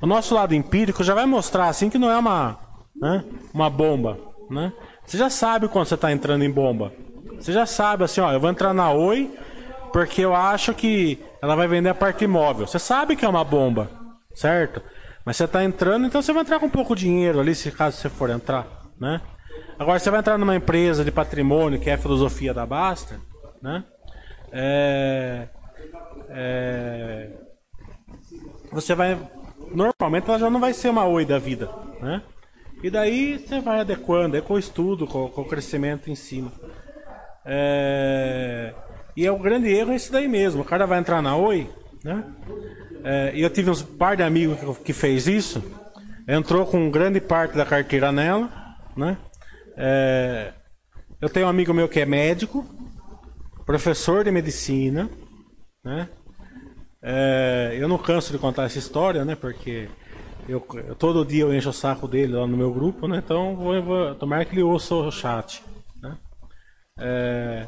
O 0.01 0.07
nosso 0.07 0.35
lado 0.35 0.53
empírico 0.53 1.03
já 1.03 1.13
vai 1.13 1.25
mostrar 1.25 1.67
assim 1.67 1.89
que 1.89 1.97
não 1.97 2.11
é 2.11 2.17
uma, 2.17 2.59
né, 2.95 3.23
uma 3.53 3.69
bomba, 3.69 4.17
né? 4.49 4.73
Você 5.05 5.17
já 5.17 5.29
sabe 5.29 5.67
quando 5.67 5.85
você 5.85 5.95
está 5.95 6.11
entrando 6.11 6.43
em 6.43 6.51
bomba. 6.51 6.91
Você 7.39 7.51
já 7.51 7.65
sabe 7.65 8.03
assim, 8.03 8.21
ó, 8.21 8.31
eu 8.31 8.39
vou 8.39 8.49
entrar 8.49 8.73
na 8.73 8.91
Oi 8.91 9.31
porque 9.93 10.21
eu 10.21 10.35
acho 10.35 10.73
que 10.73 11.19
ela 11.41 11.55
vai 11.55 11.67
vender 11.67 11.89
a 11.89 11.95
parte 11.95 12.25
imóvel. 12.25 12.67
Você 12.67 12.79
sabe 12.79 13.15
que 13.15 13.23
é 13.23 13.29
uma 13.29 13.43
bomba, 13.43 13.89
certo? 14.33 14.81
Mas 15.23 15.37
você 15.37 15.45
está 15.45 15.63
entrando, 15.63 16.05
então 16.05 16.21
você 16.21 16.33
vai 16.33 16.41
entrar 16.41 16.59
com 16.59 16.69
pouco 16.69 16.95
dinheiro 16.95 17.39
ali, 17.39 17.55
se 17.55 17.71
caso 17.71 17.97
você 17.97 18.09
for 18.09 18.29
entrar, 18.29 18.67
né? 18.99 19.21
Agora 19.79 19.97
você 19.99 20.09
vai 20.09 20.19
entrar 20.19 20.37
numa 20.37 20.55
empresa 20.55 21.03
de 21.03 21.11
patrimônio 21.11 21.79
que 21.79 21.89
é 21.89 21.93
a 21.93 21.97
filosofia 21.97 22.53
da 22.53 22.65
Basta, 22.65 23.19
né? 23.61 23.83
É, 24.51 25.47
é, 26.29 27.29
você 28.75 28.93
vai. 28.93 29.17
Normalmente 29.73 30.29
ela 30.29 30.37
já 30.37 30.49
não 30.49 30.59
vai 30.59 30.73
ser 30.73 30.89
uma 30.89 31.05
oi 31.05 31.25
da 31.25 31.39
vida, 31.39 31.69
né? 32.01 32.21
E 32.83 32.89
daí 32.89 33.39
você 33.39 33.61
vai 33.61 33.79
adequando, 33.79 34.37
é 34.37 34.41
com 34.41 34.55
o 34.55 34.59
estudo, 34.59 35.07
com, 35.07 35.29
com 35.29 35.41
o 35.41 35.47
crescimento 35.47 36.11
em 36.11 36.15
cima. 36.15 36.51
É... 37.45 38.73
E 39.15 39.25
é 39.25 39.31
o 39.31 39.39
grande 39.39 39.69
erro 39.69 39.93
é 39.93 39.95
esse 39.95 40.11
daí 40.11 40.27
mesmo. 40.27 40.61
O 40.61 40.65
cara 40.65 40.85
vai 40.85 40.99
entrar 40.99 41.21
na 41.21 41.37
Oi, 41.37 41.69
né? 42.03 42.23
É, 43.03 43.31
eu 43.33 43.49
tive 43.49 43.69
uns 43.69 43.81
par 43.81 44.17
de 44.17 44.23
amigos 44.23 44.59
que, 44.59 44.83
que 44.83 44.93
fez 44.93 45.25
isso. 45.25 45.63
Entrou 46.27 46.65
com 46.65 46.91
grande 46.91 47.21
parte 47.21 47.55
da 47.55 47.65
carteira 47.65 48.11
nela, 48.11 48.51
né? 48.97 49.17
É, 49.77 50.53
eu 51.21 51.29
tenho 51.29 51.45
um 51.45 51.49
amigo 51.49 51.73
meu 51.73 51.87
que 51.87 52.01
é 52.01 52.05
médico, 52.05 52.65
professor 53.65 54.23
de 54.23 54.31
medicina, 54.31 55.09
né? 55.83 56.09
É, 57.07 57.77
eu 57.79 57.87
não 57.87 57.99
canso 57.99 58.31
de 58.31 58.39
contar 58.39 58.63
essa 58.63 58.79
história, 58.79 59.23
né? 59.23 59.35
Porque 59.35 59.87
eu, 60.49 60.59
todo 60.97 61.23
dia 61.23 61.43
eu 61.43 61.53
encho 61.53 61.69
o 61.69 61.73
saco 61.73 62.07
dele 62.07 62.33
lá 62.33 62.47
no 62.47 62.57
meu 62.57 62.73
grupo, 62.73 63.07
né? 63.07 63.21
Então 63.23 63.55
vou, 63.55 63.79
vou 63.83 64.15
tomar 64.15 64.43
que 64.43 64.55
ele 64.55 64.63
ouça 64.63 64.95
o 64.95 65.11
chat. 65.11 65.63
Né? 66.01 66.17
É, 66.97 67.67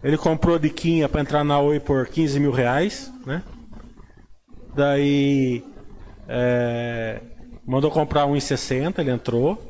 ele 0.00 0.16
comprou 0.16 0.60
diquinha 0.60 1.08
para 1.08 1.20
entrar 1.20 1.42
na 1.42 1.58
Oi 1.58 1.80
por 1.80 2.06
15 2.06 2.38
mil 2.38 2.52
reais, 2.52 3.12
né? 3.26 3.42
Daí 4.76 5.64
É, 6.28 7.20
mandou 7.66 7.90
comprar 7.90 8.26
1,60, 8.26 9.00
ele 9.00 9.10
entrou. 9.10 9.60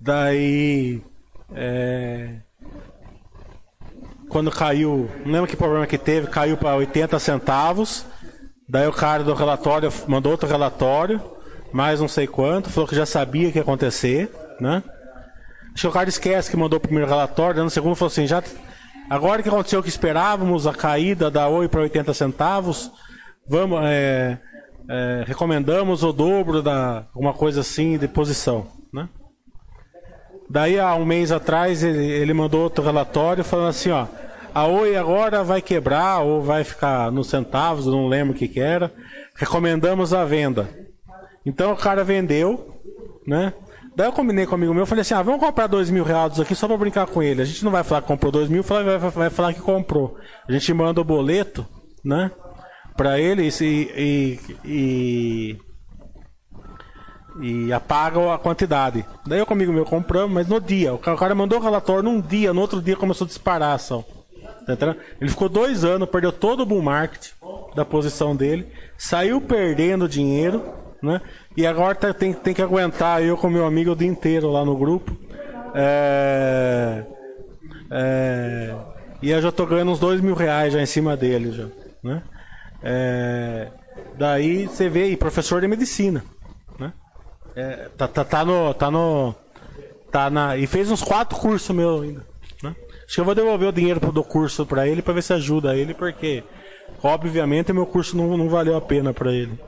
Daí. 0.00 1.02
É, 1.52 2.43
quando 4.34 4.50
caiu, 4.50 5.08
não 5.24 5.32
lembro 5.32 5.46
que 5.48 5.54
problema 5.54 5.86
que 5.86 5.96
teve, 5.96 6.26
caiu 6.26 6.56
para 6.56 6.74
80 6.74 7.20
centavos. 7.20 8.04
Daí 8.68 8.84
o 8.88 8.92
cara 8.92 9.22
do 9.22 9.32
relatório 9.32 9.92
mandou 10.08 10.32
outro 10.32 10.48
relatório, 10.48 11.22
mais 11.72 12.00
não 12.00 12.08
sei 12.08 12.26
quanto, 12.26 12.68
falou 12.68 12.88
que 12.88 12.96
já 12.96 13.06
sabia 13.06 13.52
que 13.52 13.58
ia 13.58 13.62
acontecer, 13.62 14.28
né? 14.60 14.82
Acho 15.72 15.82
que 15.82 15.86
o 15.86 15.92
cara 15.92 16.08
esquece 16.08 16.50
que 16.50 16.56
mandou 16.56 16.78
o 16.78 16.80
primeiro 16.80 17.08
relatório, 17.08 17.62
no 17.62 17.70
segundo 17.70 17.94
falou 17.94 18.10
assim, 18.10 18.26
já 18.26 18.42
agora 19.08 19.40
que 19.40 19.48
aconteceu 19.48 19.78
o 19.78 19.82
que 19.84 19.88
esperávamos, 19.88 20.66
a 20.66 20.74
caída 20.74 21.30
da 21.30 21.46
Oi 21.46 21.68
para 21.68 21.82
80 21.82 22.12
centavos, 22.12 22.90
vamos 23.48 23.84
é, 23.84 24.36
é, 24.90 25.24
recomendamos 25.28 26.02
o 26.02 26.12
dobro 26.12 26.60
da 26.60 27.06
uma 27.14 27.32
coisa 27.32 27.60
assim 27.60 27.96
de 27.96 28.08
posição, 28.08 28.66
né? 28.92 29.08
Daí 30.50 30.80
há 30.80 30.92
um 30.96 31.04
mês 31.04 31.30
atrás 31.30 31.84
ele, 31.84 32.04
ele 32.04 32.34
mandou 32.34 32.64
outro 32.64 32.84
relatório 32.84 33.44
falando 33.44 33.68
assim, 33.68 33.90
ó, 33.90 34.06
a 34.54 34.66
Oi 34.66 34.96
agora 34.96 35.42
vai 35.42 35.60
quebrar 35.60 36.20
ou 36.20 36.40
vai 36.40 36.62
ficar 36.62 37.10
nos 37.10 37.28
centavos, 37.28 37.86
não 37.86 38.06
lembro 38.06 38.34
o 38.34 38.38
que, 38.38 38.46
que 38.46 38.60
era. 38.60 38.92
Recomendamos 39.34 40.14
a 40.14 40.24
venda. 40.24 40.68
Então 41.44 41.72
o 41.72 41.76
cara 41.76 42.04
vendeu, 42.04 42.80
né? 43.26 43.52
Daí 43.96 44.06
eu 44.06 44.12
combinei 44.12 44.46
com 44.46 44.52
um 44.52 44.54
amigo 44.54 44.72
meu, 44.72 44.86
falei 44.86 45.02
assim, 45.02 45.14
ah, 45.14 45.22
vamos 45.22 45.40
comprar 45.40 45.66
dois 45.66 45.90
mil 45.90 46.04
reais 46.04 46.38
aqui 46.38 46.54
só 46.54 46.68
para 46.68 46.76
brincar 46.76 47.06
com 47.06 47.20
ele. 47.20 47.42
A 47.42 47.44
gente 47.44 47.64
não 47.64 47.72
vai 47.72 47.82
falar 47.82 48.02
que 48.02 48.06
comprou 48.06 48.30
dois 48.30 48.48
mil, 48.48 48.62
vai, 48.62 48.84
vai, 48.84 48.98
vai 48.98 49.30
falar 49.30 49.52
que 49.52 49.60
comprou. 49.60 50.16
A 50.48 50.52
gente 50.52 50.72
manda 50.72 51.00
o 51.00 51.04
boleto, 51.04 51.66
né? 52.04 52.30
Para 52.96 53.18
ele 53.18 53.48
e, 53.48 53.90
e, 53.96 54.40
e, 54.64 55.58
e 57.40 57.72
apaga 57.72 58.34
a 58.34 58.38
quantidade. 58.38 59.04
Daí 59.26 59.40
eu 59.40 59.46
comigo 59.46 59.72
meu 59.72 59.84
compramos, 59.84 60.32
mas 60.32 60.46
no 60.46 60.60
dia. 60.60 60.94
O 60.94 60.98
cara 60.98 61.34
mandou 61.34 61.58
o 61.58 61.62
relatório 61.62 62.04
num 62.04 62.20
dia, 62.20 62.52
no 62.52 62.60
outro 62.60 62.80
dia 62.80 62.94
começou 62.94 63.24
a 63.24 63.28
disparar 63.28 63.74
ação. 63.74 64.04
Ele 65.20 65.30
ficou 65.30 65.48
dois 65.48 65.84
anos, 65.84 66.08
perdeu 66.08 66.32
todo 66.32 66.60
o 66.60 66.66
bull 66.66 66.82
market 66.82 67.32
da 67.74 67.84
posição 67.84 68.34
dele, 68.34 68.66
saiu 68.96 69.40
perdendo 69.40 70.08
dinheiro, 70.08 70.62
né? 71.02 71.20
E 71.56 71.66
agora 71.66 71.94
tá, 71.94 72.12
tem, 72.14 72.32
tem 72.32 72.54
que 72.54 72.62
aguentar 72.62 73.22
eu 73.22 73.36
com 73.36 73.50
meu 73.50 73.66
amigo 73.66 73.92
o 73.92 73.96
dia 73.96 74.08
inteiro 74.08 74.50
lá 74.50 74.64
no 74.64 74.76
grupo. 74.76 75.16
É, 75.74 77.04
é, 77.90 78.74
e 79.20 79.30
eu 79.30 79.42
já 79.42 79.52
tô 79.52 79.66
ganhando 79.66 79.90
uns 79.90 79.98
dois 79.98 80.20
mil 80.20 80.34
reais 80.34 80.72
já 80.72 80.80
em 80.80 80.86
cima 80.86 81.16
dele, 81.16 81.52
já, 81.52 81.66
né? 82.02 82.22
É, 82.82 83.68
daí 84.16 84.66
você 84.66 84.88
vê 84.88 85.04
aí, 85.04 85.16
professor 85.16 85.60
de 85.60 85.68
medicina, 85.68 86.24
né? 86.78 86.92
É, 87.56 87.88
tá, 87.96 88.08
tá, 88.08 88.24
tá 88.24 88.44
no, 88.44 88.74
tá 88.74 88.90
no, 88.90 89.34
tá 90.10 90.30
na 90.30 90.56
e 90.56 90.66
fez 90.66 90.90
uns 90.90 91.02
quatro 91.02 91.38
cursos 91.38 91.74
meu 91.74 92.02
ainda. 92.02 92.33
Acho 93.06 93.14
que 93.14 93.20
eu 93.20 93.24
vou 93.24 93.34
devolver 93.34 93.68
o 93.68 93.72
dinheiro 93.72 94.00
do 94.00 94.24
curso 94.24 94.64
para 94.64 94.88
ele 94.88 95.02
para 95.02 95.14
ver 95.14 95.22
se 95.22 95.32
ajuda 95.32 95.76
ele, 95.76 95.94
porque 95.94 96.42
obviamente 97.02 97.72
meu 97.72 97.86
curso 97.86 98.16
não, 98.16 98.36
não 98.36 98.48
valeu 98.48 98.76
a 98.76 98.80
pena 98.80 99.12
para 99.12 99.32
ele. 99.32 99.58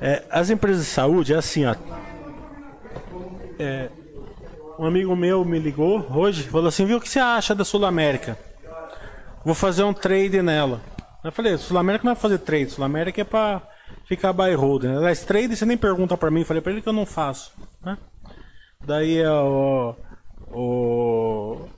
É, 0.00 0.22
as 0.30 0.50
empresas 0.50 0.84
de 0.84 0.90
saúde 0.90 1.32
é 1.32 1.36
assim, 1.36 1.64
ó. 1.64 1.74
É, 3.58 3.88
um 4.78 4.84
amigo 4.84 5.16
meu 5.16 5.44
me 5.44 5.58
ligou 5.58 6.06
hoje, 6.14 6.42
falou 6.42 6.68
assim, 6.68 6.84
viu 6.84 6.98
o 6.98 7.00
que 7.00 7.08
você 7.08 7.18
acha 7.18 7.54
da 7.54 7.64
Sul 7.64 7.84
América? 7.86 8.38
Vou 9.44 9.54
fazer 9.54 9.82
um 9.84 9.94
trade 9.94 10.42
nela. 10.42 10.82
Eu 11.24 11.32
falei, 11.32 11.56
Sul 11.56 11.78
América 11.78 12.04
não 12.04 12.14
vai 12.14 12.20
fazer 12.20 12.38
trade, 12.38 12.70
Sul 12.70 12.84
América 12.84 13.22
é 13.22 13.24
para 13.24 13.62
ficar 14.04 14.32
buy 14.32 14.54
hold. 14.54 14.84
Né? 14.84 14.96
Aliás, 14.96 15.24
trade 15.24 15.56
você 15.56 15.66
nem 15.66 15.76
pergunta 15.76 16.16
para 16.16 16.30
mim, 16.30 16.44
falei 16.44 16.62
para 16.62 16.72
ele 16.72 16.82
que 16.82 16.88
eu 16.88 16.92
não 16.92 17.06
faço. 17.06 17.52
Né? 17.84 17.96
Daí 18.84 19.24
o, 19.26 19.94
o, 20.52 21.68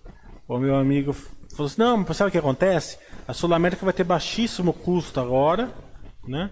o 0.46 0.58
meu 0.58 0.76
amigo 0.76 1.12
falou 1.12 1.66
assim, 1.66 1.80
não, 1.80 2.14
sabe 2.14 2.28
o 2.28 2.32
que 2.32 2.38
acontece? 2.38 2.98
A 3.26 3.32
Sul 3.32 3.52
América 3.54 3.84
vai 3.84 3.94
ter 3.94 4.04
baixíssimo 4.04 4.72
custo 4.72 5.20
agora, 5.20 5.70
né? 6.26 6.50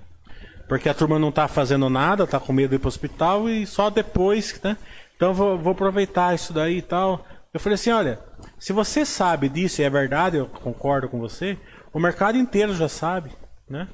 Porque 0.68 0.88
a 0.88 0.94
turma 0.94 1.18
não 1.18 1.28
está 1.28 1.46
fazendo 1.46 1.88
nada, 1.88 2.24
está 2.24 2.40
com 2.40 2.52
medo 2.52 2.70
de 2.70 2.76
ir 2.76 2.78
para 2.78 2.86
o 2.86 2.88
hospital 2.88 3.48
e 3.48 3.66
só 3.66 3.88
depois, 3.88 4.60
né? 4.62 4.76
Então 5.14 5.32
vou, 5.32 5.58
vou 5.58 5.72
aproveitar 5.72 6.34
isso 6.34 6.52
daí 6.52 6.78
e 6.78 6.82
tal. 6.82 7.24
Eu 7.54 7.60
falei 7.60 7.74
assim, 7.74 7.90
olha, 7.90 8.18
se 8.58 8.72
você 8.72 9.04
sabe 9.04 9.48
disso 9.48 9.80
e 9.80 9.84
é 9.84 9.90
verdade, 9.90 10.36
eu 10.36 10.46
concordo 10.46 11.08
com 11.08 11.18
você, 11.18 11.56
o 11.92 11.98
mercado 11.98 12.36
inteiro 12.36 12.74
já 12.74 12.88
sabe, 12.88 13.30
né? 13.68 13.88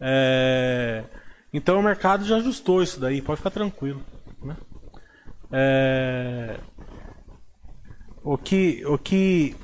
É... 0.00 1.04
Então 1.52 1.78
o 1.78 1.82
mercado 1.82 2.24
já 2.24 2.36
ajustou 2.36 2.82
isso 2.82 2.98
daí, 2.98 3.20
pode 3.20 3.38
ficar 3.38 3.50
tranquilo. 3.50 4.02
Né? 4.42 4.56
É... 5.52 6.56
O 8.22 8.36
que, 8.36 8.84
o 8.86 8.98
que 8.98 9.56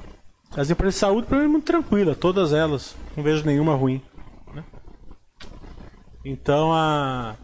as 0.56 0.70
empresas 0.70 0.94
de 0.94 1.00
saúde 1.00 1.26
para 1.26 1.38
mim 1.38 1.44
é 1.44 1.48
muito 1.48 1.64
tranquila, 1.64 2.14
todas 2.14 2.52
elas, 2.52 2.96
não 3.16 3.22
vejo 3.22 3.44
nenhuma 3.44 3.74
ruim. 3.74 4.02
Né? 4.54 4.64
Então 6.24 6.72
a, 6.72 7.36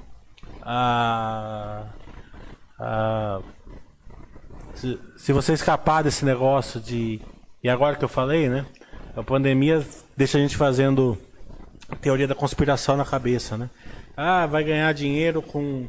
a, 0.63 1.85
a 2.79 3.41
se, 4.75 4.99
se 5.17 5.33
você 5.33 5.53
escapar 5.53 6.03
desse 6.03 6.25
negócio 6.25 6.81
de 6.81 7.21
e 7.63 7.69
agora 7.69 7.95
que 7.95 8.05
eu 8.05 8.09
falei, 8.09 8.49
né? 8.49 8.67
A 9.15 9.23
pandemia 9.23 9.87
deixa 10.17 10.37
a 10.37 10.41
gente 10.41 10.57
fazendo 10.57 11.17
teoria 12.01 12.27
da 12.27 12.35
conspiração 12.35 12.97
na 12.97 13.05
cabeça, 13.05 13.57
né? 13.57 13.71
Ah, 14.17 14.47
vai 14.47 14.65
ganhar 14.65 14.93
dinheiro 14.93 15.41
com, 15.41 15.87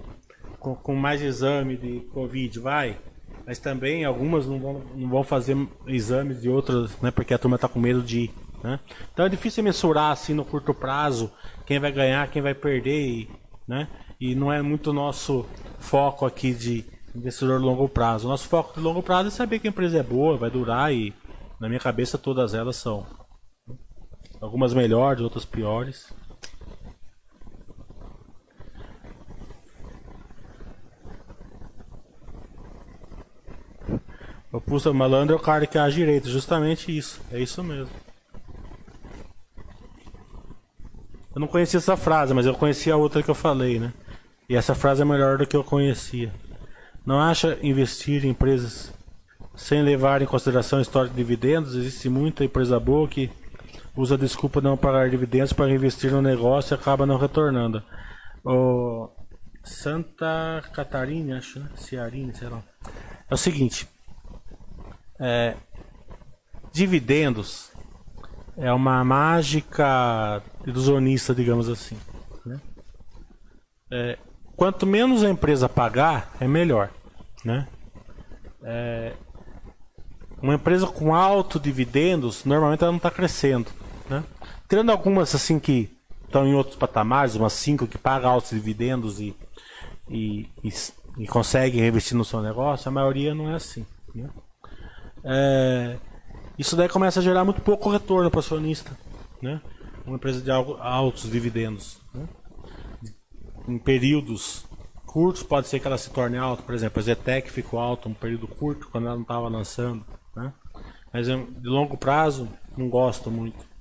com, 0.59 0.75
com, 0.75 0.95
mais 0.95 1.21
exame 1.21 1.75
de 1.75 1.99
Covid, 2.13 2.59
vai. 2.59 2.97
Mas 3.45 3.59
também 3.59 4.05
algumas 4.05 4.47
não 4.47 4.59
vão, 4.59 4.81
não 4.95 5.09
vão 5.09 5.23
fazer 5.23 5.57
exames 5.87 6.41
de 6.41 6.49
outras, 6.49 6.99
né? 7.01 7.11
Porque 7.11 7.33
a 7.33 7.37
turma 7.37 7.55
está 7.55 7.67
com 7.67 7.79
medo 7.79 8.01
de 8.01 8.21
ir. 8.21 8.33
Né? 8.63 8.79
Então 9.11 9.25
é 9.25 9.29
difícil 9.29 9.61
mensurar 9.61 10.11
assim 10.11 10.33
no 10.33 10.45
curto 10.45 10.73
prazo 10.73 11.29
quem 11.65 11.79
vai 11.79 11.91
ganhar, 11.91 12.29
quem 12.29 12.41
vai 12.41 12.53
perder, 12.53 13.05
e, 13.05 13.29
né? 13.67 13.89
E 14.19 14.35
não 14.35 14.51
é 14.53 14.61
muito 14.61 14.93
nosso 14.93 15.45
foco 15.79 16.25
aqui 16.25 16.53
de 16.53 16.85
investidor 17.13 17.59
de 17.59 17.65
longo 17.65 17.89
prazo. 17.89 18.27
Nosso 18.27 18.47
foco 18.47 18.73
de 18.73 18.79
longo 18.79 19.03
prazo 19.03 19.27
é 19.27 19.31
saber 19.31 19.59
que 19.59 19.67
a 19.67 19.69
empresa 19.69 19.99
é 19.99 20.03
boa, 20.03 20.37
vai 20.37 20.49
durar 20.49 20.93
e 20.93 21.13
na 21.59 21.67
minha 21.67 21.79
cabeça 21.79 22.17
todas 22.17 22.53
elas 22.53 22.77
são. 22.77 23.05
Algumas 24.43 24.73
melhores, 24.73 25.21
outras 25.21 25.45
piores. 25.45 26.11
O 34.51 34.59
pulso 34.59 34.93
malandro 34.93 35.33
é 35.33 35.39
o 35.39 35.41
cara 35.41 35.65
que 35.65 35.77
age 35.77 35.95
direito, 35.95 36.27
justamente 36.29 36.95
isso. 36.95 37.21
É 37.31 37.39
isso 37.39 37.63
mesmo. 37.63 37.89
Eu 41.33 41.39
não 41.39 41.47
conhecia 41.47 41.77
essa 41.77 41.95
frase, 41.95 42.33
mas 42.33 42.45
eu 42.45 42.53
conhecia 42.53 42.95
a 42.95 42.97
outra 42.97 43.23
que 43.23 43.29
eu 43.29 43.35
falei, 43.35 43.79
né? 43.79 43.93
E 44.49 44.57
essa 44.57 44.75
frase 44.75 45.01
é 45.01 45.05
melhor 45.05 45.37
do 45.37 45.47
que 45.47 45.55
eu 45.55 45.63
conhecia. 45.63 46.33
Não 47.05 47.17
acha 47.17 47.57
investir 47.63 48.25
em 48.25 48.31
empresas 48.31 48.93
sem 49.55 49.81
levar 49.81 50.21
em 50.21 50.25
consideração 50.25 50.79
a 50.79 50.81
história 50.81 51.09
de 51.09 51.15
dividendos? 51.15 51.75
Existe 51.75 52.09
muita 52.09 52.43
empresa 52.43 52.77
boa 52.77 53.07
que 53.07 53.31
usa 53.95 54.15
a 54.15 54.17
desculpa 54.17 54.59
de 54.59 54.67
não 54.67 54.77
pagar 54.77 55.09
dividendos 55.09 55.53
para 55.53 55.71
investir 55.71 56.11
no 56.11 56.21
negócio 56.21 56.73
e 56.73 56.75
acaba 56.75 57.05
não 57.05 57.17
retornando. 57.17 57.83
O 58.43 59.09
Santa 59.63 60.61
Catarina, 60.73 61.37
acho, 61.37 61.59
né? 61.59 61.69
Ciarina, 61.75 62.33
sei 62.33 62.49
lá. 62.49 62.61
É 63.29 63.33
o 63.33 63.37
seguinte. 63.37 63.87
É, 65.19 65.55
dividendos 66.71 67.71
é 68.57 68.71
uma 68.73 69.03
mágica 69.03 70.41
ilusionista, 70.65 71.33
digamos 71.33 71.69
assim. 71.69 71.97
Né? 72.45 72.59
É, 73.91 74.17
quanto 74.55 74.85
menos 74.85 75.23
a 75.23 75.29
empresa 75.29 75.69
pagar, 75.69 76.31
é 76.39 76.47
melhor. 76.47 76.89
Né? 77.45 77.67
É, 78.63 79.13
uma 80.41 80.55
empresa 80.55 80.87
com 80.87 81.15
alto 81.15 81.59
dividendos, 81.59 82.43
normalmente 82.43 82.83
ela 82.83 82.91
não 82.91 82.97
está 82.97 83.09
crescendo. 83.09 83.71
Né? 84.13 84.23
Tirando 84.69 84.91
algumas 84.91 85.33
assim 85.33 85.59
que 85.59 85.89
estão 86.25 86.45
em 86.45 86.53
outros 86.53 86.75
patamares, 86.75 87.35
umas 87.35 87.53
cinco 87.53 87.87
que 87.87 87.97
pagam 87.97 88.29
altos 88.29 88.51
dividendos 88.51 89.19
e, 89.19 89.35
e, 90.07 90.47
e, 90.63 90.71
e 91.17 91.27
conseguem 91.27 91.91
no 92.13 92.23
seu 92.23 92.41
negócio, 92.41 92.87
a 92.87 92.91
maioria 92.91 93.33
não 93.33 93.49
é 93.49 93.55
assim. 93.55 93.83
Né? 94.13 94.29
É, 95.23 95.97
isso 96.59 96.75
daí 96.75 96.87
começa 96.87 97.19
a 97.19 97.23
gerar 97.23 97.43
muito 97.43 97.61
pouco 97.61 97.89
retorno 97.89 98.29
para 98.29 98.37
o 98.37 98.39
acionista. 98.39 98.95
Né? 99.41 99.59
Uma 100.05 100.17
empresa 100.17 100.41
de 100.41 100.51
altos 100.51 101.31
dividendos. 101.31 101.99
Né? 102.13 102.27
Em 103.67 103.79
períodos 103.79 104.65
curtos 105.07 105.41
pode 105.41 105.67
ser 105.67 105.79
que 105.79 105.87
ela 105.87 105.97
se 105.97 106.11
torne 106.11 106.37
alta. 106.37 106.61
Por 106.61 106.75
exemplo, 106.75 106.99
a 106.99 107.03
Zetec 107.03 107.51
ficou 107.51 107.79
alta 107.79 108.07
um 108.07 108.13
período 108.13 108.47
curto 108.47 108.89
quando 108.91 109.07
ela 109.07 109.15
não 109.15 109.23
estava 109.23 109.47
lançando. 109.47 110.05
Né? 110.35 110.53
Mas 111.11 111.25
de 111.25 111.67
longo 111.67 111.97
prazo, 111.97 112.47
não 112.77 112.87
gosto 112.89 113.31
muito. 113.31 113.72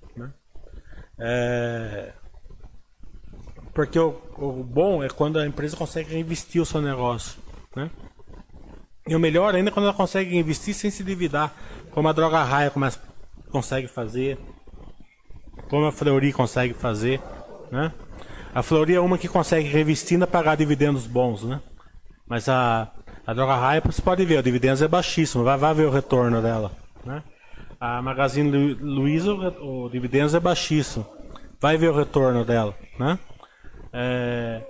É... 1.24 2.12
Porque 3.72 3.96
o, 3.98 4.20
o, 4.36 4.64
bom 4.64 5.04
é 5.04 5.08
quando 5.08 5.38
a 5.38 5.46
empresa 5.46 5.76
consegue 5.76 6.10
reinvestir 6.10 6.60
o 6.60 6.66
seu 6.66 6.82
negócio. 6.82 7.40
Né? 7.76 7.88
E 9.06 9.14
o 9.14 9.20
melhor 9.20 9.54
ainda 9.54 9.70
é 9.70 9.72
quando 9.72 9.86
ela 9.86 9.94
consegue 9.94 10.36
investir 10.36 10.74
sem 10.74 10.90
se 10.90 11.02
endividar, 11.02 11.54
como 11.92 12.08
a 12.08 12.12
Droga 12.12 12.42
Raia 12.42 12.72
consegue 13.50 13.86
fazer, 13.86 14.36
como 15.70 15.86
a 15.86 15.92
Fleury 15.92 16.32
consegue 16.32 16.74
fazer. 16.74 17.20
Né? 17.70 17.92
A 18.52 18.62
Fleury 18.62 18.96
é 18.96 19.00
uma 19.00 19.16
que 19.16 19.28
consegue 19.28 19.68
reinvestir 19.68 20.20
e 20.20 20.26
pagar 20.26 20.56
dividendos 20.56 21.06
bons. 21.06 21.44
Né? 21.44 21.60
Mas 22.26 22.48
a, 22.48 22.92
a 23.24 23.32
Droga 23.32 23.54
Raia, 23.54 23.82
você 23.84 24.02
pode 24.02 24.24
ver, 24.24 24.40
o 24.40 24.42
dividendos 24.42 24.82
é 24.82 24.88
baixíssimo, 24.88 25.44
vai, 25.44 25.56
vai 25.56 25.72
ver 25.72 25.86
o 25.86 25.90
retorno 25.90 26.42
dela. 26.42 26.72
Né? 27.04 27.22
A 27.82 28.00
Magazine 28.00 28.74
Luiza, 28.74 29.34
o, 29.34 29.86
o 29.86 29.90
dividendos 29.90 30.36
é 30.36 30.38
baixíssimo, 30.38 31.04
vai 31.60 31.76
ver 31.76 31.90
o 31.90 31.96
retorno 31.96 32.44
dela. 32.44 32.76
Né? 32.96 33.18
É... 33.92 34.62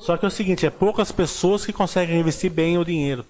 Só 0.00 0.16
que 0.16 0.24
é 0.24 0.28
o 0.28 0.32
seguinte, 0.32 0.66
é 0.66 0.70
poucas 0.70 1.12
pessoas 1.12 1.64
que 1.64 1.72
conseguem 1.72 2.18
investir 2.18 2.50
bem 2.50 2.76
o 2.76 2.84
dinheiro. 2.84 3.24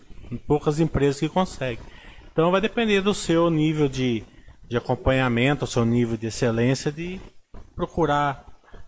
Poucas 0.47 0.81
empresas 0.81 1.21
que 1.21 1.29
conseguem. 1.29 1.85
Então 2.33 2.51
vai 2.51 2.63
depender 2.63 3.03
do 3.03 3.13
seu 3.13 3.51
nível 3.51 3.91
de, 3.91 4.25
de 4.67 4.79
acompanhamento, 4.79 5.67
do 5.67 5.71
seu 5.71 5.85
nível 5.85 6.17
de 6.17 6.29
excelência, 6.29 6.91
de 6.91 7.21
procurar 7.75 8.43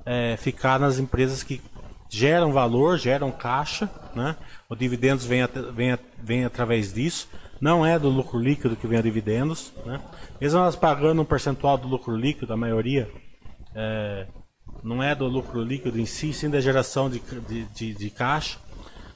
é, 0.07 0.35
ficar 0.39 0.81
nas 0.81 0.99
empresas 0.99 1.43
que 1.43 1.61
geram 2.09 2.55
valor, 2.55 2.97
geram 2.97 3.31
caixa, 3.31 3.91
né? 4.15 4.35
O 4.67 4.75
dividendos 4.75 5.27
vem, 5.27 5.47
vem, 5.75 5.99
vem 6.17 6.45
através 6.47 6.91
disso. 6.91 7.29
Não 7.61 7.85
é 7.85 7.99
do 7.99 8.09
lucro 8.09 8.39
líquido 8.39 8.77
que 8.77 8.87
vem 8.87 8.99
a 8.99 9.03
dividendos, 9.03 9.73
né? 9.85 10.01
Mesmo 10.41 10.61
nós 10.61 10.77
pagando 10.77 11.23
um 11.23 11.25
percentual 11.25 11.77
do 11.77 11.89
lucro 11.89 12.17
líquido, 12.17 12.53
a 12.53 12.57
maioria, 12.57 13.11
é, 13.75 14.27
não 14.83 15.03
é 15.03 15.15
do 15.15 15.27
lucro 15.27 15.63
líquido 15.63 15.99
em 15.99 16.07
si, 16.07 16.33
sim 16.33 16.49
da 16.49 16.61
geração 16.61 17.11
de, 17.11 17.21
de, 17.49 17.65
de, 17.65 17.95
de 17.95 18.11
caixa. 18.11 18.59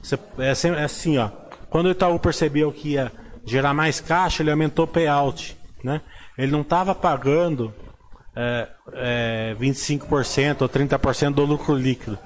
Você, 0.02 0.16
é, 0.38 0.80
é, 0.80 0.84
assim, 0.84 1.18
ó. 1.18 1.30
Quando 1.70 1.86
o 1.86 1.90
Itaú 1.90 2.18
percebeu 2.18 2.72
que 2.72 2.90
ia 2.90 3.12
gerar 3.44 3.72
mais 3.72 4.00
caixa, 4.00 4.42
ele 4.42 4.50
aumentou 4.50 4.84
o 4.84 4.88
payout, 4.88 5.56
né? 5.82 6.00
Ele 6.36 6.50
não 6.50 6.62
estava 6.62 6.94
pagando 6.94 7.72
é, 8.34 8.68
é, 8.94 9.56
25% 9.58 10.62
ou 10.62 10.68
30% 10.68 11.34
do 11.34 11.44
lucro 11.44 11.74
líquido. 11.74 12.18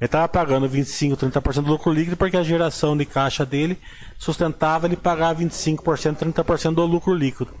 Ele 0.00 0.06
estava 0.06 0.28
pagando 0.28 0.68
25%, 0.68 1.16
30% 1.16 1.62
do 1.62 1.70
lucro 1.70 1.92
líquido 1.92 2.16
porque 2.16 2.36
a 2.36 2.42
geração 2.42 2.96
de 2.96 3.04
caixa 3.04 3.46
dele 3.46 3.78
sustentava 4.18 4.86
ele 4.86 4.96
pagar 4.96 5.34
25%, 5.34 6.16
30% 6.16 6.74
do 6.74 6.84
lucro 6.84 7.14
líquido. 7.14 7.52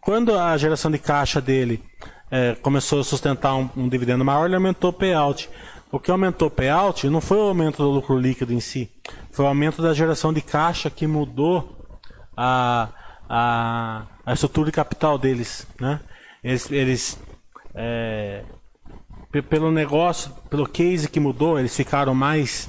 Quando 0.00 0.36
a 0.36 0.56
geração 0.56 0.90
de 0.90 0.98
caixa 0.98 1.40
dele 1.40 1.82
é, 2.30 2.54
começou 2.56 3.00
a 3.00 3.04
sustentar 3.04 3.54
um, 3.54 3.68
um, 3.76 3.88
dividendo 3.88 4.24
maior, 4.24 4.46
ele 4.46 4.54
aumentou 4.54 4.90
o 4.90 4.92
payout. 4.92 5.48
O 5.90 6.00
que 6.00 6.10
aumentou 6.10 6.48
o 6.48 6.50
payout 6.50 7.08
não 7.08 7.20
foi 7.20 7.36
o 7.36 7.48
aumento 7.48 7.82
do 7.82 7.90
lucro 7.90 8.18
líquido 8.18 8.52
em 8.54 8.60
si, 8.60 8.90
foi 9.30 9.44
o 9.44 9.48
aumento 9.48 9.82
da 9.82 9.92
geração 9.92 10.32
de 10.32 10.40
caixa 10.40 10.88
que 10.88 11.06
mudou 11.06 11.86
a, 12.34 12.88
a, 13.28 14.06
a 14.24 14.32
estrutura 14.32 14.66
de 14.66 14.72
capital 14.72 15.18
deles. 15.18 15.66
Né? 15.78 16.00
Eles, 16.42 16.70
eles 16.70 17.18
é, 17.74 18.42
pelo 19.40 19.70
negócio, 19.70 20.30
pelo 20.50 20.68
case 20.68 21.08
que 21.08 21.18
mudou, 21.18 21.58
eles 21.58 21.74
ficaram 21.74 22.14
mais, 22.14 22.68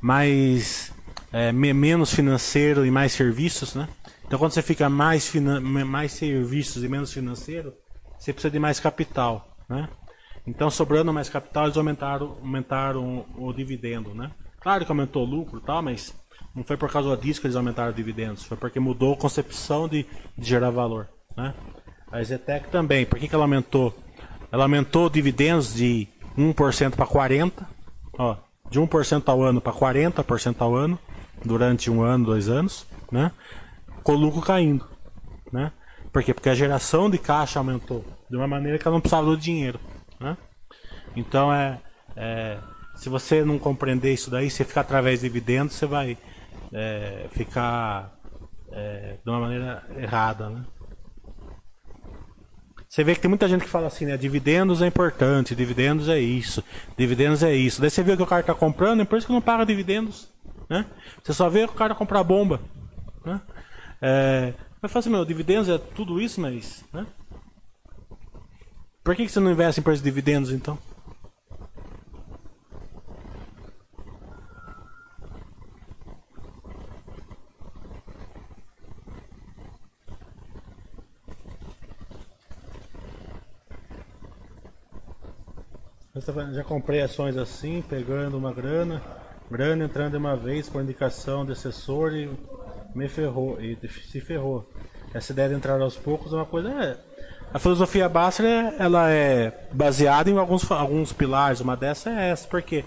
mais 0.00 0.92
é, 1.32 1.52
menos 1.52 2.12
financeiro 2.12 2.84
e 2.84 2.90
mais 2.90 3.12
serviços, 3.12 3.74
né? 3.74 3.88
Então 4.26 4.38
quando 4.38 4.52
você 4.52 4.62
fica 4.62 4.88
mais, 4.88 5.32
mais 5.86 6.12
serviços 6.12 6.82
e 6.82 6.88
menos 6.88 7.12
financeiro, 7.12 7.72
você 8.18 8.32
precisa 8.32 8.50
de 8.50 8.58
mais 8.58 8.80
capital, 8.80 9.56
né? 9.68 9.88
Então, 10.46 10.70
sobrando 10.70 11.12
mais 11.12 11.28
capital, 11.28 11.64
eles 11.64 11.76
aumentaram, 11.76 12.36
aumentaram 12.40 13.26
o, 13.36 13.48
o 13.48 13.52
dividendo, 13.52 14.14
né? 14.14 14.30
Claro 14.60 14.84
que 14.84 14.90
aumentou 14.90 15.26
o 15.26 15.30
lucro 15.30 15.58
e 15.58 15.62
tal, 15.62 15.82
mas 15.82 16.14
não 16.54 16.64
foi 16.64 16.76
por 16.76 16.90
causa 16.90 17.16
disso 17.16 17.40
que 17.40 17.46
eles 17.46 17.56
aumentaram 17.56 17.92
dividendos, 17.92 18.44
foi 18.44 18.56
porque 18.56 18.80
mudou 18.80 19.14
a 19.14 19.16
concepção 19.16 19.88
de, 19.88 20.06
de 20.36 20.48
gerar 20.48 20.70
valor, 20.70 21.08
né? 21.36 21.54
A 22.10 22.22
Zetec 22.22 22.68
também, 22.70 23.06
por 23.06 23.18
que, 23.18 23.28
que 23.28 23.34
ela 23.34 23.44
aumentou? 23.44 23.96
Ela 24.52 24.64
aumentou 24.64 25.08
dividendos 25.08 25.74
de 25.74 26.08
1% 26.36 26.96
para 26.96 27.06
40%, 27.06 27.52
ó, 28.18 28.36
de 28.70 28.80
1% 28.80 29.28
ao 29.28 29.42
ano 29.42 29.60
para 29.60 29.72
40% 29.72 30.56
ao 30.58 30.74
ano, 30.74 30.98
durante 31.44 31.90
um 31.90 32.02
ano, 32.02 32.26
dois 32.26 32.48
anos, 32.48 32.86
né? 33.10 33.32
Com 34.02 34.12
o 34.12 34.16
lucro 34.16 34.40
caindo, 34.40 34.86
né? 35.52 35.72
Por 36.12 36.22
quê? 36.22 36.34
Porque 36.34 36.48
a 36.48 36.54
geração 36.54 37.08
de 37.08 37.18
caixa 37.18 37.58
aumentou 37.58 38.04
de 38.28 38.36
uma 38.36 38.46
maneira 38.46 38.78
que 38.78 38.86
ela 38.86 38.94
não 38.94 39.00
precisava 39.00 39.26
do 39.26 39.36
dinheiro, 39.36 39.78
né? 40.18 40.36
Então 41.16 41.52
é, 41.52 41.80
é 42.16 42.58
se 42.94 43.08
você 43.08 43.44
não 43.44 43.58
compreender 43.58 44.12
isso 44.12 44.30
daí, 44.30 44.50
se 44.50 44.64
ficar 44.64 44.82
através 44.82 45.20
de 45.20 45.28
dividendos, 45.28 45.74
você 45.74 45.86
vai 45.86 46.18
é, 46.72 47.28
ficar 47.30 48.12
é, 48.72 49.16
de 49.24 49.30
uma 49.30 49.40
maneira 49.40 49.82
errada, 49.96 50.50
né? 50.50 50.64
Você 52.90 53.04
vê 53.04 53.14
que 53.14 53.20
tem 53.20 53.28
muita 53.28 53.48
gente 53.48 53.62
que 53.62 53.70
fala 53.70 53.86
assim, 53.86 54.04
né? 54.04 54.16
Dividendos 54.16 54.82
é 54.82 54.86
importante, 54.88 55.54
dividendos 55.54 56.08
é 56.08 56.18
isso, 56.18 56.64
dividendos 56.98 57.40
é 57.44 57.54
isso. 57.54 57.80
Daí 57.80 57.88
você 57.88 58.02
vê 58.02 58.16
que 58.16 58.22
o 58.22 58.26
cara 58.26 58.40
está 58.40 58.52
comprando, 58.52 59.00
é 59.00 59.04
por 59.04 59.16
isso 59.16 59.28
que 59.28 59.32
não 59.32 59.40
paga 59.40 59.64
dividendos. 59.64 60.28
Né? 60.68 60.84
Você 61.22 61.32
só 61.32 61.48
vê 61.48 61.62
o 61.62 61.68
cara 61.68 61.94
comprar 61.94 62.24
bomba. 62.24 62.60
Né? 63.24 63.40
É, 64.02 64.54
falar 64.88 64.98
assim, 64.98 65.08
meu, 65.08 65.24
dividendos 65.24 65.68
é 65.68 65.78
tudo 65.78 66.20
isso, 66.20 66.40
mas. 66.40 66.84
Né? 66.92 67.06
Por 69.04 69.14
que, 69.14 69.24
que 69.24 69.30
você 69.30 69.38
não 69.38 69.52
investe 69.52 69.80
em 69.80 69.84
preço 69.84 70.02
de 70.02 70.10
dividendos 70.10 70.50
então? 70.50 70.76
Já 86.52 86.64
comprei 86.64 87.00
ações 87.00 87.36
assim, 87.36 87.82
pegando 87.88 88.36
uma 88.36 88.52
grana, 88.52 89.02
grana 89.50 89.84
entrando 89.84 90.12
de 90.12 90.18
uma 90.18 90.36
vez 90.36 90.68
por 90.68 90.82
indicação 90.82 91.44
de 91.44 91.52
assessor 91.52 92.14
e 92.14 92.30
me 92.94 93.08
ferrou, 93.08 93.60
e 93.60 93.76
se 93.88 94.20
ferrou. 94.20 94.68
Essa 95.12 95.32
ideia 95.32 95.48
de 95.48 95.54
entrar 95.54 95.80
aos 95.80 95.96
poucos 95.96 96.32
é 96.32 96.36
uma 96.36 96.46
coisa. 96.46 96.70
É, 96.70 96.96
a 97.52 97.58
filosofia 97.58 98.08
Basser 98.08 98.74
ela 98.78 99.10
é 99.10 99.68
baseada 99.72 100.30
em 100.30 100.38
alguns, 100.38 100.70
alguns 100.70 101.12
pilares, 101.12 101.60
uma 101.60 101.76
dessas 101.76 102.16
é 102.16 102.30
essa, 102.30 102.46
por 102.46 102.62
quê? 102.62 102.84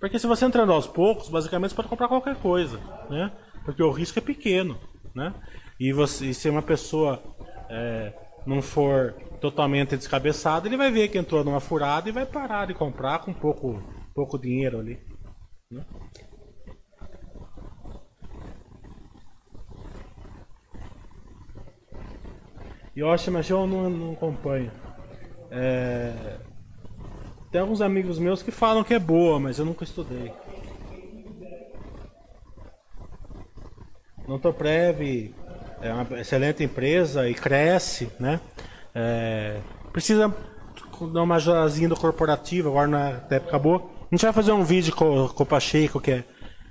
Porque 0.00 0.18
se 0.18 0.26
você 0.26 0.46
entrando 0.46 0.72
aos 0.72 0.86
poucos, 0.86 1.28
basicamente 1.28 1.70
você 1.70 1.76
pode 1.76 1.88
comprar 1.88 2.08
qualquer 2.08 2.34
coisa, 2.36 2.80
né? 3.08 3.30
Porque 3.64 3.82
o 3.82 3.90
risco 3.90 4.18
é 4.18 4.22
pequeno, 4.22 4.78
né? 5.14 5.34
E, 5.78 5.92
você, 5.92 6.32
se 6.32 6.48
uma 6.48 6.62
pessoa 6.62 7.22
é, 7.68 8.12
não 8.46 8.62
for 8.62 9.14
totalmente 9.40 9.96
descabeçado, 9.96 10.68
ele 10.68 10.76
vai 10.76 10.90
ver 10.90 11.08
que 11.08 11.18
entrou 11.18 11.42
numa 11.42 11.60
furada 11.60 12.08
e 12.08 12.12
vai 12.12 12.26
parar 12.26 12.66
de 12.66 12.74
comprar 12.74 13.20
com 13.20 13.32
pouco, 13.32 13.82
pouco 14.14 14.38
dinheiro 14.38 14.78
ali. 14.78 15.00
Né? 15.70 15.84
E 22.94 23.00
Yoshi, 23.00 23.30
mas 23.30 23.48
eu 23.48 23.66
não, 23.66 23.88
não 23.88 24.12
acompanho. 24.12 24.70
É... 25.50 26.38
Tem 27.50 27.60
alguns 27.60 27.80
amigos 27.80 28.18
meus 28.18 28.42
que 28.42 28.50
falam 28.50 28.84
que 28.84 28.94
é 28.94 28.98
boa, 28.98 29.40
mas 29.40 29.58
eu 29.58 29.64
nunca 29.64 29.84
estudei. 29.84 30.32
Notoprev 34.28 35.34
é 35.80 35.92
uma 35.92 36.20
excelente 36.20 36.62
empresa 36.62 37.28
e 37.28 37.34
cresce, 37.34 38.12
né? 38.20 38.40
É, 38.94 39.60
precisa 39.92 40.34
dar 41.12 41.22
uma 41.22 41.36
ajudazinha 41.36 41.88
corporativo, 41.90 42.68
agora 42.68 42.88
na 42.88 43.08
época 43.08 43.36
acabou. 43.36 43.90
A 44.10 44.14
gente 44.14 44.24
vai 44.24 44.32
fazer 44.32 44.52
um 44.52 44.64
vídeo 44.64 44.94
com, 44.94 45.28
com 45.28 45.42
o 45.42 45.46
Pacheco, 45.46 46.00
que 46.00 46.10
é 46.10 46.24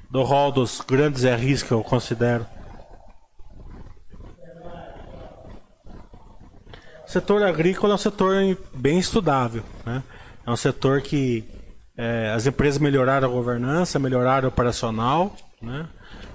do 0.09 0.23
rol 0.23 0.51
dos 0.51 0.81
grandes 0.81 1.23
RIs 1.23 1.63
que 1.63 1.71
eu 1.71 1.83
considero. 1.83 2.45
O 7.07 7.11
setor 7.11 7.41
agrícola 7.43 7.93
é 7.93 7.95
um 7.95 7.97
setor 7.97 8.35
bem 8.73 8.99
estudável. 8.99 9.63
Né? 9.85 10.03
É 10.45 10.51
um 10.51 10.55
setor 10.55 11.01
que 11.01 11.43
é, 11.97 12.31
as 12.35 12.45
empresas 12.45 12.79
melhoraram 12.79 13.27
a 13.27 13.31
governança, 13.31 13.97
melhoraram 13.97 14.47
o 14.47 14.49
operacional. 14.49 15.35
Né? 15.61 15.87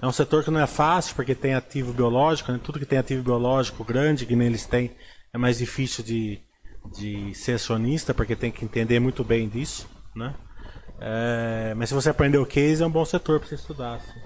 É 0.03 0.07
um 0.07 0.12
setor 0.12 0.45
que 0.45 0.51
não 0.51 0.61
é 0.61 0.66
fácil, 0.66 1.14
porque 1.14 1.35
tem 1.35 1.55
ativo 1.55 1.93
biológico, 1.93 2.53
né? 2.53 2.61
tudo 2.62 2.79
que 2.79 2.87
tem 2.87 2.99
ativo 2.99 3.22
biológico 3.22 3.83
grande, 3.83 4.27
que 4.27 4.37
nem 4.37 4.49
eles 4.49 4.66
têm, 4.66 4.91
é 5.33 5.39
mais 5.39 5.59
difícil 5.59 6.05
de, 6.05 6.41
de 6.95 7.35
ser 7.35 7.53
acionista, 7.53 8.12
porque 8.12 8.37
tem 8.37 8.53
que 8.53 8.64
entender 8.64 9.01
muito 9.01 9.25
bem 9.25 9.49
disso. 9.49 9.89
Né? 10.14 10.35
É, 11.01 11.75
mas 11.75 11.89
se 11.89 11.95
você 11.95 12.11
aprender 12.11 12.39
o 12.39 12.47
case, 12.47 12.83
é 12.83 12.87
um 12.87 12.91
bom 12.91 13.05
setor 13.05 13.41
para 13.41 13.49
você 13.49 13.55
estudar. 13.55 13.95
Assim. 13.95 14.20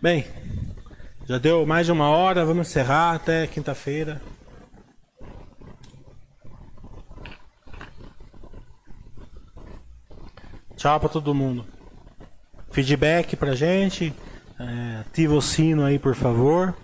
Bem, 0.00 0.24
já 1.26 1.38
deu 1.38 1.66
mais 1.66 1.86
de 1.86 1.92
uma 1.92 2.08
hora, 2.08 2.44
vamos 2.44 2.68
encerrar 2.68 3.14
até 3.14 3.46
quinta-feira. 3.46 4.22
Tchau 10.76 11.00
para 11.00 11.08
todo 11.08 11.34
mundo. 11.34 11.64
Feedback 12.70 13.34
pra 13.34 13.54
gente. 13.54 14.14
É, 14.58 15.00
ativa 15.00 15.34
o 15.34 15.42
sino 15.42 15.84
aí, 15.84 15.98
por 15.98 16.14
favor. 16.14 16.74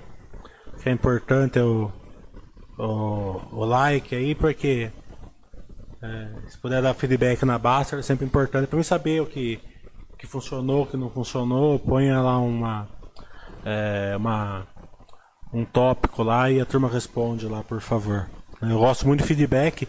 Que 0.82 0.88
é 0.88 0.92
importante 0.92 1.60
o, 1.60 1.92
o, 2.76 3.40
o 3.52 3.64
like 3.64 4.12
aí, 4.14 4.34
porque 4.34 4.90
é, 6.02 6.28
se 6.48 6.58
puder 6.58 6.82
dar 6.82 6.94
feedback 6.94 7.44
na 7.44 7.56
Basta 7.58 7.96
é 7.96 8.02
sempre 8.02 8.26
importante 8.26 8.66
para 8.66 8.76
mim 8.76 8.82
saber 8.82 9.22
o 9.22 9.26
que, 9.26 9.60
o 10.12 10.16
que 10.16 10.26
funcionou, 10.26 10.82
o 10.82 10.86
que 10.86 10.96
não 10.96 11.08
funcionou. 11.08 11.78
Ponha 11.78 12.20
lá 12.20 12.38
uma, 12.38 12.88
é, 13.64 14.14
uma 14.16 14.66
um 15.52 15.64
tópico 15.64 16.22
lá 16.22 16.50
e 16.50 16.60
a 16.60 16.64
turma 16.64 16.88
responde 16.88 17.46
lá, 17.46 17.62
por 17.62 17.80
favor. 17.80 18.26
Eu 18.60 18.78
gosto 18.78 19.06
muito 19.06 19.20
de 19.20 19.26
feedback 19.26 19.86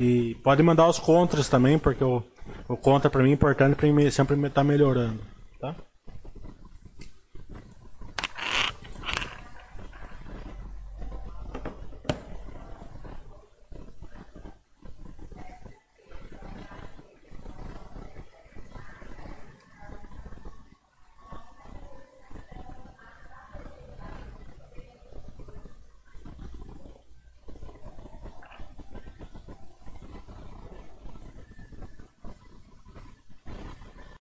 e 0.00 0.34
pode 0.42 0.62
mandar 0.62 0.88
os 0.88 0.98
contras 0.98 1.48
também, 1.48 1.78
porque 1.78 2.02
o, 2.02 2.22
o 2.68 2.76
contra 2.76 3.08
para 3.08 3.22
mim 3.22 3.30
é 3.30 3.34
importante 3.34 3.76
para 3.76 4.10
sempre 4.10 4.36
estar 4.36 4.50
tá 4.50 4.64
melhorando? 4.64 5.33